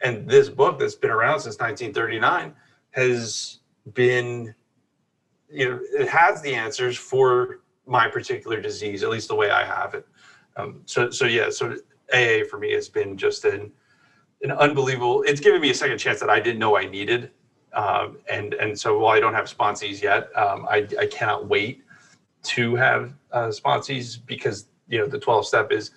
And 0.01 0.27
this 0.29 0.49
book 0.49 0.79
that's 0.79 0.95
been 0.95 1.09
around 1.09 1.39
since 1.41 1.57
1939 1.59 2.53
has 2.91 3.59
been, 3.93 4.53
you 5.49 5.69
know, 5.69 5.79
it 5.93 6.07
has 6.07 6.41
the 6.41 6.53
answers 6.53 6.97
for 6.97 7.61
my 7.85 8.07
particular 8.07 8.61
disease, 8.61 9.03
at 9.03 9.09
least 9.09 9.27
the 9.27 9.35
way 9.35 9.49
I 9.49 9.63
have 9.63 9.93
it. 9.93 10.07
Um, 10.57 10.81
so, 10.85 11.09
so 11.09 11.25
yeah, 11.25 11.49
so 11.49 11.75
AA 12.13 12.45
for 12.49 12.57
me 12.57 12.71
has 12.73 12.87
been 12.87 13.17
just 13.17 13.45
an, 13.45 13.71
an 14.41 14.51
unbelievable, 14.51 15.23
it's 15.23 15.39
given 15.39 15.61
me 15.61 15.69
a 15.69 15.73
second 15.73 15.97
chance 15.97 16.19
that 16.19 16.29
I 16.29 16.39
didn't 16.39 16.59
know 16.59 16.77
I 16.77 16.85
needed. 16.85 17.31
Um, 17.73 18.19
and, 18.29 18.53
and 18.53 18.77
so 18.79 18.99
while 18.99 19.15
I 19.15 19.19
don't 19.19 19.33
have 19.33 19.45
sponsees 19.45 20.01
yet, 20.01 20.29
um, 20.37 20.65
I, 20.69 20.87
I 20.99 21.07
cannot 21.07 21.47
wait 21.47 21.83
to 22.43 22.75
have 22.75 23.13
uh, 23.31 23.47
sponsees 23.47 24.17
because 24.25 24.67
you 24.87 24.99
know 24.99 25.07
the 25.07 25.19
12 25.19 25.45
step 25.45 25.71
is 25.71 25.91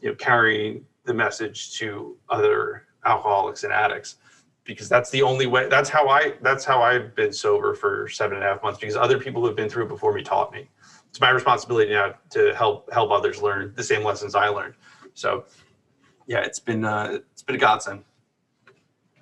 you 0.00 0.08
know 0.08 0.14
carrying 0.16 0.84
the 1.04 1.14
message 1.14 1.78
to 1.78 2.16
other 2.28 2.84
alcoholics 3.04 3.64
and 3.64 3.72
addicts 3.72 4.16
because 4.64 4.88
that's 4.88 5.10
the 5.10 5.22
only 5.22 5.46
way 5.46 5.68
that's 5.68 5.88
how 5.88 6.08
i 6.08 6.34
that's 6.42 6.64
how 6.64 6.82
i've 6.82 7.14
been 7.14 7.32
sober 7.32 7.74
for 7.74 8.08
seven 8.08 8.36
and 8.36 8.44
a 8.44 8.48
half 8.48 8.62
months 8.62 8.78
because 8.80 8.96
other 8.96 9.18
people 9.18 9.40
who 9.40 9.46
have 9.46 9.56
been 9.56 9.68
through 9.68 9.84
it 9.84 9.88
before 9.88 10.12
me 10.12 10.22
taught 10.22 10.52
me. 10.52 10.68
It's 11.08 11.20
my 11.20 11.30
responsibility 11.30 11.92
now 11.92 12.14
to 12.30 12.54
help 12.54 12.92
help 12.92 13.10
others 13.10 13.40
learn 13.40 13.72
the 13.76 13.82
same 13.82 14.02
lessons 14.02 14.34
i 14.34 14.48
learned. 14.48 14.74
So 15.14 15.44
yeah 16.26 16.40
it's 16.40 16.58
been 16.58 16.84
uh 16.84 17.18
it's 17.32 17.42
been 17.42 17.56
a 17.56 17.58
godsend. 17.58 18.04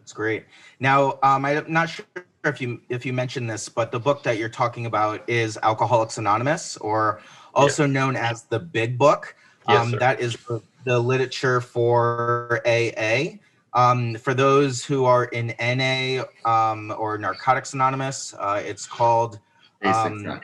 That's 0.03 0.13
great. 0.13 0.47
Now, 0.81 1.19
um, 1.23 1.45
I'm 1.45 1.65
not 1.73 1.89
sure 1.89 2.05
if 2.45 2.61
you 2.61 2.81
if 2.89 3.07
you 3.07 3.13
mentioned 3.13 3.49
this, 3.49 3.69
but 3.69 3.93
the 3.93 4.01
book 4.01 4.25
that 4.25 4.37
you're 4.37 4.49
talking 4.49 4.87
about 4.87 5.29
is 5.29 5.57
Alcoholics 5.63 6.19
Anonymous, 6.19 6.77
or 6.79 7.21
also 7.55 7.87
known 7.87 8.17
as 8.17 8.45
the 8.45 8.59
Big 8.59 8.99
Book. 8.99 9.35
Yes, 9.69 9.79
um, 9.79 9.91
sir. 9.93 9.99
that 9.99 10.21
is 10.21 10.37
the, 10.49 10.63
the 10.85 10.99
literature 10.99 11.61
for 11.61 12.61
AA. 12.67 13.39
Um, 13.75 14.17
for 14.17 14.35
those 14.35 14.85
who 14.85 15.05
are 15.05 15.25
in 15.27 15.55
NA 15.59 16.25
um, 16.45 16.95
or 16.99 17.17
Narcotics 17.17 17.73
Anonymous, 17.73 18.35
uh, 18.39 18.63
it's 18.65 18.87
called 18.87 19.39
Basic 19.81 20.13
Um, 20.13 20.41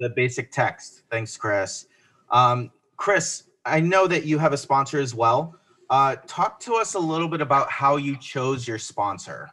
the 0.00 0.12
basic 0.14 0.50
text. 0.50 1.02
Thanks, 1.10 1.36
Chris. 1.36 1.86
Um, 2.30 2.70
Chris, 2.96 3.44
I 3.64 3.80
know 3.80 4.06
that 4.06 4.24
you 4.24 4.38
have 4.38 4.52
a 4.52 4.56
sponsor 4.56 4.98
as 4.98 5.14
well. 5.14 5.58
Uh, 5.88 6.16
talk 6.26 6.58
to 6.60 6.74
us 6.74 6.94
a 6.94 6.98
little 6.98 7.28
bit 7.28 7.40
about 7.40 7.70
how 7.70 7.96
you 7.96 8.16
chose 8.16 8.66
your 8.66 8.78
sponsor. 8.78 9.50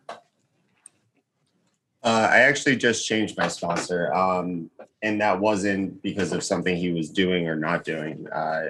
Uh, 2.04 2.28
I 2.32 2.40
actually 2.40 2.78
just 2.78 3.06
changed 3.06 3.38
my 3.38 3.48
sponsor, 3.48 4.12
um, 4.14 4.72
and 5.04 5.22
that 5.22 5.40
wasn't 5.40 6.02
because 6.02 6.34
of 6.34 6.44
something 6.44 6.76
he 6.76 6.92
was 6.92 7.10
doing 7.10 7.48
or 7.48 7.56
not 7.56 7.84
doing. 7.84 8.28
Uh, 8.30 8.70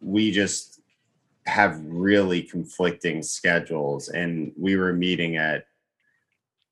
we 0.00 0.32
just 0.32 0.80
have 1.46 1.80
really 1.84 2.42
conflicting 2.42 3.22
schedules, 3.22 4.08
and 4.08 4.52
we 4.58 4.74
were 4.76 4.92
meeting 4.92 5.36
at 5.36 5.66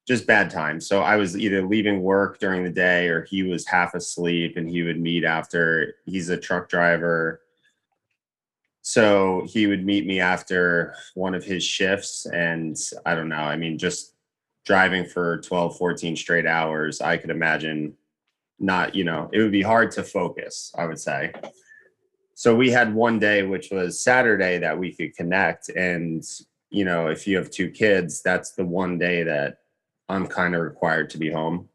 just 0.06 0.26
bad 0.26 0.50
times. 0.50 0.86
So 0.86 1.00
I 1.00 1.16
was 1.16 1.38
either 1.38 1.62
leaving 1.62 2.02
work 2.02 2.40
during 2.40 2.64
the 2.64 2.70
day, 2.70 3.08
or 3.08 3.22
he 3.22 3.44
was 3.44 3.66
half 3.66 3.94
asleep, 3.94 4.56
and 4.56 4.68
he 4.68 4.82
would 4.82 5.00
meet 5.00 5.24
after. 5.24 5.94
He's 6.06 6.28
a 6.28 6.36
truck 6.36 6.68
driver. 6.68 7.40
So 8.82 9.46
he 9.48 9.68
would 9.68 9.86
meet 9.86 10.06
me 10.06 10.20
after 10.20 10.94
one 11.14 11.34
of 11.36 11.44
his 11.44 11.62
shifts, 11.62 12.26
and 12.26 12.76
I 13.06 13.14
don't 13.14 13.28
know. 13.28 13.36
I 13.36 13.56
mean, 13.56 13.78
just 13.78 14.13
driving 14.64 15.04
for 15.04 15.40
12 15.42 15.76
14 15.76 16.16
straight 16.16 16.46
hours 16.46 17.00
i 17.00 17.16
could 17.16 17.30
imagine 17.30 17.94
not 18.58 18.94
you 18.94 19.04
know 19.04 19.28
it 19.32 19.40
would 19.40 19.52
be 19.52 19.62
hard 19.62 19.90
to 19.90 20.02
focus 20.02 20.72
i 20.76 20.86
would 20.86 20.98
say. 20.98 21.32
So 22.36 22.56
we 22.56 22.68
had 22.70 22.92
one 22.92 23.20
day 23.20 23.42
which 23.44 23.70
was 23.70 24.02
saturday 24.02 24.58
that 24.58 24.78
we 24.78 24.92
could 24.92 25.14
connect 25.14 25.68
and 25.70 26.24
you 26.70 26.84
know 26.84 27.08
if 27.08 27.26
you 27.26 27.36
have 27.36 27.50
two 27.50 27.70
kids 27.70 28.22
that's 28.22 28.52
the 28.52 28.64
one 28.64 28.98
day 28.98 29.22
that 29.22 29.58
i'm 30.08 30.26
kind 30.26 30.54
of 30.54 30.62
required 30.62 31.10
to 31.10 31.18
be 31.18 31.30
home. 31.30 31.68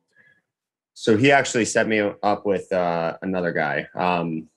So 0.93 1.15
he 1.15 1.31
actually 1.31 1.63
set 1.63 1.87
me 1.87 2.01
up 2.23 2.45
with 2.45 2.69
uh, 2.73 3.17
another 3.21 3.53
guy. 3.53 3.87
Um, 3.95 4.49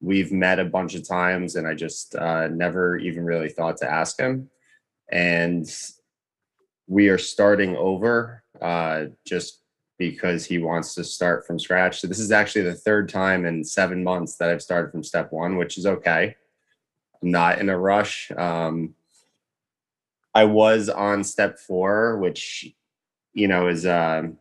we've 0.00 0.30
met 0.30 0.60
a 0.60 0.64
bunch 0.64 0.94
of 0.94 1.06
times 1.06 1.56
and 1.56 1.66
i 1.66 1.74
just 1.74 2.14
uh, 2.14 2.46
never 2.48 2.98
even 2.98 3.24
really 3.24 3.48
thought 3.48 3.78
to 3.78 3.90
ask 3.90 4.18
him. 4.18 4.48
And 5.10 5.68
we 6.92 7.08
are 7.08 7.16
starting 7.16 7.74
over 7.76 8.44
uh, 8.60 9.06
just 9.26 9.62
because 9.98 10.44
he 10.44 10.58
wants 10.58 10.94
to 10.94 11.02
start 11.02 11.46
from 11.46 11.58
scratch. 11.58 12.00
So 12.00 12.06
this 12.06 12.18
is 12.18 12.30
actually 12.30 12.62
the 12.62 12.74
third 12.74 13.08
time 13.08 13.46
in 13.46 13.64
seven 13.64 14.04
months 14.04 14.36
that 14.36 14.50
I've 14.50 14.60
started 14.60 14.92
from 14.92 15.02
step 15.02 15.32
one, 15.32 15.56
which 15.56 15.78
is 15.78 15.86
okay. 15.86 16.36
I'm 17.22 17.30
not 17.30 17.60
in 17.60 17.70
a 17.70 17.78
rush. 17.78 18.30
Um, 18.36 18.94
I 20.34 20.44
was 20.44 20.90
on 20.90 21.24
step 21.24 21.58
four, 21.58 22.18
which 22.18 22.70
you 23.32 23.48
know 23.48 23.68
is 23.68 23.86
um 23.86 24.36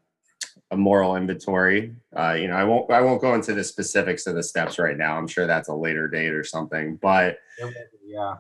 a 0.72 0.78
moral 0.78 1.16
inventory. 1.16 1.96
Uh, 2.14 2.34
you 2.34 2.50
know, 2.50 2.56
I 2.56 2.66
won't 2.66 2.92
I 2.92 3.00
won't 3.00 3.22
go 3.22 3.34
into 3.34 3.54
the 3.54 3.64
specifics 3.64 4.28
of 4.28 4.36
the 4.36 4.44
steps 4.44 4.78
right 4.78 4.98
now. 4.98 5.18
I'm 5.18 5.28
sure 5.28 5.48
that's 5.48 5.70
a 5.70 5.74
later 5.74 6.10
date 6.10 6.34
or 6.34 6.44
something, 6.44 6.98
but 6.98 7.38
Yeah. 8.06 8.36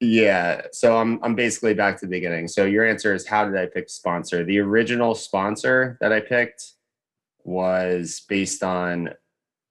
Yeah, 0.00 0.62
so 0.72 0.98
I'm 0.98 1.18
I'm 1.22 1.34
basically 1.34 1.72
back 1.72 1.98
to 1.98 2.06
the 2.06 2.10
beginning. 2.10 2.48
So 2.48 2.64
your 2.64 2.86
answer 2.86 3.14
is 3.14 3.26
how 3.26 3.46
did 3.46 3.56
I 3.56 3.66
pick 3.66 3.88
sponsor? 3.88 4.44
The 4.44 4.58
original 4.58 5.14
sponsor 5.14 5.96
that 6.00 6.12
I 6.12 6.20
picked 6.20 6.72
was 7.44 8.22
based 8.28 8.62
on 8.62 9.10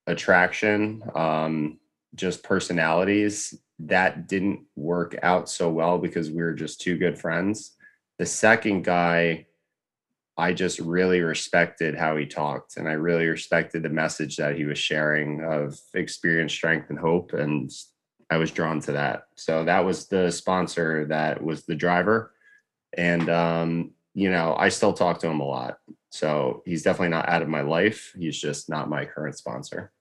attraction, 0.08 1.04
um, 1.14 1.80
just 2.16 2.44
personalities. 2.44 3.54
That 3.80 4.28
didn't 4.28 4.62
work 4.76 5.16
out 5.22 5.50
so 5.50 5.70
well 5.70 5.98
because 6.00 6.32
we 6.32 6.42
were 6.42 6.54
just 6.54 6.82
two 6.82 6.98
good 6.98 7.20
friends. 7.20 7.76
The 8.18 8.26
second 8.26 8.84
guy, 8.84 9.48
I 10.38 10.54
just 10.54 10.80
really 10.80 11.22
respected 11.22 11.96
how 11.96 12.16
he 12.16 12.26
talked, 12.26 12.78
and 12.78 12.88
I 12.88 12.94
really 12.94 13.28
respected 13.28 13.84
the 13.84 13.90
message 13.90 14.38
that 14.38 14.56
he 14.56 14.66
was 14.66 14.80
sharing 14.80 15.44
of 15.44 15.78
experience, 15.94 16.54
strength, 16.54 16.90
and 16.90 16.98
hope. 16.98 17.34
And 17.34 17.70
I 18.30 18.38
was 18.38 18.52
drawn 18.52 18.80
to 18.82 18.94
that. 18.94 19.28
So 19.36 19.64
that 19.66 19.86
was 19.86 20.08
the 20.08 20.32
sponsor 20.32 21.06
that 21.06 21.44
was 21.44 21.66
the 21.66 21.76
driver. 21.76 22.34
And 22.98 23.30
um, 23.30 23.92
you 24.14 24.32
know, 24.32 24.56
I 24.58 24.70
still 24.70 24.94
talk 24.94 25.20
to 25.20 25.28
him 25.28 25.42
a 25.42 25.46
lot. 25.46 25.78
So 26.10 26.64
he's 26.66 26.84
definitely 26.84 27.10
not 27.10 27.30
out 27.30 27.42
of 27.42 27.50
my 27.50 27.62
life. 27.62 28.14
He's 28.18 28.40
just 28.40 28.70
not 28.70 28.90
my 28.90 29.06
current 29.06 29.38
sponsor. 29.38 29.92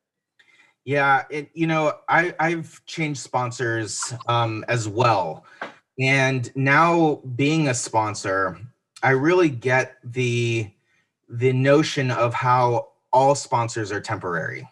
Yeah, 0.85 1.25
it 1.31 1.51
you 1.55 1.67
know, 1.67 1.95
I 2.09 2.35
I've 2.39 2.85
changed 2.87 3.21
sponsors 3.21 4.15
um 4.27 4.65
as 4.69 4.89
well. 4.89 5.45
And 5.99 6.51
now 6.57 7.23
being 7.37 7.69
a 7.69 7.75
sponsor, 7.75 8.59
I 9.03 9.11
really 9.11 9.49
get 9.49 9.97
the 10.05 10.71
the 11.29 11.53
notion 11.53 12.11
of 12.11 12.35
how 12.35 12.89
all 13.13 13.35
sponsors 13.35 13.93
are 13.93 14.01
temporary. 14.01 14.69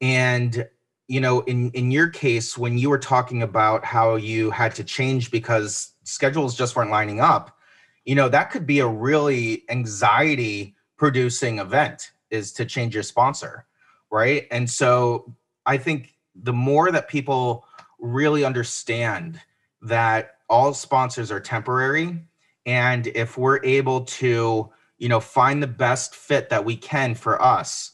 And 0.00 0.68
you 1.08 1.20
know, 1.20 1.40
in 1.42 1.70
in 1.72 1.90
your 1.90 2.08
case 2.08 2.58
when 2.58 2.78
you 2.78 2.90
were 2.90 2.98
talking 2.98 3.42
about 3.42 3.84
how 3.84 4.16
you 4.16 4.50
had 4.50 4.74
to 4.74 4.84
change 4.84 5.30
because 5.30 5.92
schedules 6.04 6.56
just 6.56 6.76
weren't 6.76 6.90
lining 6.90 7.20
up, 7.20 7.58
you 8.04 8.14
know, 8.14 8.28
that 8.28 8.50
could 8.50 8.66
be 8.66 8.80
a 8.80 8.86
really 8.86 9.64
anxiety 9.68 10.74
producing 10.96 11.58
event 11.58 12.12
is 12.30 12.52
to 12.52 12.64
change 12.64 12.94
your 12.94 13.02
sponsor 13.02 13.66
right? 14.10 14.46
And 14.50 14.68
so 14.68 15.34
I 15.64 15.76
think 15.76 16.14
the 16.34 16.52
more 16.52 16.90
that 16.90 17.08
people 17.08 17.66
really 17.98 18.44
understand 18.44 19.40
that 19.82 20.36
all 20.48 20.74
sponsors 20.74 21.30
are 21.30 21.40
temporary, 21.40 22.24
and 22.66 23.06
if 23.08 23.36
we're 23.36 23.62
able 23.64 24.02
to, 24.04 24.70
you 24.98 25.08
know, 25.08 25.20
find 25.20 25.62
the 25.62 25.66
best 25.66 26.14
fit 26.14 26.48
that 26.50 26.64
we 26.64 26.76
can 26.76 27.14
for 27.14 27.40
us 27.40 27.92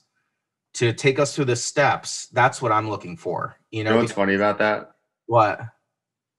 to 0.74 0.92
take 0.92 1.18
us 1.18 1.34
through 1.34 1.44
the 1.46 1.56
steps, 1.56 2.28
that's 2.28 2.62
what 2.62 2.72
I'm 2.72 2.88
looking 2.88 3.16
for. 3.16 3.56
You 3.70 3.78
You 3.78 3.84
know, 3.84 3.90
know 3.92 3.96
what's 3.98 4.12
funny 4.12 4.34
about 4.34 4.58
that? 4.58 4.92
what? 5.26 5.60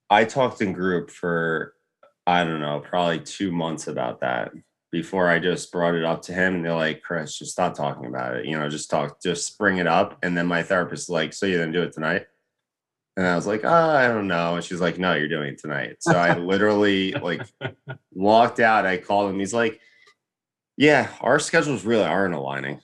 I 0.10 0.26
talked 0.26 0.62
in 0.62 0.74
group 0.74 1.10
for 1.10 1.74
I 2.26 2.44
don't 2.44 2.62
know, 2.62 2.80
probably 2.80 3.20
two 3.20 3.52
months 3.52 3.88
about 3.88 4.22
that 4.22 4.52
before 4.92 5.28
I 5.28 5.40
just 5.40 5.72
brought 5.72 5.96
it 5.96 6.06
up 6.06 6.22
to 6.24 6.34
him 6.34 6.56
and 6.56 6.64
they're 6.66 6.74
like, 6.76 7.02
Chris, 7.02 7.38
just 7.38 7.52
stop 7.52 7.74
talking 7.76 8.06
about 8.06 8.36
it. 8.36 8.46
You 8.46 8.58
know, 8.58 8.70
just 8.70 8.90
talk, 8.90 9.22
just 9.22 9.58
bring 9.58 9.78
it 9.78 9.88
up. 9.88 10.20
And 10.24 10.38
then 10.38 10.46
my 10.48 10.64
therapist 10.64 11.04
is 11.04 11.10
like, 11.10 11.34
So 11.34 11.46
you're 11.46 11.60
gonna 11.60 11.72
do 11.74 11.82
it 11.82 11.94
tonight? 11.94 12.26
And 13.18 13.28
I 13.28 13.36
was 13.36 13.46
like, 13.46 13.62
oh, 13.64 13.70
I 13.70 14.08
don't 14.08 14.28
know. 14.28 14.56
And 14.56 14.64
she's 14.64 14.82
like, 14.82 14.98
No, 15.00 15.14
you're 15.16 15.28
doing 15.28 15.50
it 15.54 15.60
tonight. 15.60 15.98
So 16.00 16.14
I 16.18 16.38
literally 16.38 17.12
like 17.14 17.42
walked 18.14 18.60
out. 18.60 18.86
I 18.86 18.98
called 18.98 19.32
him. 19.32 19.40
He's 19.40 19.54
like, 19.54 19.80
Yeah, 20.78 21.10
our 21.22 21.40
schedules 21.40 21.86
really 21.86 22.04
aren't 22.06 22.36
aligning. 22.36 22.80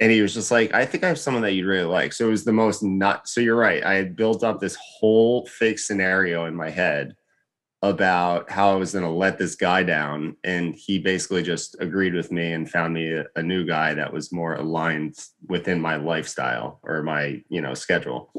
And 0.00 0.10
he 0.10 0.20
was 0.20 0.34
just 0.34 0.50
like, 0.50 0.74
I 0.74 0.84
think 0.84 1.04
I 1.04 1.08
have 1.08 1.18
someone 1.18 1.42
that 1.42 1.52
you'd 1.52 1.66
really 1.66 1.84
like. 1.84 2.12
So 2.12 2.26
it 2.26 2.30
was 2.30 2.44
the 2.44 2.52
most 2.52 2.82
not. 2.82 3.28
So 3.28 3.40
you're 3.40 3.56
right. 3.56 3.84
I 3.84 3.94
had 3.94 4.16
built 4.16 4.42
up 4.42 4.60
this 4.60 4.76
whole 4.80 5.46
fake 5.46 5.78
scenario 5.78 6.46
in 6.46 6.54
my 6.54 6.70
head 6.70 7.14
about 7.82 8.48
how 8.48 8.72
I 8.72 8.76
was 8.76 8.92
going 8.92 9.04
to 9.04 9.10
let 9.10 9.38
this 9.38 9.56
guy 9.56 9.82
down. 9.82 10.36
And 10.44 10.74
he 10.74 10.98
basically 11.00 11.42
just 11.42 11.76
agreed 11.80 12.14
with 12.14 12.30
me 12.30 12.52
and 12.52 12.70
found 12.70 12.94
me 12.94 13.12
a, 13.12 13.26
a 13.34 13.42
new 13.42 13.64
guy 13.64 13.92
that 13.94 14.12
was 14.12 14.32
more 14.32 14.54
aligned 14.54 15.16
within 15.48 15.80
my 15.80 15.96
lifestyle 15.96 16.78
or 16.84 17.02
my, 17.02 17.42
you 17.48 17.60
know, 17.60 17.74
schedule. 17.74 18.32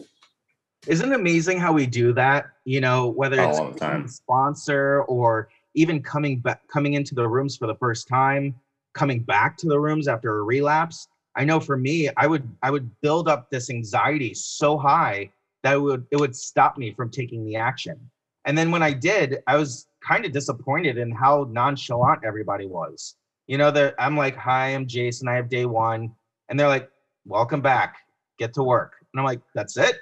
Isn't 0.88 1.12
it 1.12 1.16
amazing 1.16 1.60
how 1.60 1.74
we 1.74 1.86
do 1.86 2.14
that? 2.14 2.46
You 2.66 2.82
know, 2.82 3.08
whether 3.08 3.40
oh, 3.40 3.50
it's 3.50 3.82
All 3.82 4.02
the 4.02 4.08
sponsor 4.08 5.04
or 5.04 5.50
even 5.76 6.02
coming 6.02 6.40
back, 6.40 6.62
coming 6.68 6.94
into 6.94 7.16
the 7.16 7.28
rooms 7.28 7.58
for 7.58 7.68
the 7.68 7.76
first 7.76 8.08
time, 8.08 8.56
coming 8.94 9.24
back 9.24 9.58
to 9.58 9.68
the 9.68 9.80
rooms 9.80 10.08
after 10.08 10.40
a 10.40 10.44
relapse. 10.44 11.08
I 11.36 11.46
know 11.46 11.60
for 11.60 11.78
me, 11.78 12.10
I 12.18 12.28
would 12.28 12.48
I 12.62 12.72
would 12.72 12.90
build 13.02 13.28
up 13.28 13.50
this 13.50 13.70
anxiety 13.70 14.34
so 14.34 14.78
high 14.78 15.32
that 15.64 15.74
it 15.74 15.80
would 15.80 16.06
it 16.12 16.18
would 16.18 16.36
stop 16.36 16.78
me 16.78 16.94
from 16.94 17.10
taking 17.10 17.46
the 17.46 17.56
action. 17.56 18.00
And 18.46 18.58
then 18.58 18.72
when 18.72 18.84
I 18.84 18.92
did, 18.92 19.40
I 19.48 19.56
was 19.56 19.88
kind 20.06 20.26
of 20.26 20.32
disappointed 20.32 20.98
in 20.98 21.12
how 21.12 21.48
nonchalant 21.50 22.24
everybody 22.24 22.68
was. 22.68 23.16
You 23.48 23.58
know, 23.58 23.72
that 23.72 23.96
I'm 23.98 24.16
like, 24.16 24.36
"Hi, 24.36 24.68
I'm 24.68 24.88
Jason. 24.88 25.28
I 25.28 25.36
have 25.36 25.50
day 25.50 25.66
one," 25.66 26.14
and 26.50 26.60
they're 26.60 26.68
like, 26.68 26.90
"Welcome 27.26 27.62
back. 27.62 27.98
Get 28.38 28.54
to 28.56 28.64
work." 28.64 28.94
And 29.14 29.20
I'm 29.20 29.26
like, 29.26 29.42
"That's 29.56 29.78
it." 29.78 29.98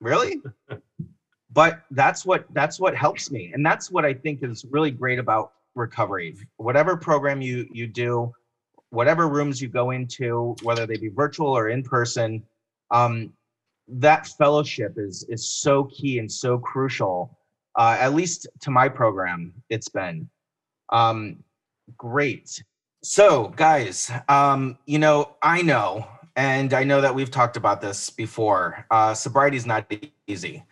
Really? 0.00 0.42
but 1.52 1.82
that's 1.92 2.26
what 2.26 2.46
that's 2.52 2.78
what 2.78 2.94
helps 2.94 3.30
me, 3.30 3.52
and 3.54 3.64
that's 3.64 3.90
what 3.90 4.04
I 4.04 4.12
think 4.12 4.42
is 4.42 4.64
really 4.70 4.90
great 4.90 5.18
about 5.18 5.52
recovery. 5.74 6.36
Whatever 6.56 6.96
program 6.96 7.40
you 7.40 7.68
you 7.72 7.86
do, 7.86 8.32
whatever 8.94 9.28
rooms 9.28 9.60
you 9.60 9.68
go 9.68 9.90
into, 9.90 10.56
whether 10.62 10.86
they 10.86 10.96
be 10.96 11.08
virtual 11.08 11.48
or 11.48 11.68
in 11.68 11.82
person, 11.82 12.42
um, 12.90 13.32
that 13.88 14.26
fellowship 14.26 14.94
is 14.96 15.26
is 15.28 15.46
so 15.46 15.84
key 15.84 16.18
and 16.18 16.30
so 16.30 16.58
crucial. 16.58 17.38
Uh, 17.76 17.96
at 17.98 18.14
least 18.14 18.46
to 18.60 18.70
my 18.70 18.88
program, 18.88 19.52
it's 19.68 19.88
been 19.88 20.28
um, 20.90 21.42
great. 21.98 22.62
So, 23.02 23.48
guys, 23.56 24.10
um, 24.28 24.78
you 24.86 24.98
know, 24.98 25.36
I 25.42 25.60
know, 25.60 26.06
and 26.36 26.72
I 26.72 26.84
know 26.84 27.00
that 27.00 27.14
we've 27.14 27.30
talked 27.30 27.56
about 27.56 27.80
this 27.80 28.08
before. 28.10 28.86
Uh, 28.90 29.12
sobriety 29.12 29.56
is 29.56 29.66
not 29.66 29.92
easy. 30.26 30.64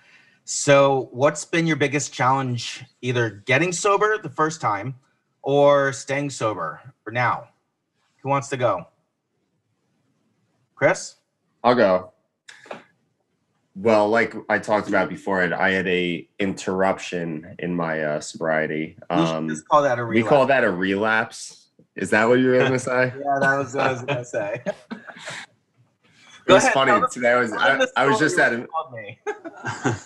So, 0.44 1.08
what's 1.12 1.44
been 1.44 1.66
your 1.66 1.76
biggest 1.76 2.12
challenge, 2.12 2.84
either 3.02 3.42
getting 3.46 3.72
sober 3.72 4.16
the 4.16 4.30
first 4.30 4.60
time 4.60 4.94
or 5.42 5.92
staying 5.92 6.30
sober 6.30 6.80
for 7.04 7.10
now? 7.10 7.48
Who 8.22 8.28
wants 8.28 8.48
to 8.48 8.56
go? 8.56 8.86
Chris? 10.74 11.16
I'll 11.64 11.74
go. 11.74 12.12
Well, 13.74 14.08
like 14.08 14.34
I 14.48 14.58
talked 14.58 14.88
about 14.88 15.08
before, 15.08 15.42
I 15.54 15.70
had 15.70 15.86
a 15.88 16.28
interruption 16.38 17.56
in 17.58 17.74
my 17.74 18.02
uh, 18.02 18.20
sobriety. 18.20 18.96
We 19.10 19.16
Um, 19.16 19.48
just 19.48 19.66
call 19.68 19.82
that 19.82 19.98
a 19.98 20.04
we 20.04 20.16
relapse. 20.16 20.28
call 20.28 20.46
that 20.46 20.64
a 20.64 20.70
relapse. 20.70 21.68
Is 21.96 22.10
that 22.10 22.26
what 22.28 22.38
you 22.38 22.48
were 22.48 22.58
going 22.58 22.72
to 22.72 22.78
say? 22.78 23.12
Yeah, 23.18 23.38
that 23.40 23.56
was 23.58 23.74
what 23.74 23.86
I 23.86 23.92
was 23.92 24.02
gonna 24.02 24.24
say. 24.24 24.62
It 26.44 26.48
Go 26.48 26.54
was 26.54 26.64
ahead, 26.64 26.74
funny 26.74 27.02
today. 27.12 27.30
I 27.30 27.36
was 27.38 27.52
I, 27.52 27.86
I 27.96 28.06
was 28.08 28.18
just 28.18 28.36
at 28.36 28.52
a. 28.52 28.66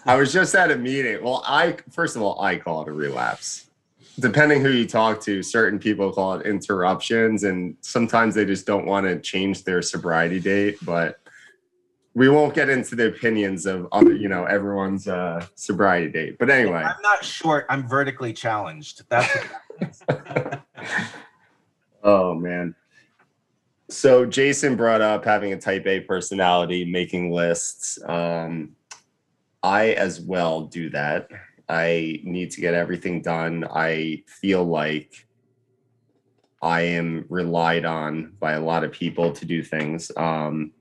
I 0.07 0.17
was 0.17 0.31
just 0.35 0.55
at 0.55 0.71
a 0.71 0.77
meeting. 0.77 1.25
Well, 1.25 1.43
I 1.47 1.79
first 1.91 2.15
of 2.15 2.21
all, 2.21 2.39
I 2.43 2.59
call 2.59 2.83
it 2.83 2.89
a 2.89 2.93
relapse. 2.93 3.71
Depending 4.19 4.63
who 4.63 4.71
you 4.71 4.87
talk 4.87 5.21
to, 5.23 5.43
certain 5.43 5.79
people 5.79 6.13
call 6.13 6.35
it 6.35 6.47
interruptions, 6.47 7.45
and 7.45 7.77
sometimes 7.83 8.35
they 8.35 8.45
just 8.45 8.67
don't 8.67 8.87
want 8.87 9.07
to 9.07 9.21
change 9.21 9.65
their 9.65 9.83
sobriety 9.83 10.41
date. 10.41 10.79
But 10.83 11.21
we 12.15 12.31
won't 12.31 12.55
get 12.55 12.71
into 12.71 12.97
the 12.97 13.09
opinions 13.09 13.67
of 13.67 13.87
other, 13.93 14.15
you 14.15 14.29
know, 14.29 14.47
everyone's 14.47 15.07
uh, 15.07 15.45
sobriety 15.55 16.09
date. 16.09 16.39
But 16.39 16.49
anyway, 16.49 16.83
I'm 16.83 17.03
not 17.03 17.23
short. 17.23 17.67
I'm 17.69 17.87
vertically 17.87 18.33
challenged. 18.33 19.03
That's 19.11 19.37
what 20.07 20.63
oh 22.03 22.35
man. 22.35 22.75
So 23.89 24.25
Jason 24.25 24.77
brought 24.77 25.03
up 25.03 25.27
having 25.27 25.53
a 25.53 25.61
type 25.61 25.87
A 25.87 26.01
personality, 26.01 26.87
making 26.87 27.33
lists. 27.33 27.99
Um, 28.07 28.75
I 29.63 29.91
as 29.91 30.21
well 30.21 30.63
do 30.63 30.89
that. 30.91 31.29
I 31.69 32.21
need 32.25 32.51
to 32.53 32.61
get 32.61 32.75
everything 32.75 33.23
done. 33.23 33.67
I 33.69 34.23
feel 34.27 34.65
like 34.65 35.27
I 36.63 36.83
am 36.83 37.27
relied 37.29 37.85
on 37.85 38.35
by 38.41 38.53
a 38.53 38.61
lot 38.61 38.85
of 38.85 38.93
people 38.93 39.33
to 39.33 39.45
do 39.45 39.63
things. 39.63 40.11
Um, 40.17 40.73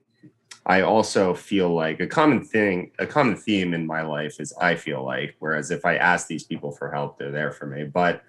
I 0.66 0.82
also 0.82 1.34
feel 1.34 1.74
like 1.74 2.00
a 2.00 2.08
common 2.08 2.44
thing, 2.44 2.92
a 2.98 3.06
common 3.06 3.36
theme 3.36 3.74
in 3.74 3.86
my 3.86 4.02
life 4.02 4.40
is 4.40 4.54
I 4.60 4.76
feel 4.76 5.04
like, 5.04 5.36
whereas 5.40 5.70
if 5.70 5.86
I 5.86 5.98
ask 5.98 6.28
these 6.28 6.44
people 6.44 6.72
for 6.72 6.92
help, 6.92 7.20
they're 7.20 7.32
there 7.32 7.52
for 7.52 7.68
me. 7.68 7.84
But 7.84 8.24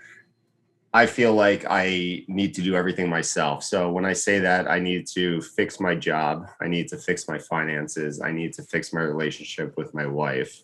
I 0.92 1.06
feel 1.06 1.34
like 1.34 1.64
I 1.68 2.24
need 2.28 2.54
to 2.54 2.62
do 2.62 2.74
everything 2.74 3.08
myself. 3.08 3.64
So 3.64 3.90
when 3.90 4.04
I 4.04 4.12
say 4.12 4.38
that, 4.38 4.70
I 4.70 4.78
need 4.78 5.06
to 5.08 5.40
fix 5.40 5.80
my 5.80 5.94
job, 5.94 6.48
I 6.60 6.68
need 6.68 6.88
to 6.88 6.96
fix 6.96 7.28
my 7.28 7.38
finances, 7.38 8.20
I 8.20 8.32
need 8.32 8.52
to 8.54 8.62
fix 8.62 8.92
my 8.92 9.00
relationship 9.00 9.76
with 9.76 9.94
my 9.94 10.06
wife. 10.06 10.62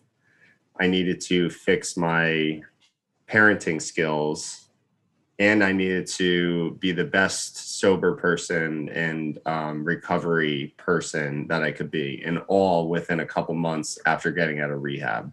I 0.81 0.87
needed 0.87 1.21
to 1.23 1.51
fix 1.51 1.97
my 1.97 2.63
parenting 3.29 3.81
skills 3.81 4.69
and 5.39 5.65
I 5.65 5.73
needed 5.73 6.07
to 6.09 6.73
be 6.79 6.93
the 6.93 7.05
best 7.05 7.81
sober 7.81 8.15
person 8.15 8.89
and 8.91 9.39
um, 9.47 9.83
recovery 9.83 10.75
person 10.77 11.49
that 11.49 11.63
I 11.63 11.73
could 11.73 11.91
be, 11.91 12.23
and 12.25 12.39
all 12.47 12.89
within 12.89 13.21
a 13.21 13.27
couple 13.27 13.55
months 13.55 13.99
after 14.07 14.31
getting 14.31 14.61
out 14.61 14.71
of 14.71 14.83
rehab. 14.83 15.33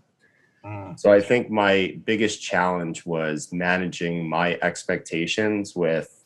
Mm, 0.66 1.00
So 1.00 1.12
I 1.12 1.22
think 1.22 1.52
my 1.52 2.00
biggest 2.06 2.42
challenge 2.42 3.06
was 3.06 3.54
managing 3.54 4.28
my 4.28 4.58
expectations 4.62 5.76
with 5.76 6.19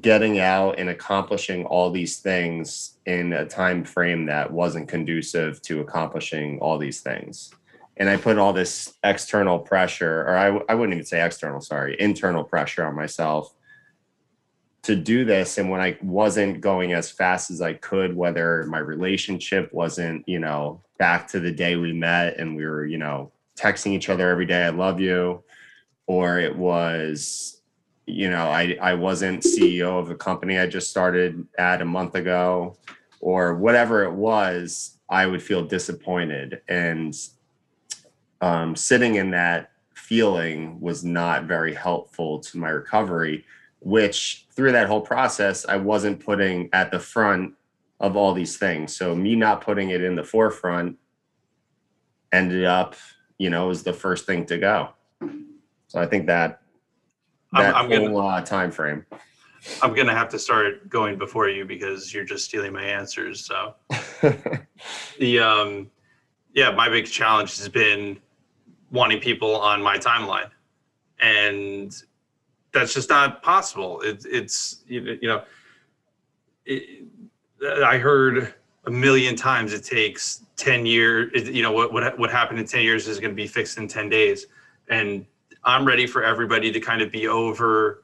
getting 0.00 0.38
out 0.38 0.78
and 0.78 0.88
accomplishing 0.88 1.64
all 1.66 1.90
these 1.90 2.18
things 2.18 2.98
in 3.06 3.32
a 3.32 3.46
time 3.46 3.84
frame 3.84 4.26
that 4.26 4.52
wasn't 4.52 4.88
conducive 4.88 5.62
to 5.62 5.80
accomplishing 5.80 6.58
all 6.60 6.78
these 6.78 7.00
things. 7.00 7.52
And 7.96 8.10
I 8.10 8.16
put 8.16 8.36
all 8.36 8.52
this 8.52 8.94
external 9.04 9.58
pressure, 9.58 10.22
or 10.22 10.36
I, 10.36 10.48
I 10.68 10.74
wouldn't 10.74 10.94
even 10.94 11.06
say 11.06 11.24
external, 11.24 11.60
sorry, 11.60 11.96
internal 11.98 12.44
pressure 12.44 12.84
on 12.84 12.94
myself 12.94 13.54
to 14.82 14.94
do 14.94 15.24
this. 15.24 15.58
And 15.58 15.70
when 15.70 15.80
I 15.80 15.96
wasn't 16.02 16.60
going 16.60 16.92
as 16.92 17.10
fast 17.10 17.50
as 17.50 17.62
I 17.62 17.72
could, 17.72 18.14
whether 18.14 18.64
my 18.68 18.78
relationship 18.78 19.72
wasn't, 19.72 20.28
you 20.28 20.38
know, 20.38 20.82
back 20.98 21.26
to 21.28 21.40
the 21.40 21.52
day 21.52 21.76
we 21.76 21.92
met 21.92 22.38
and 22.38 22.54
we 22.54 22.66
were, 22.66 22.84
you 22.86 22.98
know, 22.98 23.32
texting 23.56 23.92
each 23.92 24.08
other 24.08 24.30
every 24.30 24.46
day, 24.46 24.64
I 24.64 24.68
love 24.68 25.00
you, 25.00 25.42
or 26.06 26.38
it 26.38 26.54
was, 26.54 27.55
you 28.06 28.30
know, 28.30 28.48
I, 28.48 28.78
I 28.80 28.94
wasn't 28.94 29.42
CEO 29.42 29.98
of 29.98 30.10
a 30.10 30.14
company 30.14 30.58
I 30.58 30.66
just 30.66 30.90
started 30.90 31.46
at 31.58 31.82
a 31.82 31.84
month 31.84 32.14
ago, 32.14 32.76
or 33.20 33.54
whatever 33.54 34.04
it 34.04 34.12
was, 34.12 34.98
I 35.08 35.26
would 35.26 35.42
feel 35.42 35.64
disappointed. 35.64 36.60
And 36.68 37.16
um, 38.40 38.76
sitting 38.76 39.16
in 39.16 39.30
that 39.32 39.70
feeling 39.94 40.80
was 40.80 41.04
not 41.04 41.44
very 41.44 41.74
helpful 41.74 42.38
to 42.38 42.58
my 42.58 42.68
recovery, 42.68 43.44
which 43.80 44.46
through 44.52 44.72
that 44.72 44.86
whole 44.86 45.00
process, 45.00 45.66
I 45.66 45.76
wasn't 45.76 46.24
putting 46.24 46.68
at 46.72 46.90
the 46.90 47.00
front 47.00 47.54
of 47.98 48.16
all 48.16 48.34
these 48.34 48.56
things. 48.56 48.94
So 48.96 49.14
me 49.14 49.34
not 49.34 49.62
putting 49.62 49.90
it 49.90 50.02
in 50.02 50.14
the 50.14 50.22
forefront 50.22 50.96
ended 52.30 52.64
up, 52.64 52.94
you 53.38 53.50
know, 53.50 53.68
was 53.68 53.82
the 53.82 53.92
first 53.92 54.26
thing 54.26 54.46
to 54.46 54.58
go. 54.58 54.90
So 55.88 56.00
I 56.00 56.06
think 56.06 56.26
that 56.26 56.60
that 57.62 57.76
I'm 57.76 57.88
gonna- 57.90 58.08
whole 58.08 58.20
uh, 58.20 58.40
time 58.42 58.70
frame. 58.70 59.04
I'm 59.82 59.94
gonna 59.94 60.14
have 60.14 60.28
to 60.30 60.38
start 60.38 60.88
going 60.88 61.18
before 61.18 61.48
you 61.48 61.64
because 61.64 62.14
you're 62.14 62.24
just 62.24 62.44
stealing 62.44 62.72
my 62.72 62.84
answers. 62.84 63.44
So 63.44 63.74
the 65.18 65.40
um, 65.40 65.90
yeah, 66.54 66.70
my 66.70 66.88
big 66.88 67.06
challenge 67.06 67.56
has 67.58 67.68
been 67.68 68.18
wanting 68.90 69.20
people 69.20 69.56
on 69.56 69.82
my 69.82 69.98
timeline, 69.98 70.50
and 71.20 71.94
that's 72.72 72.94
just 72.94 73.08
not 73.08 73.42
possible. 73.42 74.00
It, 74.02 74.24
it's 74.24 74.84
you 74.86 75.18
you 75.20 75.28
know, 75.28 75.42
it, 76.64 77.04
I 77.84 77.98
heard 77.98 78.54
a 78.86 78.90
million 78.90 79.34
times 79.34 79.72
it 79.72 79.84
takes 79.84 80.42
ten 80.56 80.86
years. 80.86 81.48
You 81.48 81.62
know 81.62 81.72
what 81.72 81.92
what 81.92 82.18
what 82.18 82.30
happened 82.30 82.58
in 82.60 82.66
ten 82.66 82.82
years 82.82 83.08
is 83.08 83.18
going 83.18 83.32
to 83.32 83.36
be 83.36 83.46
fixed 83.46 83.78
in 83.78 83.88
ten 83.88 84.08
days, 84.08 84.46
and 84.88 85.26
I'm 85.66 85.84
ready 85.84 86.06
for 86.06 86.22
everybody 86.22 86.70
to 86.72 86.80
kind 86.80 87.02
of 87.02 87.10
be 87.10 87.26
over 87.26 88.02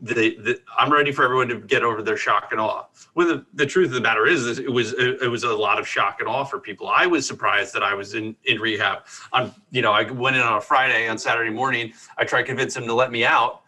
the, 0.00 0.36
the 0.36 0.60
I'm 0.76 0.92
ready 0.92 1.12
for 1.12 1.24
everyone 1.24 1.48
to 1.48 1.58
get 1.58 1.82
over 1.82 2.02
their 2.02 2.16
shock 2.16 2.48
and 2.52 2.60
awe. 2.60 2.84
Well, 3.14 3.26
the, 3.26 3.46
the 3.54 3.66
truth 3.66 3.88
of 3.88 3.94
the 3.94 4.00
matter 4.00 4.26
is, 4.26 4.44
is 4.44 4.58
it 4.58 4.70
was 4.70 4.92
it, 4.92 5.30
was 5.30 5.44
a 5.44 5.52
lot 5.52 5.78
of 5.78 5.88
shock 5.88 6.20
and 6.20 6.28
awe 6.28 6.44
for 6.44 6.58
people. 6.58 6.88
I 6.88 7.06
was 7.06 7.26
surprised 7.26 7.74
that 7.74 7.82
I 7.82 7.94
was 7.94 8.14
in 8.14 8.36
in 8.44 8.60
rehab. 8.60 9.06
On 9.32 9.52
you 9.70 9.82
know, 9.82 9.92
I 9.92 10.08
went 10.10 10.36
in 10.36 10.42
on 10.42 10.58
a 10.58 10.60
Friday. 10.60 11.08
On 11.08 11.18
Saturday 11.18 11.50
morning, 11.50 11.92
I 12.18 12.24
tried 12.24 12.42
to 12.42 12.46
convince 12.46 12.76
him 12.76 12.86
to 12.86 12.94
let 12.94 13.10
me 13.10 13.24
out, 13.24 13.62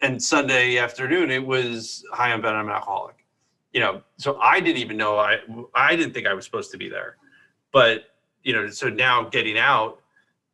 and 0.00 0.22
Sunday 0.22 0.78
afternoon 0.78 1.30
it 1.30 1.44
was 1.44 2.04
hi, 2.12 2.32
I'm 2.32 2.42
Ben, 2.42 2.54
I'm 2.54 2.66
an 2.66 2.74
alcoholic. 2.74 3.24
You 3.72 3.80
know, 3.80 4.02
so 4.16 4.38
I 4.40 4.60
didn't 4.60 4.78
even 4.78 4.96
know 4.96 5.18
I 5.18 5.38
I 5.74 5.96
didn't 5.96 6.12
think 6.12 6.26
I 6.26 6.34
was 6.34 6.44
supposed 6.44 6.72
to 6.72 6.78
be 6.78 6.88
there, 6.88 7.16
but 7.72 8.04
you 8.42 8.52
know, 8.52 8.68
so 8.68 8.88
now 8.88 9.24
getting 9.24 9.58
out, 9.58 10.00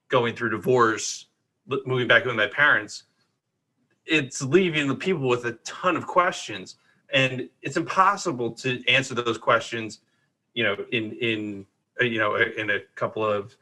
going 0.09 0.35
through 0.35 0.51
divorce, 0.51 1.27
moving 1.67 2.07
back 2.07 2.25
with 2.25 2.37
my 2.37 2.47
parents 2.47 3.05
it's 4.07 4.43
leaving 4.43 4.89
the 4.89 4.95
people 4.95 5.29
with 5.29 5.47
a 5.47 5.53
ton 5.65 5.97
of 5.97 6.07
questions. 6.07 6.77
And 7.13 7.49
it's 7.63 7.77
impossible 7.77 8.51
to 8.53 8.87
answer 8.89 9.15
those 9.15 9.39
questions 9.39 10.01
you 10.55 10.63
know 10.63 10.77
in 10.93 11.13
in 11.13 11.67
uh, 12.01 12.05
you 12.05 12.19
know 12.19 12.37
in 12.37 12.71
a 12.71 12.81
couple 12.95 13.25
of 13.25 13.57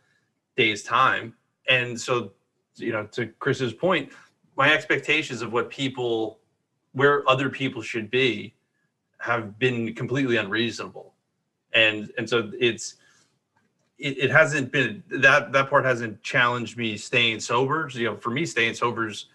days 0.57 0.83
time. 0.83 1.35
And 1.69 2.01
so 2.01 2.33
you 2.77 2.93
know 2.93 3.05
to 3.07 3.27
chris's 3.39 3.75
point 3.75 4.11
my 4.57 4.73
expectations 4.73 5.43
of 5.43 5.53
what 5.53 5.69
people 5.69 6.39
where 6.93 7.29
other 7.29 7.51
people 7.51 7.83
should 7.83 8.11
be 8.11 8.55
have 9.19 9.59
been 9.59 9.95
completely 9.95 10.37
unreasonable. 10.37 11.15
And 11.75 12.11
and 12.19 12.29
so 12.29 12.51
it's 12.59 12.97
it, 14.07 14.19
it 14.25 14.31
hasn't 14.31 14.73
been 14.73 15.03
that 15.11 15.53
that 15.53 15.71
part 15.71 15.85
hasn't 15.85 16.23
challenged 16.23 16.77
me 16.77 16.97
staying 16.97 17.41
sober 17.41 17.89
you 17.93 18.05
know 18.09 18.17
for 18.17 18.31
me 18.31 18.45
staying 18.47 18.75
sober 18.75 19.09
is 19.09 19.27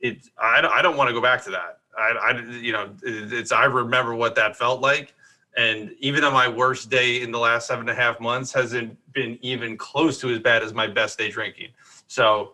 it 0.00 0.28
I, 0.40 0.60
don't- 0.60 0.72
I 0.72 0.82
don't 0.82 0.96
want 0.96 1.08
to 1.08 1.14
go 1.14 1.22
back 1.22 1.42
to 1.44 1.50
that 1.50 1.80
I, 1.98 2.08
I 2.28 2.30
you 2.68 2.72
know 2.72 2.90
it, 3.02 3.32
it's 3.32 3.52
i 3.52 3.64
remember 3.64 4.14
what 4.14 4.34
that 4.36 4.56
felt 4.56 4.80
like 4.80 5.14
And 5.56 5.80
even 5.98 6.22
on 6.24 6.32
my 6.32 6.48
worst 6.48 6.90
day 6.90 7.22
in 7.24 7.30
the 7.32 7.38
last 7.48 7.66
seven 7.66 7.88
and 7.88 7.98
a 7.98 8.00
half 8.04 8.20
months 8.20 8.52
hasn't 8.52 8.96
been 9.12 9.32
even 9.42 9.76
close 9.76 10.20
to 10.20 10.30
as 10.30 10.38
bad 10.38 10.62
as 10.62 10.72
my 10.72 10.86
best 10.86 11.18
day 11.18 11.28
drinking. 11.28 11.70
So, 12.06 12.52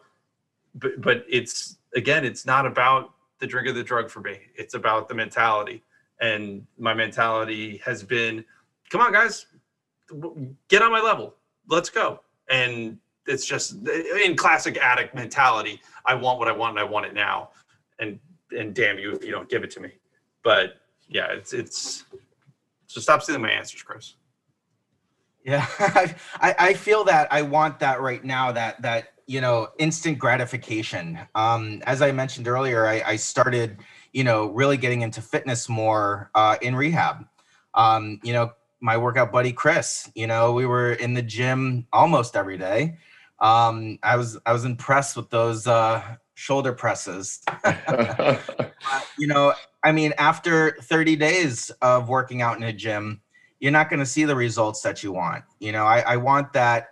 but, 0.75 0.92
but 1.07 1.19
it's, 1.29 1.77
again, 1.95 2.25
it's 2.25 2.47
not 2.47 2.64
about 2.66 3.12
the 3.38 3.47
drink 3.47 3.69
or 3.69 3.75
the 3.75 3.85
drug 3.85 4.09
for 4.11 4.21
me. 4.21 4.37
It's 4.57 4.75
about 4.75 5.09
the 5.09 5.14
mentality. 5.14 5.83
And 6.23 6.66
my 6.79 6.95
mentality 6.95 7.83
has 7.85 8.03
been, 8.03 8.42
come 8.90 9.03
on, 9.03 9.12
guys, 9.12 9.45
get 10.69 10.81
on 10.81 10.90
my 10.90 11.03
level. 11.03 11.36
Let's 11.68 11.90
go. 11.90 12.20
And 12.50 12.98
it's 13.26 13.44
just 13.44 13.76
in 13.88 14.37
classic 14.37 14.76
addict 14.79 15.14
mentality. 15.14 15.81
I 16.05 16.14
want 16.14 16.38
what 16.38 16.48
I 16.48 16.52
want 16.52 16.79
and 16.79 16.87
I 16.87 16.90
want 16.90 17.07
it 17.07 17.14
now. 17.14 17.50
And 17.98 18.18
and 18.57 18.74
damn 18.74 18.98
you 18.98 19.12
if 19.12 19.24
you 19.24 19.33
don't 19.33 19.48
give 19.48 19.64
it 19.64 19.70
to 19.72 19.81
me. 19.81 19.92
But 20.44 20.74
yeah, 21.09 21.26
it's 21.33 21.52
it's 21.52 22.05
so 22.87 23.00
stop 23.00 23.22
stealing 23.22 23.42
my 23.42 23.50
answers, 23.50 23.83
Chris. 23.83 24.14
Yeah, 25.44 25.66
I, 25.79 26.55
I 26.59 26.74
feel 26.74 27.05
that 27.05 27.29
I 27.33 27.42
want 27.42 27.79
that 27.81 28.00
right 28.00 28.24
now. 28.24 28.52
That 28.52 28.81
that 28.83 29.09
you 29.26 29.40
know 29.40 29.68
instant 29.79 30.18
gratification. 30.18 31.18
Um, 31.35 31.83
as 31.87 32.02
I 32.02 32.12
mentioned 32.12 32.48
earlier, 32.48 32.87
I, 32.87 33.02
I 33.07 33.16
started 33.16 33.79
you 34.12 34.24
know 34.24 34.46
really 34.46 34.76
getting 34.76 35.02
into 35.02 35.22
fitness 35.22 35.68
more 35.68 36.31
uh, 36.35 36.57
in 36.62 36.74
rehab. 36.74 37.26
Um, 37.74 38.20
you 38.22 38.33
know, 38.33 38.52
my 38.81 38.97
workout 38.97 39.33
buddy 39.33 39.53
Chris. 39.53 40.11
You 40.15 40.27
know, 40.27 40.53
we 40.53 40.67
were 40.67 40.93
in 40.93 41.15
the 41.15 41.23
gym 41.23 41.87
almost 41.93 42.37
every 42.37 42.59
day. 42.59 42.99
Um, 43.41 43.99
I 44.03 44.17
was 44.17 44.39
I 44.47 44.53
was 44.53 44.65
impressed 44.65 45.17
with 45.17 45.31
those 45.31 45.67
uh, 45.67 46.03
shoulder 46.35 46.73
presses. 46.73 47.43
You 49.19 49.27
know, 49.27 49.55
I 49.83 49.93
mean, 49.93 50.12
after 50.19 50.77
30 50.83 51.17
days 51.17 51.71
of 51.83 52.09
working 52.09 52.43
out 52.43 52.57
in 52.57 52.62
a 52.62 52.73
gym, 52.73 53.21
you're 53.61 53.73
not 53.73 53.89
going 53.89 54.01
to 54.01 54.07
see 54.07 54.25
the 54.25 54.37
results 54.37 54.83
that 54.83 55.03
you 55.03 55.12
want. 55.12 55.45
You 55.59 55.73
know, 55.73 55.85
I, 55.85 56.01
I 56.01 56.17
want 56.19 56.53
that 56.53 56.89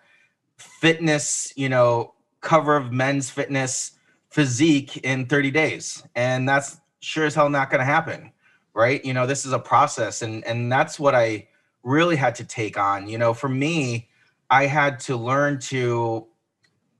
fitness, 0.57 1.53
you 1.57 1.69
know, 1.69 2.15
cover 2.41 2.77
of 2.77 2.93
men's 2.93 3.31
fitness 3.31 3.93
physique 4.31 4.99
in 4.99 5.27
30 5.27 5.51
days. 5.51 6.03
And 6.15 6.49
that's 6.49 6.81
sure 7.01 7.27
as 7.27 7.35
hell 7.35 7.51
not 7.51 7.71
going 7.71 7.81
to 7.81 7.85
happen. 7.85 8.33
Right. 8.73 9.05
You 9.05 9.13
know, 9.13 9.27
this 9.27 9.47
is 9.47 9.53
a 9.53 9.59
process. 9.59 10.23
And, 10.23 10.45
and 10.45 10.73
that's 10.73 10.99
what 10.99 11.15
I 11.15 11.47
really 11.85 12.17
had 12.17 12.35
to 12.37 12.45
take 12.45 12.77
on. 12.77 13.09
You 13.09 13.19
know, 13.19 13.33
for 13.33 13.49
me, 13.49 14.09
I 14.51 14.67
had 14.67 14.99
to 15.01 15.17
learn 15.17 15.61
to 15.61 16.27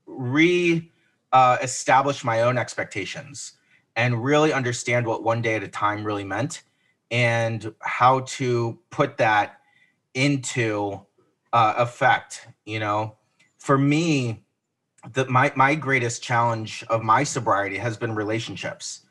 re 0.05 0.91
uh, 1.33 1.57
establish 1.61 2.23
my 2.23 2.41
own 2.41 2.57
expectations 2.57 3.53
and 3.95 4.23
really 4.23 4.53
understand 4.53 5.05
what 5.05 5.23
one 5.23 5.41
day 5.41 5.55
at 5.55 5.63
a 5.63 5.67
time 5.67 6.05
really 6.05 6.23
meant 6.23 6.63
and 7.11 7.73
how 7.81 8.21
to 8.21 8.79
put 8.89 9.17
that 9.17 9.59
into 10.13 11.01
uh, 11.53 11.73
effect 11.77 12.47
you 12.65 12.79
know 12.79 13.15
for 13.57 13.77
me 13.77 14.43
the 15.13 15.25
my 15.25 15.51
my 15.55 15.75
greatest 15.75 16.23
challenge 16.23 16.83
of 16.89 17.03
my 17.03 17.23
sobriety 17.23 17.77
has 17.77 17.97
been 17.97 18.15
relationships 18.15 19.01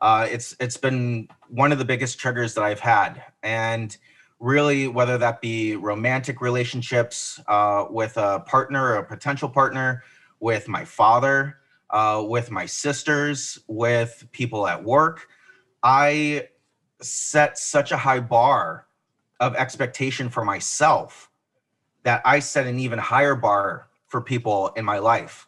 uh, 0.00 0.26
it's 0.30 0.54
it's 0.60 0.76
been 0.76 1.28
one 1.48 1.72
of 1.72 1.78
the 1.78 1.84
biggest 1.84 2.18
triggers 2.18 2.54
that 2.54 2.62
i've 2.62 2.80
had 2.80 3.22
and 3.42 3.96
really 4.40 4.88
whether 4.88 5.18
that 5.18 5.40
be 5.40 5.76
romantic 5.76 6.40
relationships 6.40 7.38
uh, 7.46 7.84
with 7.90 8.16
a 8.16 8.40
partner 8.40 8.94
or 8.94 8.96
a 8.96 9.04
potential 9.04 9.48
partner 9.48 10.02
with 10.40 10.66
my 10.66 10.84
father 10.84 11.56
uh, 11.90 12.24
with 12.26 12.50
my 12.50 12.66
sisters, 12.66 13.58
with 13.66 14.26
people 14.32 14.66
at 14.66 14.82
work. 14.82 15.26
I 15.82 16.48
set 17.00 17.58
such 17.58 17.92
a 17.92 17.96
high 17.96 18.20
bar 18.20 18.86
of 19.40 19.54
expectation 19.56 20.28
for 20.28 20.44
myself 20.44 21.30
that 22.02 22.22
I 22.24 22.38
set 22.38 22.66
an 22.66 22.78
even 22.78 22.98
higher 22.98 23.34
bar 23.34 23.88
for 24.06 24.20
people 24.20 24.68
in 24.76 24.84
my 24.84 24.98
life. 24.98 25.46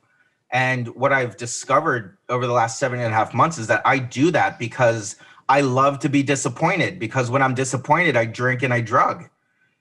And 0.50 0.88
what 0.88 1.12
I've 1.12 1.36
discovered 1.36 2.18
over 2.28 2.46
the 2.46 2.52
last 2.52 2.78
seven 2.78 3.00
and 3.00 3.12
a 3.12 3.16
half 3.16 3.32
months 3.32 3.58
is 3.58 3.66
that 3.68 3.82
I 3.86 3.98
do 3.98 4.30
that 4.32 4.58
because 4.58 5.16
I 5.48 5.60
love 5.60 5.98
to 6.00 6.08
be 6.08 6.22
disappointed. 6.22 6.98
Because 6.98 7.30
when 7.30 7.42
I'm 7.42 7.54
disappointed, 7.54 8.16
I 8.16 8.26
drink 8.26 8.62
and 8.62 8.72
I 8.72 8.80
drug. 8.80 9.28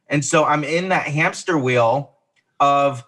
And 0.08 0.24
so 0.24 0.44
I'm 0.44 0.64
in 0.64 0.90
that 0.90 1.08
hamster 1.08 1.58
wheel 1.58 2.16
of 2.60 3.04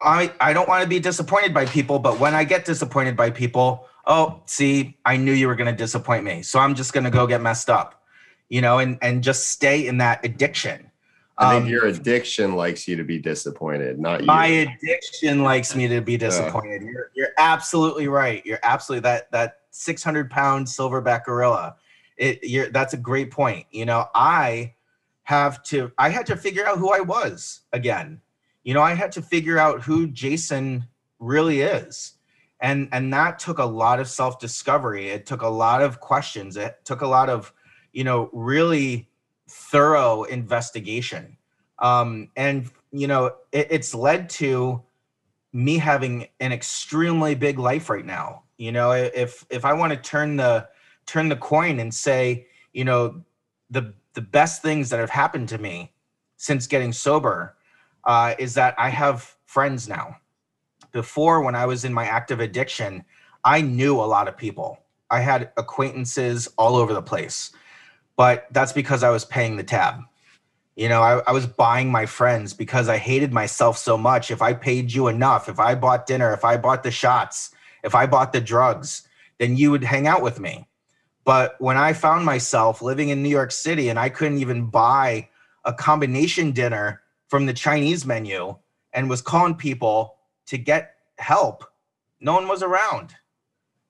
I, 0.00 0.32
I 0.40 0.52
don't 0.52 0.68
want 0.68 0.82
to 0.82 0.88
be 0.88 1.00
disappointed 1.00 1.52
by 1.52 1.66
people, 1.66 1.98
but 1.98 2.20
when 2.20 2.34
I 2.34 2.44
get 2.44 2.64
disappointed 2.64 3.16
by 3.16 3.30
people, 3.30 3.88
oh, 4.06 4.42
see, 4.46 4.96
I 5.04 5.16
knew 5.16 5.32
you 5.32 5.48
were 5.48 5.56
going 5.56 5.70
to 5.70 5.76
disappoint 5.76 6.24
me. 6.24 6.42
So 6.42 6.58
I'm 6.58 6.74
just 6.74 6.92
going 6.92 7.04
to 7.04 7.10
go 7.10 7.26
get 7.26 7.40
messed 7.40 7.68
up, 7.68 8.02
you 8.48 8.60
know, 8.60 8.78
and, 8.78 8.98
and 9.02 9.22
just 9.22 9.48
stay 9.48 9.86
in 9.86 9.98
that 9.98 10.24
addiction. 10.24 10.90
I 11.36 11.52
think 11.52 11.64
Um, 11.64 11.68
your 11.68 11.86
addiction 11.86 12.54
likes 12.56 12.88
you 12.88 12.96
to 12.96 13.04
be 13.04 13.18
disappointed, 13.18 13.98
not 13.98 14.20
you. 14.20 14.26
my 14.26 14.46
addiction 14.46 15.42
likes 15.42 15.74
me 15.74 15.86
to 15.88 16.00
be 16.00 16.16
disappointed. 16.16 16.82
You're, 16.82 17.10
you're 17.14 17.32
absolutely 17.38 18.08
right. 18.08 18.44
You're 18.44 18.58
absolutely 18.62 19.02
that, 19.02 19.30
that 19.32 19.60
600 19.70 20.30
pound 20.30 20.66
silverback 20.66 21.24
gorilla. 21.24 21.76
It, 22.18 22.72
that's 22.72 22.94
a 22.94 22.98
great 22.98 23.30
point. 23.30 23.66
You 23.70 23.86
know, 23.86 24.06
I 24.14 24.74
have 25.22 25.62
to, 25.64 25.92
I 25.98 26.08
had 26.10 26.26
to 26.26 26.36
figure 26.36 26.66
out 26.66 26.78
who 26.78 26.90
I 26.90 27.00
was 27.00 27.60
again 27.72 28.20
you 28.68 28.74
know, 28.74 28.82
I 28.82 28.92
had 28.92 29.12
to 29.12 29.22
figure 29.22 29.58
out 29.58 29.80
who 29.80 30.08
Jason 30.08 30.86
really 31.18 31.62
is. 31.62 32.18
And 32.60 32.86
and 32.92 33.10
that 33.14 33.38
took 33.38 33.58
a 33.58 33.64
lot 33.64 33.98
of 33.98 34.08
self-discovery. 34.08 35.08
It 35.08 35.24
took 35.24 35.40
a 35.40 35.48
lot 35.48 35.80
of 35.80 36.00
questions. 36.00 36.58
It 36.58 36.76
took 36.84 37.00
a 37.00 37.06
lot 37.06 37.30
of, 37.30 37.50
you 37.94 38.04
know, 38.04 38.28
really 38.34 39.08
thorough 39.48 40.24
investigation. 40.24 41.38
Um, 41.78 42.28
and 42.36 42.70
you 42.92 43.06
know, 43.06 43.36
it, 43.52 43.68
it's 43.70 43.94
led 43.94 44.28
to 44.30 44.82
me 45.54 45.78
having 45.78 46.26
an 46.40 46.52
extremely 46.52 47.34
big 47.34 47.58
life 47.58 47.88
right 47.88 48.04
now. 48.04 48.42
You 48.58 48.72
know, 48.72 48.92
if 48.92 49.46
if 49.48 49.64
I 49.64 49.72
want 49.72 49.94
to 49.94 49.98
turn 49.98 50.36
the 50.36 50.68
turn 51.08 51.28
the 51.28 51.36
coin 51.36 51.80
and 51.80 51.92
say, 51.92 52.46
you 52.72 52.84
know, 52.84 53.24
the 53.70 53.94
the 54.14 54.20
best 54.20 54.62
things 54.62 54.90
that 54.90 55.00
have 55.00 55.10
happened 55.10 55.48
to 55.48 55.58
me 55.58 55.92
since 56.36 56.66
getting 56.66 56.92
sober 56.92 57.56
uh, 58.04 58.34
is 58.38 58.54
that 58.54 58.74
I 58.78 58.90
have 58.90 59.36
friends 59.46 59.88
now. 59.88 60.16
Before, 60.92 61.42
when 61.42 61.54
I 61.54 61.66
was 61.66 61.84
in 61.84 61.92
my 61.92 62.04
active 62.04 62.40
addiction, 62.40 63.04
I 63.44 63.60
knew 63.60 63.96
a 63.96 64.02
lot 64.02 64.28
of 64.28 64.36
people. 64.36 64.80
I 65.10 65.20
had 65.20 65.50
acquaintances 65.56 66.48
all 66.56 66.76
over 66.76 66.92
the 66.92 67.02
place, 67.02 67.52
but 68.16 68.46
that's 68.50 68.72
because 68.72 69.02
I 69.02 69.10
was 69.10 69.24
paying 69.24 69.56
the 69.56 69.64
tab. 69.64 70.00
You 70.76 70.88
know, 70.88 71.02
I, 71.02 71.22
I 71.26 71.32
was 71.32 71.46
buying 71.46 71.90
my 71.90 72.06
friends 72.06 72.52
because 72.52 72.88
I 72.88 72.98
hated 72.98 73.32
myself 73.32 73.78
so 73.78 73.96
much. 73.96 74.30
If 74.30 74.42
I 74.42 74.52
paid 74.52 74.92
you 74.92 75.08
enough, 75.08 75.48
if 75.48 75.58
I 75.58 75.74
bought 75.74 76.06
dinner, 76.06 76.32
if 76.32 76.44
I 76.44 76.56
bought 76.56 76.82
the 76.82 76.90
shots, 76.90 77.50
if 77.82 77.94
I 77.94 78.06
bought 78.06 78.32
the 78.32 78.40
drugs, 78.40 79.08
then 79.38 79.56
you 79.56 79.70
would 79.70 79.84
hang 79.84 80.06
out 80.06 80.22
with 80.22 80.38
me. 80.38 80.67
But 81.28 81.56
when 81.60 81.76
I 81.76 81.92
found 81.92 82.24
myself 82.24 82.80
living 82.80 83.10
in 83.10 83.22
New 83.22 83.28
York 83.28 83.52
City 83.52 83.90
and 83.90 83.98
I 83.98 84.08
couldn't 84.08 84.38
even 84.38 84.64
buy 84.64 85.28
a 85.66 85.74
combination 85.74 86.52
dinner 86.52 87.02
from 87.26 87.44
the 87.44 87.52
Chinese 87.52 88.06
menu 88.06 88.56
and 88.94 89.10
was 89.10 89.20
calling 89.20 89.54
people 89.54 90.16
to 90.46 90.56
get 90.56 90.94
help. 91.18 91.64
No 92.18 92.32
one 92.32 92.48
was 92.48 92.62
around. 92.62 93.14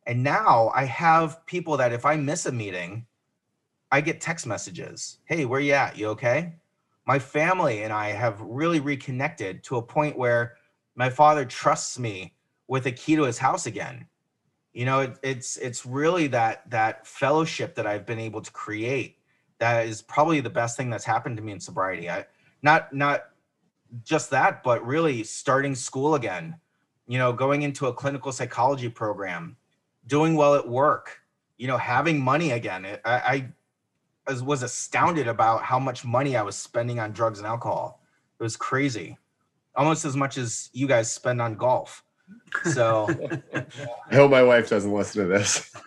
And 0.04 0.24
now 0.24 0.72
I 0.74 0.84
have 0.86 1.46
people 1.46 1.76
that 1.76 1.92
if 1.92 2.04
I 2.04 2.16
miss 2.16 2.46
a 2.46 2.50
meeting, 2.50 3.06
I 3.92 4.00
get 4.00 4.20
text 4.20 4.44
messages. 4.44 5.18
Hey, 5.26 5.44
where 5.44 5.60
you 5.60 5.74
at? 5.74 5.96
You 5.96 6.08
okay? 6.08 6.54
My 7.06 7.20
family 7.20 7.84
and 7.84 7.92
I 7.92 8.08
have 8.08 8.40
really 8.40 8.80
reconnected 8.80 9.62
to 9.62 9.76
a 9.76 9.82
point 9.82 10.18
where 10.18 10.56
my 10.96 11.08
father 11.08 11.44
trusts 11.44 12.00
me 12.00 12.34
with 12.66 12.86
a 12.86 12.90
key 12.90 13.14
to 13.14 13.22
his 13.22 13.38
house 13.38 13.66
again. 13.66 14.08
You 14.78 14.84
know, 14.84 15.00
it, 15.00 15.18
it's 15.24 15.56
it's 15.56 15.84
really 15.84 16.28
that 16.28 16.70
that 16.70 17.04
fellowship 17.04 17.74
that 17.74 17.84
I've 17.84 18.06
been 18.06 18.20
able 18.20 18.40
to 18.40 18.52
create 18.52 19.18
that 19.58 19.88
is 19.88 20.02
probably 20.02 20.38
the 20.38 20.50
best 20.50 20.76
thing 20.76 20.88
that's 20.88 21.04
happened 21.04 21.36
to 21.38 21.42
me 21.42 21.50
in 21.50 21.58
sobriety. 21.58 22.08
I 22.08 22.26
not 22.62 22.92
not 22.92 23.24
just 24.04 24.30
that, 24.30 24.62
but 24.62 24.86
really 24.86 25.24
starting 25.24 25.74
school 25.74 26.14
again, 26.14 26.60
you 27.08 27.18
know, 27.18 27.32
going 27.32 27.62
into 27.62 27.88
a 27.88 27.92
clinical 27.92 28.30
psychology 28.30 28.88
program, 28.88 29.56
doing 30.06 30.36
well 30.36 30.54
at 30.54 30.68
work, 30.68 31.22
you 31.56 31.66
know, 31.66 31.76
having 31.76 32.20
money 32.22 32.52
again. 32.52 32.84
It, 32.84 33.00
I, 33.04 33.16
I 33.16 33.48
was- 34.28 34.44
was 34.44 34.62
astounded 34.62 35.26
about 35.26 35.64
how 35.64 35.80
much 35.80 36.04
money 36.04 36.36
I 36.36 36.42
was 36.42 36.54
spending 36.54 37.00
on 37.00 37.10
drugs 37.10 37.40
and 37.40 37.48
alcohol. 37.48 38.00
It 38.38 38.44
was 38.44 38.56
crazy, 38.56 39.18
almost 39.74 40.04
as 40.04 40.14
much 40.14 40.38
as 40.38 40.70
you 40.72 40.86
guys 40.86 41.12
spend 41.12 41.42
on 41.42 41.56
golf. 41.56 42.04
So, 42.72 43.06
I 44.10 44.14
hope 44.14 44.30
my 44.30 44.42
wife 44.42 44.68
doesn't 44.68 44.92
listen 44.92 45.22
to 45.22 45.28
this. 45.28 45.70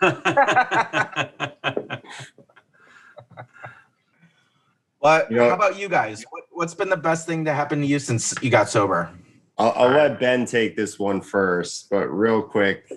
but 5.00 5.30
You 5.30 5.36
know- 5.38 5.48
how 5.48 5.54
about 5.54 5.78
you 5.78 5.88
guys? 5.88 6.24
What, 6.30 6.44
what's 6.50 6.74
been 6.74 6.88
the 6.88 6.96
best 6.96 7.26
thing 7.26 7.44
to 7.46 7.52
happen 7.52 7.80
to 7.80 7.86
you 7.86 7.98
since 7.98 8.34
you 8.42 8.50
got 8.50 8.68
sober? 8.68 9.10
I'll, 9.58 9.72
I'll 9.76 9.90
let 9.90 10.18
Ben 10.20 10.46
take 10.46 10.76
this 10.76 10.98
one 10.98 11.20
first, 11.20 11.90
but 11.90 12.06
real 12.08 12.42
quick, 12.42 12.90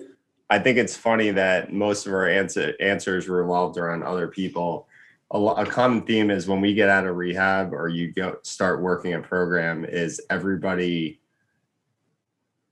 I 0.48 0.58
think 0.58 0.78
it's 0.78 0.96
funny 0.96 1.30
that 1.32 1.72
most 1.72 2.06
of 2.06 2.12
our 2.14 2.28
answer, 2.28 2.74
answers 2.80 3.28
revolved 3.28 3.76
around 3.78 4.04
other 4.04 4.28
people. 4.28 4.86
a, 5.32 5.38
lo- 5.38 5.54
a 5.54 5.66
common 5.66 6.02
theme 6.02 6.30
is 6.30 6.46
when 6.48 6.60
we 6.60 6.72
get 6.72 6.88
out 6.88 7.06
of 7.06 7.16
rehab 7.16 7.72
or 7.74 7.88
you 7.88 8.12
go 8.12 8.36
start 8.42 8.80
working 8.80 9.14
a 9.14 9.20
program 9.20 9.84
is 9.84 10.20
everybody 10.30 11.20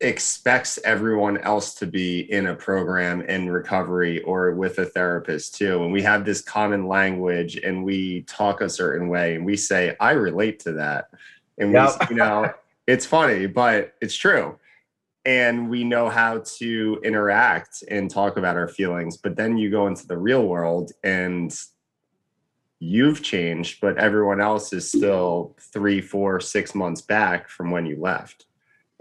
expects 0.04 0.78
everyone 0.84 1.38
else 1.38 1.74
to 1.74 1.86
be 1.86 2.30
in 2.30 2.48
a 2.48 2.54
program 2.54 3.22
in 3.22 3.48
recovery 3.48 4.20
or 4.22 4.52
with 4.52 4.78
a 4.78 4.84
therapist 4.84 5.54
too. 5.54 5.82
And 5.82 5.92
we 5.92 6.02
have 6.02 6.24
this 6.24 6.42
common 6.42 6.86
language 6.86 7.56
and 7.56 7.82
we 7.82 8.22
talk 8.22 8.60
a 8.60 8.68
certain 8.68 9.08
way 9.08 9.34
and 9.34 9.46
we 9.46 9.56
say 9.56 9.96
i 10.00 10.12
relate 10.12 10.60
to 10.60 10.72
that. 10.72 11.08
And 11.58 11.72
we 11.72 11.80
you 12.10 12.16
know 12.16 12.52
it's 12.86 13.06
funny 13.06 13.46
but 13.46 13.94
it's 14.00 14.14
true. 14.14 14.58
And 15.26 15.70
we 15.70 15.84
know 15.84 16.10
how 16.10 16.42
to 16.58 17.00
interact 17.02 17.82
and 17.88 18.10
talk 18.10 18.36
about 18.36 18.56
our 18.56 18.68
feelings 18.68 19.16
but 19.16 19.36
then 19.36 19.56
you 19.56 19.70
go 19.70 19.86
into 19.86 20.06
the 20.06 20.18
real 20.18 20.46
world 20.46 20.92
and 21.02 21.58
you've 22.78 23.22
changed 23.22 23.80
but 23.80 23.96
everyone 23.96 24.40
else 24.40 24.74
is 24.74 24.86
still 24.86 25.56
three 25.72 26.02
four 26.02 26.40
six 26.40 26.74
months 26.74 27.00
back 27.00 27.48
from 27.48 27.70
when 27.70 27.86
you 27.86 27.98
left 27.98 28.44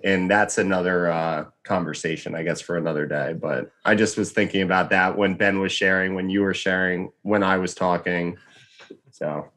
and 0.04 0.30
that's 0.30 0.58
another 0.58 1.10
uh, 1.12 1.46
conversation 1.64 2.36
i 2.36 2.44
guess 2.44 2.62
for 2.62 2.78
another 2.78 3.06
day. 3.06 3.34
But 3.34 3.72
i 3.86 3.96
just 3.96 4.18
was 4.18 4.32
thinking 4.32 4.62
about 4.62 4.90
that 4.90 5.18
when 5.18 5.36
ben 5.36 5.60
was 5.60 5.72
sharing 5.72 6.16
when 6.16 6.30
you 6.30 6.42
were 6.42 6.54
sharing 6.54 7.12
when 7.22 7.44
i 7.44 7.58
was 7.58 7.74
talking. 7.74 8.38
So. 9.12 9.50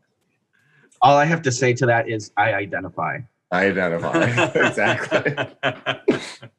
All 1.03 1.16
I 1.16 1.24
have 1.24 1.42
to 1.42 1.53
say 1.53 1.72
to 1.74 1.86
that 1.86 2.09
is 2.09 2.30
I 2.36 2.55
identify. 2.55 3.18
i 3.51 3.66
identify. 3.66 4.51
Exactly. 4.66 5.36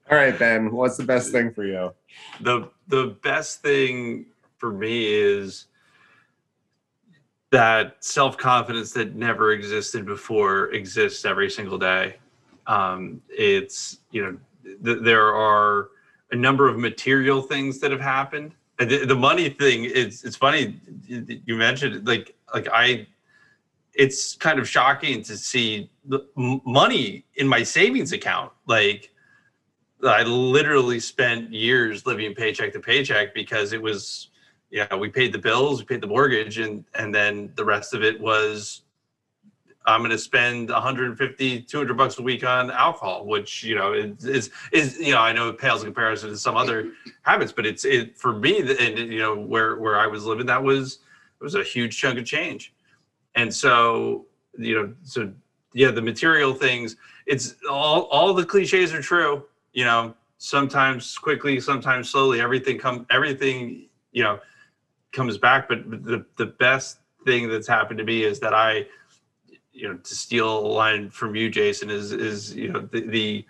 All 0.10 0.18
right 0.18 0.38
ben 0.38 0.72
what's 0.72 0.98
the 0.98 1.04
best 1.04 1.32
thing 1.32 1.52
for 1.52 1.66
you? 1.66 1.94
The 2.42 2.70
the 2.88 3.18
best 3.24 3.62
thing 3.62 4.26
for 4.58 4.72
me 4.72 5.06
is 5.06 5.66
that 7.52 8.04
self-confidence 8.04 8.92
that 8.92 9.16
never 9.16 9.54
existed 9.54 10.06
before 10.06 10.72
exists 10.74 11.24
every 11.24 11.50
single 11.50 11.78
day 11.78 12.18
um, 12.68 13.22
it's 13.30 14.00
you 14.12 14.24
know 14.24 14.38
th- 14.84 15.04
there 15.04 15.34
are 15.34 15.90
a 16.32 16.36
number 16.36 16.68
of 16.68 16.78
material 16.78 17.42
things 17.42 17.80
that 17.80 17.92
have 17.92 18.02
happened. 18.02 18.54
The, 18.78 19.06
the 19.06 19.16
money 19.16 19.50
thing 19.50 19.86
it's 19.86 20.24
it's 20.24 20.36
funny 20.36 20.80
you 21.08 21.26
you 21.46 21.56
mentioned 21.56 21.96
it, 21.96 22.06
like 22.06 22.36
like 22.54 22.68
i 22.72 23.08
it's 23.98 24.36
kind 24.36 24.60
of 24.60 24.70
shocking 24.70 25.24
to 25.24 25.36
see 25.36 25.90
the 26.06 26.20
money 26.36 27.26
in 27.36 27.48
my 27.48 27.64
savings 27.64 28.12
account. 28.14 28.52
Like 28.68 29.12
I 30.06 30.24
literally 30.24 31.00
spent 31.00 31.52
years 31.52 32.06
living 32.06 32.36
paycheck 32.36 32.72
to 32.74 32.80
paycheck 32.80 33.34
because 33.34 33.74
it 33.74 33.82
was, 33.82 34.30
yeah, 34.70 34.94
we 34.96 35.10
paid 35.10 35.34
the 35.34 35.40
bills, 35.40 35.80
we 35.80 35.86
paid 35.86 36.02
the 36.02 36.08
mortgage, 36.08 36.60
and 36.60 36.86
and 36.94 37.14
then 37.14 37.52
the 37.56 37.66
rest 37.66 37.96
of 37.96 38.04
it 38.04 38.20
was, 38.22 38.84
I'm 39.88 40.02
going 40.02 40.12
to 40.12 40.18
spend 40.18 40.70
150, 40.70 41.62
200 41.62 41.98
bucks 41.98 42.20
a 42.20 42.22
week 42.22 42.46
on 42.46 42.70
alcohol, 42.72 43.26
which 43.26 43.64
you 43.64 43.74
know 43.74 43.94
is 43.94 44.26
is, 44.26 44.52
is 44.74 45.00
you 45.00 45.14
know 45.14 45.22
I 45.22 45.32
know 45.32 45.50
it 45.50 45.58
pales 45.58 45.82
in 45.82 45.88
comparison 45.88 46.30
to 46.30 46.38
some 46.38 46.58
other 46.58 46.92
habits, 47.24 47.54
but 47.54 47.66
it's 47.66 47.86
it 47.86 48.18
for 48.18 48.34
me 48.34 48.60
and 48.60 49.00
you 49.00 49.20
know 49.20 49.36
where 49.36 49.78
where 49.78 49.98
I 49.98 50.06
was 50.06 50.26
living 50.26 50.46
that 50.48 50.62
was 50.62 51.00
it 51.40 51.44
was 51.44 51.56
a 51.56 51.64
huge 51.64 51.98
chunk 51.98 52.20
of 52.20 52.26
change, 52.26 52.74
and 53.36 53.54
so 53.54 54.26
you 54.58 54.76
know 54.76 54.94
so 55.04 55.32
yeah 55.74 55.92
the 55.92 56.02
material 56.02 56.54
things 56.54 56.98
it's 57.26 57.56
all 57.70 58.04
all 58.04 58.34
the 58.34 58.46
cliches 58.46 58.94
are 58.94 59.02
true 59.02 59.44
you 59.74 59.86
know 59.86 60.14
sometimes 60.38 61.18
quickly 61.18 61.60
sometimes 61.60 62.10
slowly 62.10 62.42
everything 62.42 62.78
come 62.78 63.06
everything 63.10 63.88
you 64.12 64.24
know 64.24 64.40
comes 65.12 65.38
back 65.38 65.68
but 65.70 65.90
the 65.90 66.26
the 66.38 66.46
best 66.46 67.00
thing 67.26 67.48
that's 67.48 67.68
happened 67.68 67.98
to 67.98 68.04
me 68.04 68.24
is 68.24 68.40
that 68.40 68.54
i 68.54 68.86
you 69.78 69.88
know 69.88 69.98
to 69.98 70.16
steal 70.16 70.60
a 70.60 70.68
line 70.68 71.10
from 71.10 71.36
you 71.36 71.50
jason 71.50 71.90
is 71.90 72.12
is 72.12 72.56
you 72.56 72.70
know 72.70 72.82
the, 72.92 73.02
the 73.02 73.46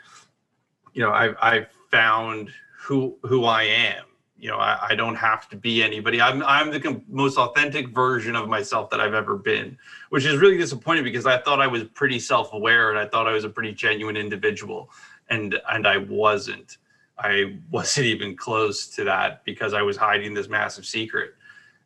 you 0.94 1.02
know 1.02 1.12
i 1.12 1.56
i 1.56 1.66
found 1.90 2.50
who 2.78 3.18
who 3.24 3.46
i 3.46 3.64
am 3.64 4.04
you 4.40 4.50
know 4.50 4.58
I, 4.58 4.90
I 4.90 4.96
don't 4.96 5.16
have 5.16 5.50
to 5.50 5.56
be 5.56 5.82
anybody 5.82 6.22
i'm 6.22 6.44
i'm 6.44 6.70
the 6.70 6.80
com- 6.80 7.04
most 7.08 7.38
authentic 7.38 7.90
version 7.90 8.36
of 8.36 8.48
myself 8.48 8.90
that 8.92 9.00
i've 9.00 9.14
ever 9.14 9.38
been 9.38 9.78
which 10.10 10.26
is 10.26 10.38
really 10.38 10.58
disappointing 10.58 11.04
because 11.04 11.26
i 11.26 11.38
thought 11.38 11.60
i 11.62 11.68
was 11.68 11.84
pretty 11.86 12.20
self-aware 12.20 12.90
and 12.90 13.00
i 13.00 13.08
thought 13.08 13.28
i 13.28 13.32
was 13.32 13.46
a 13.46 13.50
pretty 13.50 13.74
genuine 13.74 14.18
individual 14.18 14.90
and 15.30 15.60
and 15.70 15.88
I 15.88 15.98
wasn't. 15.98 16.78
I 17.18 17.58
wasn't 17.72 18.08
even 18.08 18.36
close 18.36 18.88
to 18.90 19.04
that 19.06 19.44
because 19.44 19.74
I 19.74 19.82
was 19.82 19.98
hiding 19.98 20.34
this 20.34 20.48
massive 20.48 20.86
secret. 20.86 21.34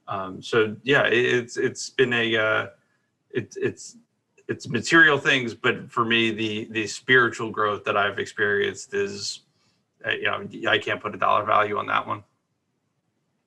Um, 0.08 0.42
so 0.42 0.76
yeah, 0.84 1.08
it, 1.08 1.26
it's 1.26 1.58
it's 1.58 1.90
been 1.90 2.14
a 2.14 2.36
uh, 2.36 2.68
it's 3.32 3.58
it's 3.58 3.98
it's 4.48 4.68
material 4.68 5.18
things, 5.18 5.54
but 5.54 5.92
for 5.92 6.06
me, 6.06 6.32
the 6.32 6.68
the 6.72 6.88
spiritual 6.88 7.50
growth 7.50 7.84
that 7.86 7.98
I've 7.98 8.20
experienced 8.20 8.94
is, 8.94 9.42
uh, 10.06 10.12
you 10.12 10.24
know, 10.24 10.48
I 10.70 10.78
can't 10.78 11.02
put 11.02 11.16
a 11.16 11.18
dollar 11.18 11.44
value 11.46 11.78
on 11.78 11.88
that 11.88 12.06
one. 12.06 12.24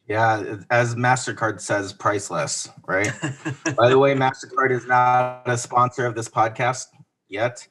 Yeah, 0.07 0.59
as 0.71 0.95
MasterCard 0.97 1.61
says, 1.61 1.93
priceless, 1.93 2.69
right? 2.87 3.11
By 3.77 3.89
the 3.89 3.99
way, 3.99 4.15
MasterCard 4.15 4.71
is 4.71 4.87
not 4.87 5.43
a 5.47 5.57
sponsor 5.57 6.05
of 6.05 6.15
this 6.15 6.29
podcast 6.29 6.89
yet. 7.29 7.67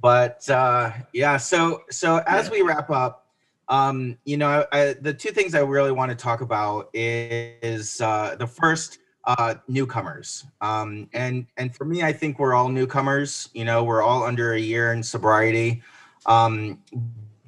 But 0.00 0.48
uh, 0.48 0.92
yeah, 1.12 1.36
so 1.36 1.82
so 1.90 2.22
as 2.26 2.50
we 2.50 2.62
wrap 2.62 2.90
up, 2.90 3.26
um, 3.68 4.18
you 4.24 4.36
know, 4.36 4.66
I, 4.72 4.94
the 5.00 5.14
two 5.14 5.30
things 5.30 5.54
I 5.54 5.60
really 5.60 5.92
want 5.92 6.10
to 6.10 6.16
talk 6.16 6.40
about 6.40 6.90
is 6.92 8.00
uh, 8.00 8.36
the 8.38 8.46
first 8.46 8.98
uh, 9.24 9.54
newcomers, 9.68 10.44
um, 10.60 11.08
and 11.12 11.46
and 11.56 11.74
for 11.74 11.84
me, 11.84 12.02
I 12.02 12.12
think 12.12 12.38
we're 12.38 12.54
all 12.54 12.68
newcomers. 12.68 13.48
You 13.54 13.64
know, 13.64 13.84
we're 13.84 14.02
all 14.02 14.24
under 14.24 14.54
a 14.54 14.60
year 14.60 14.92
in 14.92 15.02
sobriety. 15.02 15.82
Um, 16.26 16.82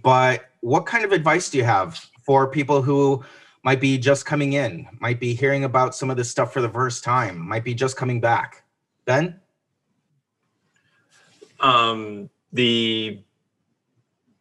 but 0.02 0.50
what 0.60 0.86
kind 0.86 1.04
of 1.04 1.12
advice 1.12 1.50
do 1.50 1.58
you 1.58 1.64
have 1.64 1.94
for 2.22 2.46
people 2.46 2.82
who 2.82 3.24
might 3.64 3.80
be 3.80 3.98
just 3.98 4.26
coming 4.26 4.52
in, 4.52 4.86
might 5.00 5.18
be 5.18 5.34
hearing 5.34 5.64
about 5.64 5.94
some 5.94 6.10
of 6.10 6.16
this 6.16 6.30
stuff 6.30 6.52
for 6.52 6.60
the 6.60 6.68
first 6.68 7.02
time, 7.02 7.38
might 7.38 7.64
be 7.64 7.74
just 7.74 7.96
coming 7.96 8.20
back? 8.20 8.64
Ben? 9.04 9.40
Um, 11.60 12.28
the 12.52 13.20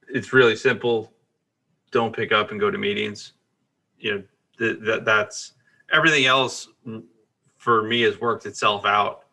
it's 0.09 0.33
really 0.33 0.55
simple. 0.55 1.13
Don't 1.91 2.15
pick 2.15 2.31
up 2.31 2.51
and 2.51 2.59
go 2.59 2.69
to 2.69 2.77
meetings. 2.77 3.33
You 3.97 4.11
know 4.11 4.23
th- 4.59 4.79
that 4.81 5.05
that's 5.05 5.53
everything 5.91 6.25
else 6.25 6.67
for 7.63 7.83
me 7.83 8.01
has 8.01 8.19
worked 8.19 8.45
itself 8.45 8.85
out. 8.85 9.25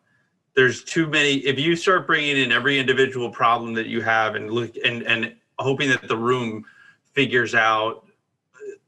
There's 0.55 0.83
too 0.83 1.07
many. 1.07 1.35
If 1.39 1.59
you 1.59 1.75
start 1.75 2.07
bringing 2.07 2.37
in 2.37 2.51
every 2.51 2.79
individual 2.79 3.29
problem 3.29 3.73
that 3.73 3.87
you 3.87 4.01
have 4.01 4.35
and 4.35 4.49
look 4.49 4.75
and 4.85 5.03
and 5.03 5.35
hoping 5.59 5.89
that 5.89 6.07
the 6.07 6.17
room 6.17 6.65
figures 7.13 7.53
out, 7.55 8.07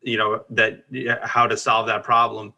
you 0.02 0.18
know 0.18 0.44
that 0.50 0.84
how 1.24 1.48
to 1.48 1.58
solve 1.58 1.88
that 1.88 2.04
problem. 2.04 2.54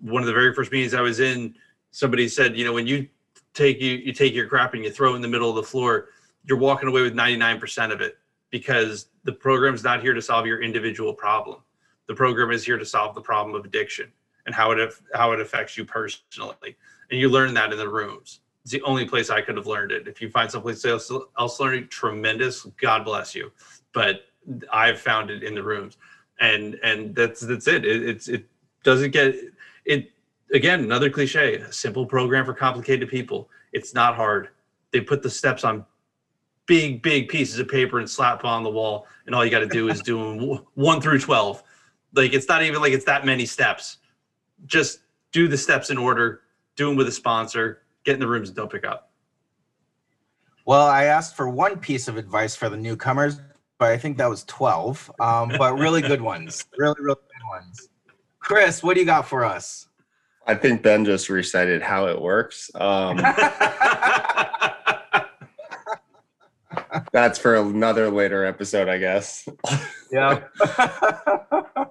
One 0.00 0.22
of 0.22 0.26
the 0.26 0.32
very 0.32 0.54
first 0.54 0.70
meetings 0.70 0.94
I 0.94 1.00
was 1.00 1.20
in, 1.20 1.54
somebody 1.92 2.28
said, 2.28 2.56
you 2.56 2.64
know, 2.64 2.72
when 2.72 2.86
you 2.86 3.08
take 3.54 3.80
you 3.80 3.92
you 3.92 4.12
take 4.12 4.34
your 4.34 4.48
crap 4.48 4.74
and 4.74 4.84
you 4.84 4.90
throw 4.90 5.12
it 5.12 5.16
in 5.16 5.22
the 5.22 5.28
middle 5.28 5.48
of 5.48 5.56
the 5.56 5.62
floor 5.62 6.08
you're 6.44 6.58
walking 6.58 6.88
away 6.88 7.02
with 7.02 7.14
99% 7.14 7.92
of 7.92 8.00
it 8.00 8.18
because 8.50 9.06
the 9.24 9.32
program's 9.32 9.84
not 9.84 10.02
here 10.02 10.12
to 10.12 10.22
solve 10.22 10.46
your 10.46 10.62
individual 10.62 11.12
problem 11.12 11.58
the 12.06 12.14
program 12.14 12.50
is 12.50 12.64
here 12.64 12.78
to 12.78 12.86
solve 12.86 13.14
the 13.14 13.20
problem 13.20 13.54
of 13.54 13.64
addiction 13.64 14.10
and 14.46 14.54
how 14.54 14.72
it 14.72 14.92
how 15.14 15.32
it 15.32 15.40
affects 15.40 15.76
you 15.76 15.84
personally. 15.84 16.76
And 17.10 17.20
you 17.20 17.28
learn 17.28 17.54
that 17.54 17.72
in 17.72 17.78
the 17.78 17.88
rooms. 17.88 18.40
It's 18.62 18.72
the 18.72 18.82
only 18.82 19.04
place 19.04 19.28
i 19.28 19.40
could 19.40 19.56
have 19.56 19.66
learned 19.66 19.92
it. 19.92 20.06
If 20.06 20.20
you 20.20 20.30
find 20.30 20.50
someplace 20.50 20.84
else 20.84 21.10
else 21.38 21.60
learning 21.60 21.88
tremendous. 21.88 22.64
God 22.80 23.04
bless 23.04 23.34
you. 23.34 23.52
But 23.92 24.22
i've 24.72 25.00
found 25.00 25.30
it 25.30 25.42
in 25.42 25.54
the 25.54 25.62
rooms. 25.62 25.96
And 26.40 26.78
and 26.82 27.14
that's 27.14 27.40
that's 27.40 27.68
it, 27.68 27.84
it 27.84 28.08
it's 28.08 28.28
it 28.28 28.46
doesn't 28.82 29.10
get 29.10 29.34
it 29.84 30.10
again 30.52 30.80
another 30.80 31.10
cliche 31.10 31.56
a 31.56 31.72
simple 31.72 32.06
program 32.06 32.44
for 32.44 32.54
complicated 32.54 33.08
people. 33.08 33.48
It's 33.72 33.94
not 33.94 34.16
hard. 34.16 34.48
They 34.90 35.00
put 35.00 35.22
the 35.22 35.30
steps 35.30 35.64
on 35.64 35.86
big 36.66 37.02
big 37.02 37.28
pieces 37.28 37.58
of 37.58 37.68
paper 37.68 37.98
and 37.98 38.08
slap 38.08 38.44
on 38.44 38.62
the 38.62 38.70
wall 38.70 39.06
and 39.26 39.34
all 39.34 39.44
you 39.44 39.50
got 39.50 39.60
to 39.60 39.66
do 39.66 39.88
is 39.88 40.00
do 40.00 40.16
them 40.16 40.64
1 40.74 41.00
through 41.00 41.18
12 41.18 41.62
like 42.14 42.32
it's 42.32 42.48
not 42.48 42.62
even 42.62 42.80
like 42.80 42.92
it's 42.92 43.04
that 43.04 43.26
many 43.26 43.44
steps 43.44 43.98
just 44.66 45.00
do 45.32 45.48
the 45.48 45.58
steps 45.58 45.90
in 45.90 45.98
order 45.98 46.42
do 46.76 46.88
them 46.88 46.96
with 46.96 47.08
a 47.08 47.12
sponsor 47.12 47.82
get 48.04 48.14
in 48.14 48.20
the 48.20 48.26
rooms 48.26 48.48
and 48.48 48.56
don't 48.56 48.70
pick 48.70 48.84
up 48.84 49.10
Well, 50.66 50.86
I 50.86 51.04
asked 51.04 51.36
for 51.36 51.48
one 51.48 51.78
piece 51.78 52.08
of 52.08 52.16
advice 52.16 52.54
for 52.54 52.68
the 52.68 52.76
newcomers, 52.76 53.40
but 53.78 53.90
I 53.90 53.98
think 53.98 54.16
that 54.18 54.30
was 54.30 54.44
12. 54.44 55.10
Um, 55.18 55.52
but 55.58 55.78
really 55.78 56.02
good 56.02 56.20
ones. 56.20 56.64
Really, 56.78 56.94
really 57.00 57.16
good 57.16 57.48
ones. 57.50 57.88
Chris, 58.38 58.82
what 58.82 58.94
do 58.94 59.00
you 59.00 59.06
got 59.06 59.28
for 59.28 59.44
us? 59.44 59.88
i 60.46 60.54
think 60.54 60.82
ben 60.82 61.04
just 61.04 61.28
recited 61.28 61.82
how 61.82 62.06
it 62.06 62.20
works 62.20 62.70
um, 62.74 63.16
that's 67.12 67.38
for 67.38 67.56
another 67.56 68.10
later 68.10 68.44
episode 68.44 68.88
i 68.88 68.98
guess 68.98 69.48
yeah. 70.10 70.40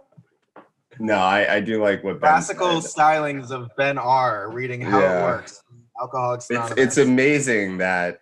no, 1.01 1.15
I, 1.15 1.55
I 1.55 1.59
do 1.59 1.81
like 1.83 2.03
what 2.03 2.19
Ben 2.21 2.29
Classical 2.31 2.81
said. 2.81 2.91
stylings 3.01 3.51
of 3.51 3.69
Ben 3.77 3.97
R. 3.97 4.49
reading 4.51 4.81
how 4.81 4.99
Yeah. 4.99 5.19
it 5.19 5.23
works. 5.23 5.63
Alcoholics 6.01 6.47
It's 6.49 6.71
it's 6.77 6.97
amazing 6.97 7.77
that 7.79 8.21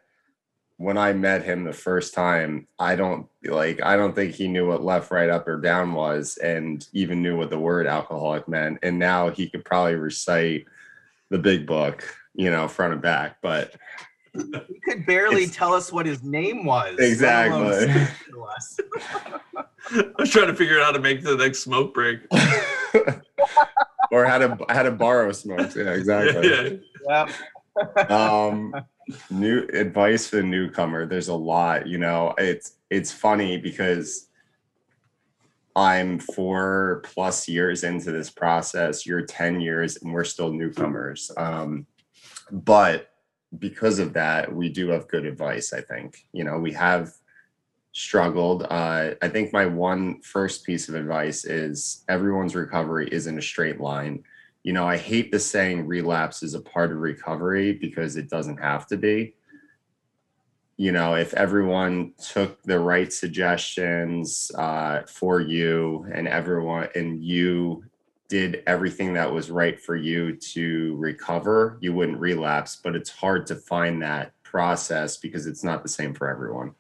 when 0.77 0.97
I 0.97 1.11
met 1.13 1.43
him 1.43 1.63
the 1.65 1.73
first 1.73 2.13
time, 2.13 2.67
I 2.79 2.95
don't 2.95 3.27
like 3.43 3.81
I 3.83 3.95
don't 3.97 4.13
think 4.15 4.33
he 4.33 4.47
knew 4.47 4.67
what 4.67 4.83
left, 4.83 5.11
right, 5.11 5.29
up, 5.29 5.47
or 5.47 5.59
down 5.59 5.93
was, 5.93 6.37
and 6.37 6.85
even 6.93 7.21
knew 7.21 7.37
what 7.37 7.49
the 7.49 7.59
word 7.59 7.85
alcoholic 7.87 8.47
meant. 8.47 8.79
And 8.81 8.97
now 8.97 9.29
he 9.29 9.49
could 9.49 9.63
probably 9.65 9.95
recite 9.95 10.65
the 11.29 11.37
big 11.37 11.65
book, 11.67 12.03
you 12.33 12.49
know, 12.49 12.67
front 12.67 12.93
and 12.93 13.01
back. 13.01 13.37
But 13.41 13.75
He 14.33 14.79
could 14.85 15.05
barely 15.05 15.47
tell 15.47 15.73
us 15.73 15.91
what 15.91 16.05
his 16.05 16.23
name 16.23 16.63
was. 16.65 16.97
Exactly. 16.99 17.93
say 19.87 19.99
it 19.99 20.03
to 20.03 20.09
us. 20.09 20.13
I 20.17 20.21
was 20.21 20.29
trying 20.29 20.47
to 20.47 20.55
figure 20.55 20.79
out 20.79 20.85
how 20.85 20.91
to 20.91 20.99
make 20.99 21.23
the 21.23 21.35
next 21.35 21.59
smoke 21.59 21.93
break. 21.93 22.19
or 24.11 24.25
how 24.25 24.37
to 24.37 24.57
how 24.69 24.83
to 24.83 24.91
borrow 24.91 25.31
smokes. 25.31 25.75
Yeah, 25.75 25.91
exactly. 25.91 26.49
Yeah. 26.49 27.25
Yep. 27.25 27.29
um 28.09 28.73
new 29.29 29.67
advice 29.73 30.27
for 30.27 30.37
the 30.37 30.43
newcomer 30.43 31.05
there's 31.05 31.29
a 31.29 31.35
lot 31.35 31.87
you 31.87 31.97
know 31.97 32.33
it's 32.37 32.73
it's 32.89 33.11
funny 33.11 33.57
because 33.57 34.27
i'm 35.75 36.19
four 36.19 37.01
plus 37.05 37.47
years 37.47 37.83
into 37.83 38.11
this 38.11 38.29
process 38.29 39.05
you're 39.05 39.25
10 39.25 39.61
years 39.61 39.97
and 39.97 40.13
we're 40.13 40.23
still 40.23 40.51
newcomers 40.51 41.31
um 41.37 41.85
but 42.51 43.11
because 43.57 43.97
of 43.97 44.13
that 44.13 44.53
we 44.53 44.69
do 44.69 44.89
have 44.89 45.07
good 45.07 45.25
advice 45.25 45.73
i 45.73 45.81
think 45.81 46.25
you 46.33 46.43
know 46.43 46.59
we 46.59 46.71
have 46.71 47.13
struggled 47.91 48.63
uh 48.63 49.11
i 49.21 49.27
think 49.27 49.51
my 49.51 49.65
one 49.65 50.21
first 50.21 50.63
piece 50.63 50.89
of 50.89 50.95
advice 50.95 51.43
is 51.43 52.03
everyone's 52.07 52.55
recovery 52.55 53.09
isn't 53.11 53.37
a 53.37 53.41
straight 53.41 53.81
line 53.81 54.23
you 54.63 54.73
know, 54.73 54.87
I 54.87 54.97
hate 54.97 55.31
the 55.31 55.39
saying 55.39 55.87
relapse 55.87 56.43
is 56.43 56.53
a 56.53 56.61
part 56.61 56.91
of 56.91 56.97
recovery 56.97 57.73
because 57.73 58.17
it 58.17 58.29
doesn't 58.29 58.57
have 58.57 58.87
to 58.87 58.97
be. 58.97 59.35
You 60.77 60.91
know, 60.91 61.15
if 61.15 61.33
everyone 61.33 62.13
took 62.21 62.61
the 62.63 62.79
right 62.79 63.11
suggestions 63.11 64.51
uh, 64.55 65.03
for 65.07 65.41
you 65.41 66.05
and 66.13 66.27
everyone 66.27 66.87
and 66.95 67.23
you 67.23 67.83
did 68.29 68.63
everything 68.67 69.13
that 69.13 69.31
was 69.31 69.49
right 69.49 69.79
for 69.79 69.95
you 69.95 70.35
to 70.35 70.95
recover, 70.97 71.77
you 71.81 71.93
wouldn't 71.93 72.19
relapse. 72.19 72.77
But 72.81 72.95
it's 72.95 73.09
hard 73.09 73.47
to 73.47 73.55
find 73.55 74.01
that 74.01 74.33
process 74.43 75.17
because 75.17 75.47
it's 75.47 75.63
not 75.63 75.83
the 75.83 75.89
same 75.89 76.13
for 76.13 76.29
everyone. 76.29 76.75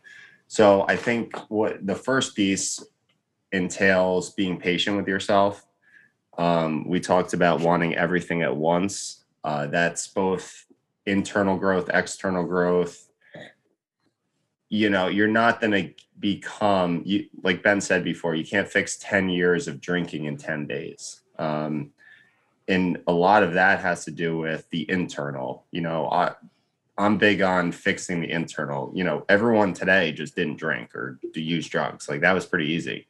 So 0.49 0.85
I 0.89 0.97
think 0.97 1.37
what 1.49 1.87
the 1.87 1.95
first 1.95 2.35
piece 2.35 2.83
entails 3.53 4.31
being 4.31 4.59
patient 4.59 4.97
with 4.97 5.07
yourself 5.07 5.65
um, 6.39 6.87
we 6.87 7.01
talked 7.01 7.33
about 7.33 7.59
wanting 7.59 7.95
everything 7.95 8.43
at 8.43 8.55
once. 8.55 9.25
Uh, 9.43 9.67
that's 9.67 10.07
both 10.07 10.65
internal 11.05 11.57
growth, 11.57 11.89
external 11.93 12.45
growth. 12.45 13.09
You 14.69 14.89
know, 14.89 15.07
you're 15.07 15.27
not 15.27 15.59
going 15.59 15.71
to 15.71 15.93
become, 16.17 17.03
you, 17.05 17.25
like 17.43 17.61
Ben 17.61 17.81
said 17.81 18.05
before, 18.05 18.35
you 18.35 18.45
can't 18.45 18.69
fix 18.69 18.97
10 18.99 19.27
years 19.27 19.67
of 19.67 19.81
drinking 19.81 20.25
in 20.25 20.37
10 20.37 20.65
days. 20.65 21.23
Um, 21.37 21.91
and 22.69 22.99
a 23.07 23.11
lot 23.11 23.43
of 23.43 23.53
that 23.55 23.81
has 23.81 24.05
to 24.05 24.11
do 24.11 24.37
with 24.37 24.69
the 24.69 24.89
internal. 24.89 25.65
You 25.71 25.81
know, 25.81 26.09
I, 26.09 26.35
I'm 26.99 27.17
big 27.17 27.41
on 27.41 27.71
fixing 27.71 28.19
the 28.19 28.29
internal. 28.29 28.91
You 28.93 29.05
know, 29.05 29.25
everyone 29.29 29.73
today 29.73 30.11
just 30.11 30.35
didn't 30.35 30.57
drink 30.57 30.93
or 30.93 31.17
use 31.33 31.67
drugs. 31.67 32.09
Like 32.09 32.21
that 32.21 32.33
was 32.33 32.45
pretty 32.45 32.67
easy. 32.71 33.07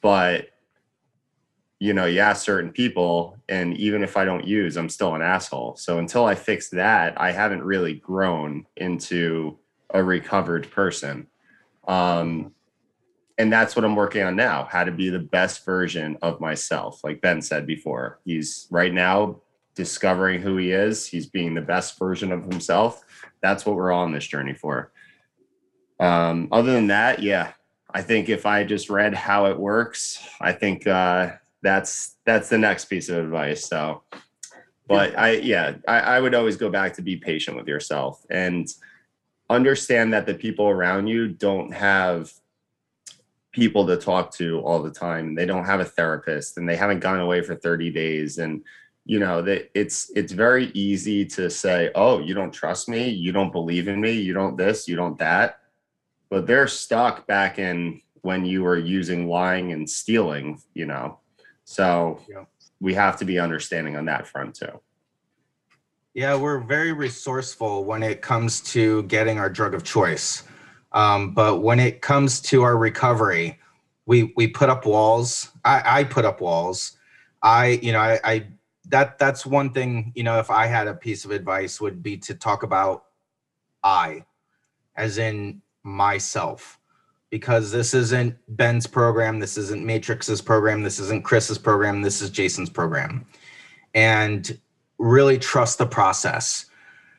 But 0.00 0.48
you 1.78 1.92
know, 1.92 2.06
you 2.06 2.20
ask 2.20 2.44
certain 2.44 2.72
people, 2.72 3.36
and 3.48 3.76
even 3.76 4.02
if 4.02 4.16
I 4.16 4.24
don't 4.24 4.46
use, 4.46 4.76
I'm 4.76 4.88
still 4.88 5.14
an 5.14 5.22
asshole. 5.22 5.76
So 5.76 5.98
until 5.98 6.24
I 6.24 6.34
fix 6.34 6.70
that, 6.70 7.20
I 7.20 7.30
haven't 7.30 7.62
really 7.62 7.94
grown 7.94 8.66
into 8.76 9.58
a 9.90 10.02
recovered 10.02 10.70
person. 10.70 11.26
Um, 11.86 12.52
and 13.38 13.52
that's 13.52 13.76
what 13.76 13.84
I'm 13.84 13.96
working 13.96 14.22
on 14.22 14.36
now 14.36 14.66
how 14.70 14.84
to 14.84 14.92
be 14.92 15.08
the 15.08 15.18
best 15.18 15.64
version 15.64 16.16
of 16.22 16.40
myself. 16.40 17.02
Like 17.04 17.20
Ben 17.20 17.42
said 17.42 17.66
before, 17.66 18.18
he's 18.24 18.66
right 18.70 18.92
now 18.92 19.40
discovering 19.74 20.40
who 20.40 20.56
he 20.56 20.70
is, 20.70 21.06
he's 21.06 21.26
being 21.26 21.54
the 21.54 21.60
best 21.60 21.98
version 21.98 22.32
of 22.32 22.44
himself. 22.44 23.02
That's 23.42 23.66
what 23.66 23.76
we're 23.76 23.92
all 23.92 24.04
on 24.04 24.12
this 24.12 24.26
journey 24.26 24.54
for. 24.54 24.92
Um, 26.00 26.48
other 26.50 26.72
than 26.72 26.88
that, 26.88 27.22
yeah, 27.22 27.52
I 27.92 28.02
think 28.02 28.28
if 28.28 28.46
I 28.46 28.64
just 28.64 28.90
read 28.90 29.14
how 29.14 29.46
it 29.46 29.58
works, 29.58 30.26
I 30.40 30.52
think 30.52 30.86
uh, 30.86 31.32
that's 31.62 32.16
that's 32.24 32.48
the 32.48 32.58
next 32.58 32.86
piece 32.86 33.08
of 33.08 33.18
advice. 33.18 33.66
So, 33.66 34.02
but 34.88 35.16
I 35.18 35.32
yeah, 35.32 35.74
I, 35.86 36.00
I 36.00 36.20
would 36.20 36.34
always 36.34 36.56
go 36.56 36.70
back 36.70 36.94
to 36.94 37.02
be 37.02 37.16
patient 37.16 37.56
with 37.56 37.68
yourself 37.68 38.24
and 38.30 38.68
understand 39.48 40.12
that 40.12 40.26
the 40.26 40.34
people 40.34 40.66
around 40.66 41.06
you 41.06 41.28
don't 41.28 41.72
have 41.72 42.32
people 43.52 43.86
to 43.86 43.96
talk 43.96 44.32
to 44.32 44.60
all 44.60 44.82
the 44.82 44.90
time. 44.90 45.34
They 45.34 45.46
don't 45.46 45.64
have 45.64 45.80
a 45.80 45.84
therapist 45.84 46.58
and 46.58 46.68
they 46.68 46.76
haven't 46.76 46.98
gone 46.98 47.20
away 47.20 47.40
for 47.40 47.54
30 47.54 47.90
days 47.92 48.38
and 48.38 48.64
you 49.04 49.18
know 49.18 49.42
that 49.42 49.70
it's 49.74 50.10
it's 50.14 50.32
very 50.32 50.66
easy 50.74 51.24
to 51.26 51.50
say 51.50 51.90
oh 51.94 52.20
you 52.20 52.34
don't 52.34 52.52
trust 52.52 52.88
me 52.88 53.08
you 53.08 53.32
don't 53.32 53.52
believe 53.52 53.86
in 53.88 54.00
me 54.00 54.12
you 54.12 54.32
don't 54.32 54.56
this 54.56 54.88
you 54.88 54.96
don't 54.96 55.18
that 55.18 55.60
but 56.30 56.46
they're 56.46 56.66
stuck 56.68 57.26
back 57.26 57.58
in 57.58 58.00
when 58.22 58.44
you 58.44 58.62
were 58.62 58.78
using 58.78 59.28
lying 59.28 59.72
and 59.72 59.88
stealing 59.88 60.60
you 60.74 60.86
know 60.86 61.18
so 61.64 62.20
Yeah. 62.28 62.44
we 62.80 62.94
have 62.94 63.18
to 63.18 63.24
be 63.24 63.38
understanding 63.38 63.96
on 63.96 64.06
that 64.06 64.26
front 64.26 64.54
too 64.54 64.80
Yeah, 66.14 66.36
we're 66.36 66.60
very 66.60 66.92
resourceful 66.92 67.84
when 67.84 68.02
it 68.02 68.22
comes 68.22 68.60
to 68.72 69.02
getting 69.04 69.38
our 69.38 69.50
drug 69.50 69.74
of 69.74 69.82
choice. 69.82 70.44
Um, 70.92 71.34
but 71.34 71.60
when 71.60 71.80
it 71.80 72.02
comes 72.02 72.40
to 72.42 72.62
our 72.62 72.76
recovery, 72.76 73.58
we 74.06 74.32
we 74.36 74.46
put 74.46 74.68
up 74.70 74.86
walls. 74.86 75.50
I, 75.64 75.82
I 76.00 76.04
put 76.04 76.24
up 76.24 76.40
walls. 76.40 76.96
I, 77.42 77.80
you 77.82 77.90
know, 77.92 77.98
I, 77.98 78.20
I 78.22 78.46
that 78.86 79.18
that's 79.18 79.46
one 79.46 79.70
thing, 79.72 80.12
you 80.14 80.22
know, 80.22 80.38
if 80.38 80.50
I 80.50 80.66
had 80.66 80.86
a 80.86 80.94
piece 80.94 81.24
of 81.24 81.30
advice 81.30 81.80
would 81.80 82.02
be 82.02 82.16
to 82.18 82.34
talk 82.34 82.62
about 82.62 83.04
I, 83.82 84.24
as 84.96 85.18
in 85.18 85.62
myself. 85.82 86.78
Because 87.30 87.72
this 87.72 87.94
isn't 87.94 88.36
Ben's 88.48 88.86
program, 88.86 89.40
this 89.40 89.56
isn't 89.56 89.84
Matrix's 89.84 90.40
program, 90.40 90.84
this 90.84 91.00
isn't 91.00 91.24
Chris's 91.24 91.58
program, 91.58 92.00
this 92.00 92.22
is 92.22 92.30
Jason's 92.30 92.70
program. 92.70 93.26
And 93.92 94.56
really 94.98 95.38
trust 95.38 95.78
the 95.78 95.86
process. 95.86 96.66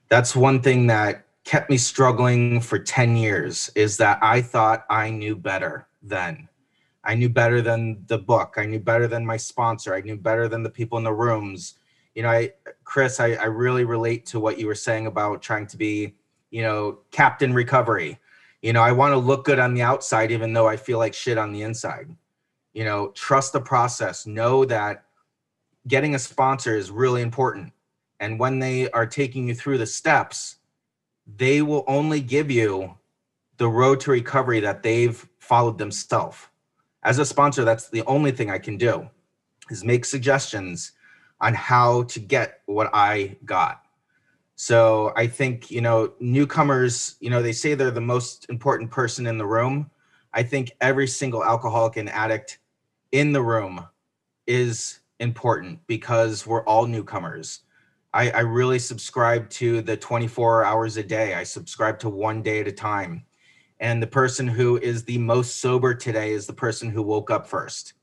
That's 0.07 0.33
one 0.33 0.61
thing 0.61 0.87
that 0.87 1.25
kept 1.43 1.69
me 1.69 1.77
struggling 1.77 2.61
for 2.61 2.79
10 2.79 3.17
years 3.17 3.69
is 3.75 3.97
that 3.97 4.19
I 4.21 4.41
thought 4.41 4.85
I 4.89 5.09
knew 5.09 5.35
better 5.35 5.87
then. 6.01 6.47
I 7.05 7.15
knew 7.15 7.29
better 7.29 7.61
than 7.61 8.03
the 8.07 8.17
book. 8.17 8.55
I 8.57 8.65
knew 8.65 8.79
better 8.79 9.07
than 9.07 9.25
my 9.25 9.37
sponsor. 9.37 9.93
I 9.93 10.01
knew 10.01 10.17
better 10.17 10.47
than 10.47 10.63
the 10.63 10.69
people 10.69 10.97
in 10.97 11.03
the 11.03 11.13
rooms. 11.13 11.75
You 12.15 12.23
know, 12.23 12.29
I 12.29 12.53
Chris, 12.83 13.19
I, 13.19 13.33
I 13.33 13.45
really 13.45 13.83
relate 13.83 14.25
to 14.27 14.39
what 14.39 14.57
you 14.57 14.67
were 14.67 14.75
saying 14.75 15.07
about 15.07 15.41
trying 15.41 15.67
to 15.67 15.77
be, 15.77 16.15
you 16.49 16.61
know, 16.61 16.99
captain 17.11 17.53
recovery. 17.53 18.19
You 18.61 18.73
know, 18.73 18.81
I 18.81 18.91
want 18.91 19.13
to 19.13 19.17
look 19.17 19.45
good 19.45 19.59
on 19.59 19.73
the 19.73 19.81
outside, 19.81 20.31
even 20.31 20.53
though 20.53 20.67
I 20.67 20.77
feel 20.77 20.97
like 20.97 21.13
shit 21.13 21.37
on 21.37 21.51
the 21.51 21.61
inside. 21.61 22.15
You 22.73 22.83
know, 22.83 23.09
trust 23.09 23.53
the 23.53 23.61
process. 23.61 24.25
Know 24.25 24.65
that 24.65 25.05
getting 25.87 26.15
a 26.15 26.19
sponsor 26.19 26.75
is 26.75 26.89
really 26.89 27.21
important. 27.21 27.71
And 28.19 28.39
when 28.39 28.59
they 28.59 28.89
are 28.91 29.05
taking 29.05 29.47
you 29.47 29.55
through 29.55 29.77
the 29.77 29.85
steps, 29.85 30.57
they 31.37 31.61
will 31.61 31.83
only 31.87 32.21
give 32.21 32.49
you 32.49 32.95
the 33.57 33.67
road 33.67 33.99
to 34.01 34.11
recovery 34.11 34.59
that 34.61 34.83
they've 34.83 35.27
followed 35.39 35.77
themselves. 35.77 36.47
As 37.05 37.19
a 37.19 37.25
sponsor, 37.25 37.63
that's 37.63 37.87
the 37.87 38.01
only 38.07 38.31
thing 38.31 38.49
I 38.49 38.57
can 38.57 38.77
do 38.77 39.07
is 39.69 39.83
make 39.83 40.05
suggestions 40.05 40.93
on 41.39 41.53
how 41.53 42.03
to 42.03 42.19
get 42.19 42.61
what 42.65 42.89
I 42.93 43.37
got. 43.45 43.83
So 44.55 45.13
I 45.15 45.27
think, 45.27 45.69
you 45.69 45.81
know, 45.81 46.13
newcomers, 46.19 47.15
you 47.19 47.29
know, 47.29 47.43
they 47.43 47.51
say 47.51 47.75
they're 47.75 47.91
the 47.91 48.01
most 48.01 48.47
important 48.49 48.89
person 48.89 49.27
in 49.27 49.37
the 49.37 49.45
room. 49.45 49.91
I 50.33 50.41
think 50.41 50.71
every 50.81 51.07
single 51.07 51.45
alcoholic 51.45 51.97
and 51.97 52.09
addict 52.09 52.57
in 53.11 53.33
the 53.33 53.41
room 53.43 53.85
is 54.47 55.01
important 55.19 55.79
because 55.85 56.47
we're 56.47 56.63
all 56.63 56.87
newcomers. 56.87 57.61
I, 58.15 58.31
I 58.31 58.39
really 58.39 58.79
subscribe 58.79 59.47
to 59.51 59.81
the 59.83 59.95
24 59.95 60.63
hours 60.63 60.97
a 60.97 61.03
day. 61.03 61.35
I 61.35 61.43
subscribe 61.43 61.99
to 61.99 62.09
one 62.09 62.41
day 62.41 62.61
at 62.61 62.67
a 62.67 62.71
time. 62.71 63.25
And 63.79 64.01
the 64.01 64.07
person 64.07 64.47
who 64.47 64.77
is 64.77 65.03
the 65.03 65.17
most 65.17 65.57
sober 65.57 65.93
today 65.93 66.31
is 66.31 66.47
the 66.47 66.53
person 66.53 66.89
who 66.89 67.01
woke 67.01 67.29
up 67.29 67.45
first 67.47 67.93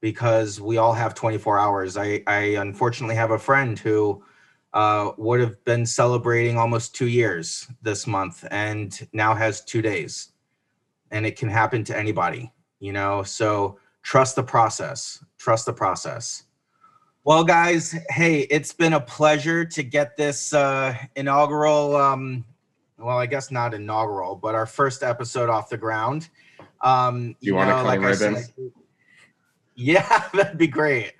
because 0.00 0.60
we 0.60 0.78
all 0.78 0.94
have 0.94 1.14
24 1.14 1.58
hours. 1.58 1.96
I, 1.96 2.22
I 2.26 2.56
unfortunately 2.58 3.16
have 3.16 3.32
a 3.32 3.38
friend 3.38 3.78
who 3.78 4.22
uh, 4.72 5.10
would 5.16 5.40
have 5.40 5.62
been 5.64 5.84
celebrating 5.84 6.56
almost 6.56 6.94
two 6.94 7.08
years 7.08 7.68
this 7.82 8.06
month 8.06 8.46
and 8.50 9.08
now 9.12 9.34
has 9.34 9.64
two 9.64 9.82
days. 9.82 10.32
And 11.10 11.26
it 11.26 11.36
can 11.36 11.48
happen 11.48 11.84
to 11.84 11.96
anybody, 11.96 12.52
you 12.78 12.92
know? 12.92 13.22
So 13.22 13.78
trust 14.02 14.36
the 14.36 14.42
process. 14.42 15.22
Trust 15.38 15.66
the 15.66 15.72
process. 15.72 16.44
Well, 17.24 17.44
guys, 17.44 17.94
hey, 18.08 18.40
it's 18.50 18.72
been 18.72 18.94
a 18.94 19.00
pleasure 19.00 19.64
to 19.64 19.82
get 19.82 20.16
this 20.16 20.54
uh, 20.54 20.96
inaugural, 21.16 21.94
um, 21.96 22.46
well, 23.00 23.18
I 23.18 23.26
guess 23.26 23.50
not 23.50 23.74
inaugural, 23.74 24.36
but 24.36 24.54
our 24.54 24.66
first 24.66 25.02
episode 25.02 25.48
off 25.48 25.68
the 25.68 25.76
ground. 25.78 26.28
Um, 26.82 27.36
You 27.40 27.54
wanna 27.54 27.72
cut 27.72 27.98
a 27.98 28.06
I 28.06 28.12
said- 28.12 28.52
yeah, 29.74 30.28
that'd 30.34 30.58
be 30.58 30.66
great. 30.66 31.14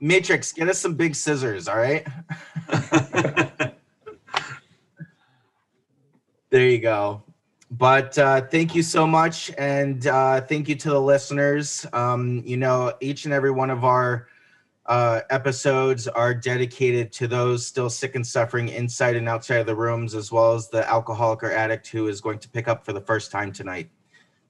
Matrix, 0.00 0.52
get 0.52 0.68
us 0.68 0.78
some 0.78 0.94
big 0.94 1.14
scissors, 1.14 1.68
all 1.68 1.76
right? 1.78 2.06
There 6.50 6.68
you 6.68 6.78
go. 6.78 7.20
But 7.72 8.16
uh, 8.16 8.42
thank 8.42 8.76
you 8.76 8.84
so 8.84 9.08
much. 9.08 9.50
And 9.58 10.06
uh, 10.06 10.40
thank 10.42 10.68
you 10.68 10.76
to 10.76 10.90
the 10.90 11.00
listeners. 11.00 11.84
Um, 11.92 12.44
you 12.46 12.56
know, 12.56 12.92
each 13.00 13.24
and 13.24 13.34
every 13.34 13.50
one 13.50 13.70
of 13.70 13.82
our 13.82 14.28
uh, 14.86 15.20
episodes 15.30 16.06
are 16.08 16.34
dedicated 16.34 17.10
to 17.12 17.26
those 17.26 17.66
still 17.66 17.88
sick 17.88 18.14
and 18.14 18.26
suffering 18.26 18.68
inside 18.68 19.16
and 19.16 19.28
outside 19.28 19.56
of 19.56 19.66
the 19.66 19.74
rooms, 19.74 20.14
as 20.14 20.30
well 20.30 20.52
as 20.52 20.68
the 20.68 20.88
alcoholic 20.88 21.42
or 21.42 21.52
addict 21.52 21.86
who 21.88 22.08
is 22.08 22.20
going 22.20 22.38
to 22.38 22.48
pick 22.48 22.68
up 22.68 22.84
for 22.84 22.92
the 22.92 23.00
first 23.00 23.30
time 23.30 23.50
tonight. 23.50 23.88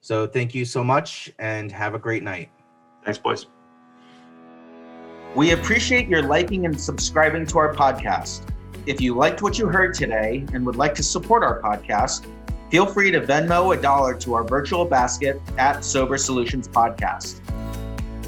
So 0.01 0.27
thank 0.27 0.55
you 0.55 0.65
so 0.65 0.83
much 0.83 1.33
and 1.39 1.71
have 1.71 1.95
a 1.95 1.99
great 1.99 2.23
night. 2.23 2.51
Thanks, 3.05 3.19
boys. 3.19 3.47
We 5.35 5.53
appreciate 5.53 6.09
your 6.09 6.23
liking 6.23 6.65
and 6.67 6.79
subscribing 6.79 7.47
to 7.47 7.59
our 7.59 7.75
podcast. 7.75 8.43
If 8.87 9.01
you 9.01 9.15
liked 9.15 9.41
what 9.41 9.59
you 9.59 9.67
heard 9.67 9.95
today 9.95 10.45
and 10.53 10.67
would 10.67 10.77
like 10.77 10.95
to 10.97 11.03
support 11.03 11.43
our 11.43 11.61
podcast, 11.61 12.27
feel 12.71 12.87
free 12.87 13.11
to 13.11 13.21
Venmo 13.21 13.77
a 13.77 13.81
dollar 13.81 14.15
to 14.19 14.35
our 14.35 14.45
virtual 14.45 14.85
basket 14.85 15.41
at 15.59 15.85
Sober 15.85 16.19
Solutions 16.19 16.69
Podcast. 16.69 17.41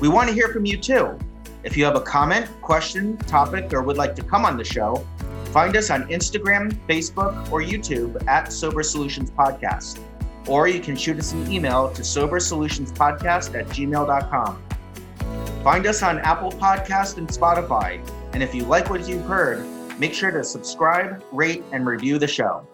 We 0.00 0.08
want 0.08 0.28
to 0.28 0.34
hear 0.34 0.48
from 0.48 0.64
you 0.66 0.78
too. 0.78 1.18
If 1.66 1.76
you 1.76 1.84
have 1.84 1.96
a 1.96 2.00
comment, 2.00 2.48
question, 2.62 3.16
topic, 3.16 3.74
or 3.74 3.82
would 3.82 3.96
like 3.96 4.14
to 4.14 4.22
come 4.22 4.44
on 4.44 4.56
the 4.56 4.62
show, 4.62 5.04
find 5.46 5.76
us 5.76 5.90
on 5.90 6.08
Instagram, 6.08 6.72
Facebook, 6.86 7.50
or 7.50 7.60
YouTube 7.60 8.24
at 8.28 8.52
Sober 8.52 8.84
Solutions 8.84 9.32
Podcast. 9.32 9.98
Or 10.46 10.68
you 10.68 10.78
can 10.78 10.94
shoot 10.94 11.18
us 11.18 11.32
an 11.32 11.50
email 11.50 11.90
to 11.90 12.02
sobersolutionspodcast 12.02 13.58
at 13.58 13.66
gmail.com. 13.66 14.62
Find 15.64 15.86
us 15.88 16.04
on 16.04 16.20
Apple 16.20 16.52
Podcast 16.52 17.18
and 17.18 17.26
Spotify. 17.26 18.00
And 18.32 18.44
if 18.44 18.54
you 18.54 18.62
like 18.62 18.88
what 18.88 19.08
you've 19.08 19.26
heard, 19.26 19.66
make 19.98 20.14
sure 20.14 20.30
to 20.30 20.44
subscribe, 20.44 21.20
rate, 21.32 21.64
and 21.72 21.84
review 21.84 22.20
the 22.20 22.28
show. 22.28 22.64